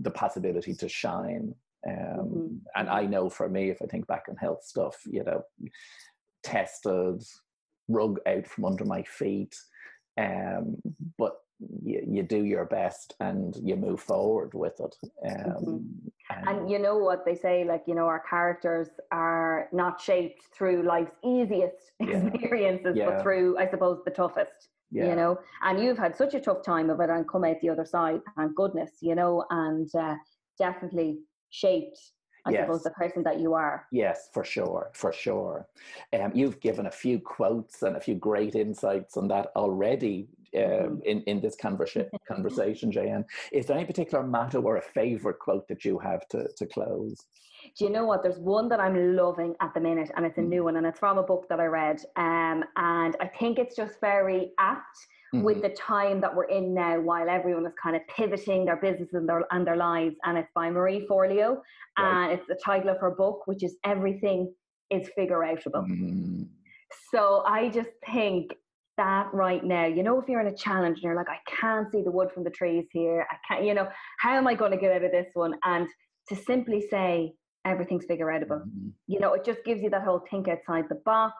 the 0.00 0.10
possibility 0.10 0.74
to 0.74 0.88
shine. 0.88 1.54
Um, 1.86 1.94
mm-hmm. 1.94 2.56
And 2.74 2.88
I 2.88 3.06
know 3.06 3.28
for 3.28 3.48
me, 3.48 3.70
if 3.70 3.82
I 3.82 3.86
think 3.86 4.06
back 4.06 4.24
on 4.28 4.36
health 4.36 4.64
stuff, 4.64 4.96
you 5.06 5.22
know, 5.22 5.42
tested, 6.42 7.22
rug 7.88 8.18
out 8.26 8.46
from 8.46 8.64
under 8.64 8.84
my 8.84 9.02
feet. 9.02 9.54
Um, 10.18 10.76
but 11.18 11.36
you, 11.60 12.02
you 12.06 12.22
do 12.22 12.44
your 12.44 12.64
best 12.64 13.14
and 13.20 13.56
you 13.62 13.76
move 13.76 14.00
forward 14.00 14.54
with 14.54 14.80
it. 14.80 14.96
Um, 15.28 15.34
mm-hmm. 15.34 16.48
and, 16.48 16.48
and, 16.60 16.70
you 16.70 16.78
know 16.78 16.98
what 16.98 17.24
they 17.24 17.34
say, 17.34 17.64
like, 17.64 17.84
you 17.86 17.94
know, 17.94 18.06
our 18.06 18.22
characters 18.28 18.88
are 19.12 19.68
not 19.72 20.00
shaped 20.00 20.42
through 20.56 20.82
life's 20.82 21.16
easiest 21.24 21.92
yeah. 22.00 22.26
experiences, 22.26 22.96
yeah. 22.96 23.10
but 23.10 23.22
through, 23.22 23.58
I 23.58 23.68
suppose, 23.68 24.00
the 24.04 24.10
toughest. 24.10 24.68
Yeah. 24.90 25.08
You 25.08 25.16
know, 25.16 25.38
and 25.62 25.82
you've 25.82 25.98
had 25.98 26.14
such 26.14 26.34
a 26.34 26.40
tough 26.40 26.62
time 26.62 26.88
of 26.88 27.00
it 27.00 27.10
and 27.10 27.28
come 27.28 27.42
out 27.44 27.56
the 27.60 27.70
other 27.70 27.84
side, 27.84 28.20
thank 28.36 28.54
goodness, 28.54 28.92
you 29.00 29.16
know, 29.16 29.44
and 29.50 29.92
uh, 29.96 30.14
definitely 30.56 31.18
shaped 31.50 31.98
I 32.46 32.50
yes. 32.50 32.66
suppose, 32.66 32.82
the 32.82 32.90
person 32.90 33.22
that 33.22 33.40
you 33.40 33.54
are. 33.54 33.86
Yes, 33.90 34.28
for 34.32 34.44
sure, 34.44 34.90
for 34.92 35.12
sure. 35.12 35.66
Um, 36.12 36.30
you've 36.34 36.60
given 36.60 36.86
a 36.86 36.90
few 36.90 37.18
quotes 37.18 37.82
and 37.82 37.96
a 37.96 38.00
few 38.00 38.14
great 38.14 38.54
insights 38.54 39.16
on 39.16 39.28
that 39.28 39.48
already 39.56 40.28
um, 40.56 40.62
mm-hmm. 40.62 40.96
in, 41.04 41.22
in 41.22 41.40
this 41.40 41.56
conversa- 41.56 42.08
conversation, 42.26 42.90
Jan. 42.92 43.24
Is 43.52 43.66
there 43.66 43.76
any 43.76 43.86
particular 43.86 44.24
motto 44.24 44.60
or 44.60 44.76
a 44.76 44.82
favorite 44.82 45.38
quote 45.38 45.68
that 45.68 45.84
you 45.84 45.98
have 45.98 46.26
to, 46.28 46.48
to 46.56 46.66
close? 46.66 47.16
Do 47.76 47.84
you 47.84 47.90
know 47.90 48.04
what? 48.04 48.22
There's 48.22 48.38
one 48.38 48.68
that 48.68 48.80
I'm 48.80 49.16
loving 49.16 49.54
at 49.60 49.72
the 49.74 49.80
minute, 49.80 50.10
and 50.16 50.26
it's 50.26 50.38
a 50.38 50.42
new 50.42 50.60
mm. 50.60 50.64
one, 50.64 50.76
and 50.76 50.86
it's 50.86 50.98
from 50.98 51.18
a 51.18 51.22
book 51.22 51.46
that 51.48 51.60
I 51.60 51.64
read. 51.64 52.04
Um, 52.16 52.64
and 52.76 53.16
I 53.20 53.30
think 53.38 53.58
it's 53.58 53.74
just 53.74 54.00
very 54.00 54.52
apt 54.58 54.96
mm-hmm. 55.34 55.44
with 55.44 55.62
the 55.62 55.70
time 55.70 56.20
that 56.20 56.34
we're 56.34 56.44
in 56.44 56.74
now 56.74 57.00
while 57.00 57.28
everyone 57.28 57.66
is 57.66 57.72
kind 57.82 57.96
of 57.96 58.02
pivoting 58.06 58.66
their 58.66 58.76
businesses 58.76 59.14
and 59.14 59.28
their, 59.28 59.44
and 59.50 59.66
their 59.66 59.76
lives. 59.76 60.16
And 60.24 60.36
it's 60.36 60.50
by 60.54 60.70
Marie 60.70 61.06
Forleo. 61.08 61.62
Right. 61.98 62.24
And 62.24 62.32
it's 62.32 62.46
the 62.46 62.58
title 62.62 62.90
of 62.90 62.98
her 62.98 63.10
book, 63.10 63.46
which 63.46 63.62
is 63.62 63.76
Everything 63.84 64.52
is 64.90 65.08
Figure 65.16 65.38
Outable. 65.38 65.88
Mm-hmm. 65.88 66.42
So 67.10 67.42
I 67.46 67.70
just 67.70 67.90
think 68.06 68.54
that 68.96 69.32
right 69.32 69.64
now, 69.64 69.86
you 69.86 70.02
know, 70.02 70.20
if 70.20 70.28
you're 70.28 70.40
in 70.40 70.46
a 70.46 70.56
challenge 70.56 70.96
and 70.96 71.04
you're 71.04 71.16
like, 71.16 71.28
I 71.28 71.38
can't 71.60 71.90
see 71.90 72.02
the 72.02 72.10
wood 72.10 72.30
from 72.32 72.44
the 72.44 72.50
trees 72.50 72.86
here, 72.92 73.26
I 73.30 73.36
can't, 73.46 73.64
you 73.64 73.74
know, 73.74 73.88
how 74.18 74.36
am 74.36 74.46
I 74.46 74.54
going 74.54 74.70
to 74.70 74.76
get 74.76 74.92
out 74.92 75.04
of 75.04 75.10
this 75.10 75.28
one? 75.34 75.54
And 75.64 75.88
to 76.28 76.36
simply 76.36 76.86
say, 76.90 77.32
everything's 77.64 78.04
figure 78.04 78.26
outable, 78.26 78.60
mm-hmm. 78.60 78.88
you 79.06 79.20
know, 79.20 79.32
it 79.32 79.44
just 79.44 79.64
gives 79.64 79.82
you 79.82 79.90
that 79.90 80.02
whole 80.02 80.22
think 80.30 80.48
outside 80.48 80.84
the 80.88 81.00
box 81.04 81.34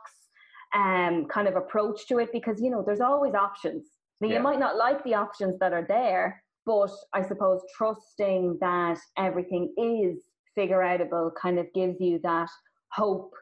um, 0.75 1.27
kind 1.27 1.47
of 1.47 1.57
approach 1.57 2.07
to 2.09 2.19
it 2.19 2.31
because 2.33 2.61
you 2.61 2.71
know 2.71 2.83
there's 2.85 3.01
always 3.01 3.35
options. 3.35 3.87
Now, 4.21 4.29
yeah. 4.29 4.37
You 4.37 4.43
might 4.43 4.59
not 4.59 4.77
like 4.77 5.03
the 5.05 5.15
options 5.15 5.59
that 5.61 5.73
are 5.73 5.85
there, 5.87 6.43
but 6.67 6.91
I 7.13 7.23
suppose 7.23 7.61
trusting 7.77 8.59
that 8.61 8.99
everything 9.17 9.73
is 9.77 10.19
figure 10.55 10.79
outable 10.79 11.31
kind 11.41 11.59
of 11.59 11.67
gives 11.75 12.01
you 12.01 12.21
that 12.23 12.49
hope 12.93 13.33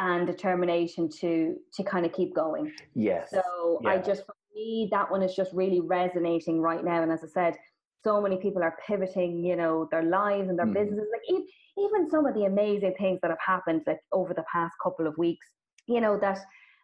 and 0.00 0.26
determination 0.26 1.08
to 1.08 1.56
to 1.74 1.84
kind 1.84 2.04
of 2.06 2.12
keep 2.12 2.34
going. 2.34 2.72
Yes. 2.94 3.30
So 3.30 3.80
yeah. 3.82 3.90
I 3.90 3.98
just 3.98 4.24
for 4.24 4.34
me 4.54 4.88
that 4.90 5.10
one 5.10 5.22
is 5.22 5.34
just 5.34 5.52
really 5.52 5.80
resonating 5.80 6.60
right 6.60 6.82
now. 6.82 7.02
And 7.02 7.12
as 7.12 7.22
I 7.22 7.28
said, 7.28 7.56
so 8.02 8.20
many 8.20 8.38
people 8.38 8.62
are 8.62 8.78
pivoting, 8.86 9.44
you 9.44 9.56
know, 9.56 9.86
their 9.90 10.02
lives 10.02 10.48
and 10.48 10.58
their 10.58 10.66
mm. 10.66 10.72
businesses. 10.72 11.06
Like 11.12 11.42
even 11.78 12.10
some 12.10 12.26
of 12.26 12.34
the 12.34 12.44
amazing 12.44 12.94
things 12.98 13.20
that 13.20 13.30
have 13.30 13.44
happened 13.46 13.82
like 13.86 14.00
over 14.10 14.32
the 14.32 14.44
past 14.50 14.74
couple 14.82 15.06
of 15.06 15.16
weeks, 15.18 15.46
you 15.86 16.00
know, 16.00 16.18
that 16.20 16.38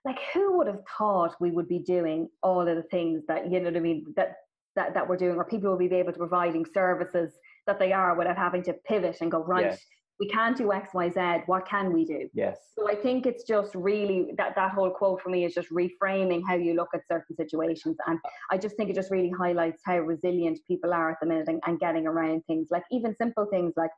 like 0.05 0.19
who 0.35 0.59
would 0.59 0.67
have 0.67 0.83
thought 0.99 1.35
we 1.41 1.51
would 1.51 1.69
be 1.69 1.79
doing 1.79 2.29
all 2.43 2.69
of 2.69 2.77
the 2.77 2.83
things 2.85 3.23
that 3.29 3.51
you 3.51 3.59
know 3.59 3.71
what 3.71 3.77
I 3.77 3.81
mean 3.81 4.13
that 4.17 4.37
that 4.77 4.93
that 4.93 5.09
we're 5.09 5.17
doing, 5.17 5.37
or 5.37 5.45
people 5.45 5.71
will 5.71 5.79
be 5.79 5.95
able 5.95 6.13
to 6.13 6.19
providing 6.19 6.67
services 6.67 7.33
that 7.67 7.79
they 7.79 7.93
are 7.93 8.15
without 8.15 8.37
having 8.37 8.63
to 8.65 8.75
pivot 8.75 9.17
and 9.23 9.31
go 9.31 9.43
right. 9.43 9.71
Yes. 9.71 9.81
We 10.19 10.29
can't 10.29 10.57
do 10.57 10.73
X, 10.73 10.95
Y, 10.95 11.11
Z. 11.11 11.43
What 11.47 11.67
can 11.67 11.93
we 11.93 12.05
do? 12.05 12.29
Yes. 12.33 12.59
So 12.79 12.91
I 12.91 12.95
think 12.95 13.27
it's 13.27 13.45
just 13.45 13.75
really 13.75 14.33
that 14.39 14.55
that 14.55 14.73
whole 14.73 14.91
quote 14.91 15.21
for 15.21 15.29
me 15.29 15.45
is 15.45 15.55
just 15.55 15.71
reframing 15.71 16.43
how 16.47 16.55
you 16.55 16.75
look 16.75 16.89
at 16.95 17.03
certain 17.07 17.37
situations, 17.37 17.97
and 18.07 18.19
I 18.51 18.57
just 18.59 18.77
think 18.77 18.91
it 18.91 18.95
just 18.97 19.11
really 19.11 19.31
highlights 19.31 19.83
how 19.85 19.99
resilient 19.99 20.59
people 20.67 20.95
are 20.95 21.11
at 21.11 21.19
the 21.21 21.27
minute 21.27 21.49
and, 21.49 21.63
and 21.67 21.79
getting 21.79 22.07
around 22.07 22.45
things. 22.47 22.69
Like 22.71 22.85
even 22.91 23.15
simple 23.17 23.47
things 23.47 23.75
like 23.77 23.91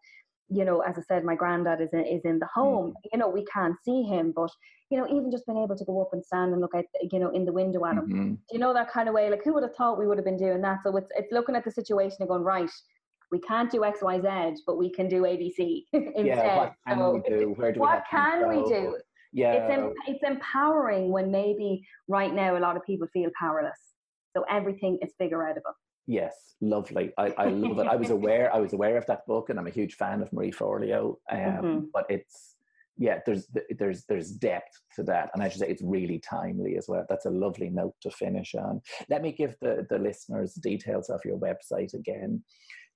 you 0.51 0.65
know, 0.65 0.81
as 0.81 0.97
I 0.97 1.03
said, 1.03 1.25
my 1.25 1.35
granddad 1.35 1.81
is 1.81 1.91
in, 1.93 2.07
is 2.07 2.23
in 2.25 2.39
the 2.39 2.47
home. 2.47 2.91
Mm. 2.91 2.95
You 3.13 3.19
know, 3.19 3.29
we 3.29 3.45
can't 3.45 3.77
see 3.85 4.03
him, 4.03 4.33
but 4.35 4.51
you 4.91 4.99
know, 4.99 5.07
even 5.07 5.31
just 5.31 5.47
being 5.47 5.63
able 5.63 5.77
to 5.77 5.85
go 5.85 6.01
up 6.01 6.11
and 6.13 6.25
stand 6.25 6.53
and 6.53 6.61
look 6.61 6.75
at, 6.75 6.87
you 7.13 7.19
know, 7.19 7.31
in 7.31 7.45
the 7.45 7.53
window 7.53 7.85
at 7.85 7.97
him. 7.97 8.07
Mm-hmm. 8.07 8.35
You 8.51 8.59
know, 8.59 8.73
that 8.73 8.91
kind 8.91 9.09
of 9.09 9.15
way. 9.15 9.29
Like, 9.29 9.45
who 9.45 9.53
would 9.53 9.63
have 9.63 9.75
thought 9.77 9.99
we 9.99 10.07
would 10.07 10.17
have 10.17 10.25
been 10.25 10.39
doing 10.39 10.63
that? 10.63 10.79
So 10.83 10.97
it's 10.97 11.11
it's 11.17 11.33
looking 11.33 11.55
at 11.55 11.65
the 11.65 11.71
situation 11.71 12.17
and 12.21 12.29
going 12.29 12.43
right. 12.43 12.71
We 13.31 13.41
can't 13.41 13.71
do 13.71 13.85
X, 13.85 14.01
Y, 14.03 14.21
Z, 14.21 14.63
but 14.67 14.79
we 14.79 14.91
can 14.91 15.09
do 15.09 15.23
ABC 15.23 15.85
instead. 15.93 16.15
Yeah, 16.27 16.57
what 16.57 16.75
can 16.87 16.99
so, 16.99 17.13
we 17.13 17.21
do? 17.21 17.55
Where 17.57 17.73
do 17.73 17.81
what 17.81 18.03
we 18.11 18.19
can 18.19 18.49
we 18.49 18.63
do? 18.65 18.97
Yeah, 19.33 19.53
it's 19.53 19.71
em- 19.71 19.95
it's 20.07 20.25
empowering 20.25 21.11
when 21.11 21.31
maybe 21.31 21.87
right 22.07 22.35
now 22.35 22.57
a 22.57 22.61
lot 22.61 22.77
of 22.77 22.85
people 22.85 23.07
feel 23.13 23.31
powerless. 23.39 23.79
So 24.37 24.45
everything 24.49 24.99
is 25.03 25.13
figure 25.19 25.39
outable. 25.39 25.75
Yes, 26.07 26.55
lovely. 26.63 27.13
I, 27.19 27.35
I 27.37 27.47
love 27.51 27.79
it. 27.79 27.87
I 27.87 27.97
was 27.97 28.11
aware 28.19 28.55
I 28.55 28.59
was 28.59 28.73
aware 28.73 28.97
of 28.97 29.05
that 29.07 29.27
book, 29.27 29.51
and 29.51 29.59
I'm 29.59 29.67
a 29.67 29.71
huge 29.71 29.95
fan 29.95 30.23
of 30.23 30.33
Marie 30.33 30.53
Forleo. 30.53 31.17
Um, 31.31 31.39
mm-hmm. 31.39 31.79
But 31.93 32.07
it's 32.09 32.57
yeah, 32.99 33.21
there's 33.25 33.47
there's 33.79 34.05
there's 34.07 34.31
depth 34.33 34.81
to 34.97 35.05
that, 35.05 35.31
and 35.33 35.43
I 35.43 35.49
should 35.49 35.61
say 35.61 35.69
it's 35.69 35.83
really 35.83 36.19
timely 36.19 36.77
as 36.77 36.87
well. 36.89 37.07
That's 37.09 37.27
a 37.27 37.31
lovely 37.31 37.71
note 37.71 37.95
to 38.03 38.11
finish 38.11 38.55
on. 38.55 38.81
Let 39.09 39.23
me 39.23 39.33
give 39.33 39.55
the 39.61 39.87
the 39.89 39.99
listeners 39.99 40.55
details 40.55 41.09
of 41.09 41.21
your 41.25 41.39
website 41.39 41.95
again. 41.95 42.43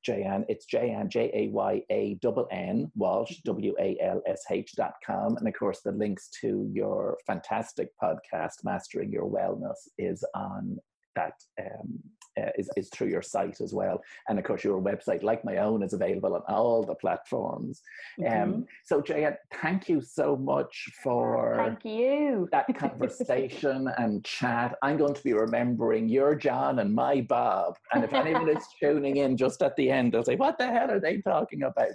Jayanne, 0.07 0.44
it's 0.48 0.66
Jayanne, 0.66 1.09
J 1.09 1.30
A 1.34 1.48
Y 1.48 1.82
A 1.90 2.14
double 2.20 2.48
N, 2.50 2.90
Walsh, 2.94 3.36
W 3.44 3.74
A 3.80 3.96
L 4.03 4.22
S 4.26 4.44
H 4.50 4.72
dot 4.76 4.94
com. 5.05 5.36
And 5.36 5.46
of 5.46 5.55
course, 5.55 5.80
the 5.80 5.92
links 5.92 6.28
to 6.40 6.68
your 6.72 7.18
fantastic 7.26 7.90
podcast, 8.03 8.64
Mastering 8.64 9.11
Your 9.12 9.28
Wellness, 9.30 9.88
is 9.98 10.24
on 10.34 10.78
that 11.14 11.34
um, 11.61 12.00
uh, 12.41 12.51
is, 12.59 12.70
is 12.76 12.89
through 12.91 13.09
your 13.09 13.22
site 13.22 13.61
as 13.61 13.72
well. 13.72 14.03
And 14.28 14.39
of 14.39 14.45
course, 14.45 14.64
your 14.64 14.80
website, 14.80 15.22
like 15.22 15.45
my 15.45 15.59
own, 15.59 15.83
is 15.83 15.93
available 15.93 16.35
on 16.35 16.43
all 16.49 16.83
the 16.83 16.95
platforms. 16.95 17.83
Um, 18.18 18.24
mm-hmm. 18.24 18.43
Um, 18.43 18.66
so, 18.85 19.01
Jaya, 19.01 19.35
thank 19.61 19.89
you 19.89 20.01
so 20.01 20.37
much 20.37 20.91
for 21.03 21.55
thank 21.57 21.85
you 21.85 22.49
that 22.53 22.66
conversation 22.76 23.89
and 23.99 24.24
chat. 24.24 24.76
I'm 24.83 24.97
going 24.97 25.14
to 25.14 25.22
be 25.22 25.33
remembering 25.33 26.09
your 26.09 26.35
John 26.35 26.78
and 26.78 26.95
my 26.95 27.20
Bob. 27.20 27.76
And 27.93 28.05
if 28.05 28.12
anyone 28.12 28.49
is 28.49 28.64
tuning 28.80 29.18
in 29.18 29.37
just 29.37 29.62
at 29.62 29.76
the 29.76 29.91
end, 29.91 30.12
they'll 30.12 30.24
say, 30.24 30.37
"What 30.37 30.59
the 30.59 30.66
hell 30.66 30.91
are 30.91 31.01
they 31.01 31.18
talking 31.18 31.62
about?" 31.62 31.91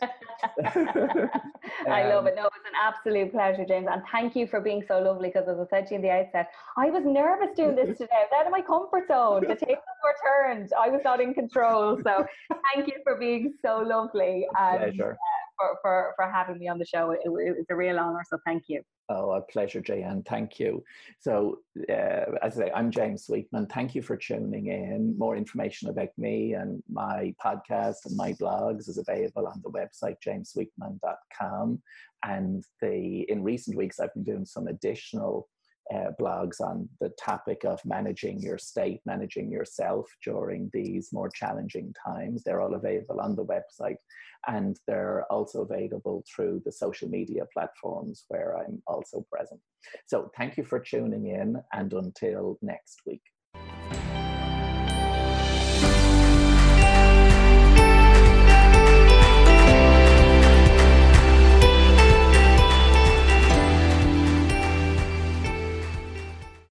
um, 0.76 1.30
I 1.88 2.08
love 2.08 2.28
it. 2.28 2.36
No, 2.36 2.46
it's 2.46 2.66
an 2.66 2.78
absolute 2.82 3.32
pleasure, 3.32 3.66
James, 3.66 3.88
and 3.92 4.02
thank 4.12 4.36
you 4.36 4.48
for 4.48 4.62
being 4.62 4.84
so 4.88 5.00
lovely. 5.00 5.30
Because 5.30 5.48
as 5.48 5.60
I 5.60 5.66
said 5.70 5.88
to 5.88 5.94
you 5.94 5.96
in 5.98 6.02
the 6.02 6.12
outset, 6.12 6.50
I 6.78 6.90
was 6.90 7.04
nervous 7.06 7.56
doing 7.56 7.76
this 7.76 7.98
today. 7.98 8.10
I 8.14 8.24
was 8.24 8.32
out 8.40 8.46
of 8.46 8.52
my 8.52 8.62
comfort 8.62 9.08
zone. 9.08 9.42
The 9.48 9.56
tables 9.56 9.84
were 10.04 10.16
turned. 10.28 10.72
I 10.80 10.90
was 10.90 11.02
not 11.04 11.22
in 11.22 11.34
control. 11.34 11.98
So 12.04 12.26
thank 12.74 12.88
you 12.88 12.96
for 13.04 13.18
being 13.18 13.54
so 13.64 13.80
lovely 13.80 14.48
and 14.58 14.80
pleasure. 14.80 15.12
Uh, 15.14 15.16
for, 15.58 15.78
for, 15.82 16.14
for 16.16 16.32
having 16.32 16.60
me 16.60 16.68
on 16.68 16.78
the 16.78 16.86
show. 16.86 17.12
It, 17.12 17.22
it 17.26 17.30
was 17.30 17.66
a 17.70 17.76
real 17.76 18.00
honor. 18.00 18.24
So 18.30 18.38
thank 18.46 18.64
you. 18.68 18.82
Oh, 19.10 19.32
a 19.32 19.42
pleasure, 19.42 19.80
Jan. 19.80 20.24
Thank 20.24 20.60
you. 20.60 20.84
So, 21.20 21.60
uh, 21.90 22.36
as 22.42 22.60
I 22.60 22.66
say, 22.66 22.72
I'm 22.76 22.92
James 22.92 23.26
Sweetman. 23.26 23.68
Thank 23.68 23.96
you 23.96 24.02
for 24.02 24.18
tuning 24.18 24.68
in. 24.68 25.18
More 25.18 25.38
information 25.38 25.90
about 25.90 26.10
me 26.18 26.54
and 26.54 26.84
my 26.92 27.34
podcast 27.44 28.06
and 28.06 28.18
my 28.18 28.34
blogs 28.34 28.90
is 28.90 28.98
available 28.98 29.48
on 29.48 29.62
the 29.64 29.72
website 29.72 30.18
jamessweetman.com. 30.26 31.82
And 32.26 32.64
the 32.82 33.26
in 33.30 33.44
recent 33.44 33.78
weeks, 33.78 34.00
I've 34.00 34.14
been 34.14 34.24
doing 34.24 34.46
some 34.46 34.68
additional 34.68 35.48
uh, 35.94 36.12
blogs 36.20 36.60
on 36.60 36.90
the 37.00 37.10
topic 37.10 37.64
of 37.64 37.80
managing 37.86 38.40
your 38.42 38.58
state, 38.58 39.00
managing 39.06 39.52
yourself 39.52 40.06
during 40.24 40.70
these 40.74 41.10
more 41.14 41.30
challenging 41.30 41.94
times. 42.06 42.44
They're 42.44 42.62
all 42.62 42.76
available 42.76 43.22
on 43.22 43.36
the 43.36 43.46
website 43.46 43.98
and 44.48 44.80
they're 44.88 45.26
also 45.32 45.62
available 45.62 46.24
through 46.34 46.62
the 46.66 46.72
social 46.72 47.10
media 47.10 47.44
platforms 47.54 48.26
where 48.28 48.58
I'm 48.58 48.82
also 48.88 49.26
present. 49.32 49.62
So 50.06 50.32
thank 50.38 50.58
you 50.58 50.64
for 50.64 50.80
tuning 50.80 51.28
in 51.28 51.58
and 51.74 51.94
until 51.94 52.58
next 52.62 53.02
week. 53.06 53.22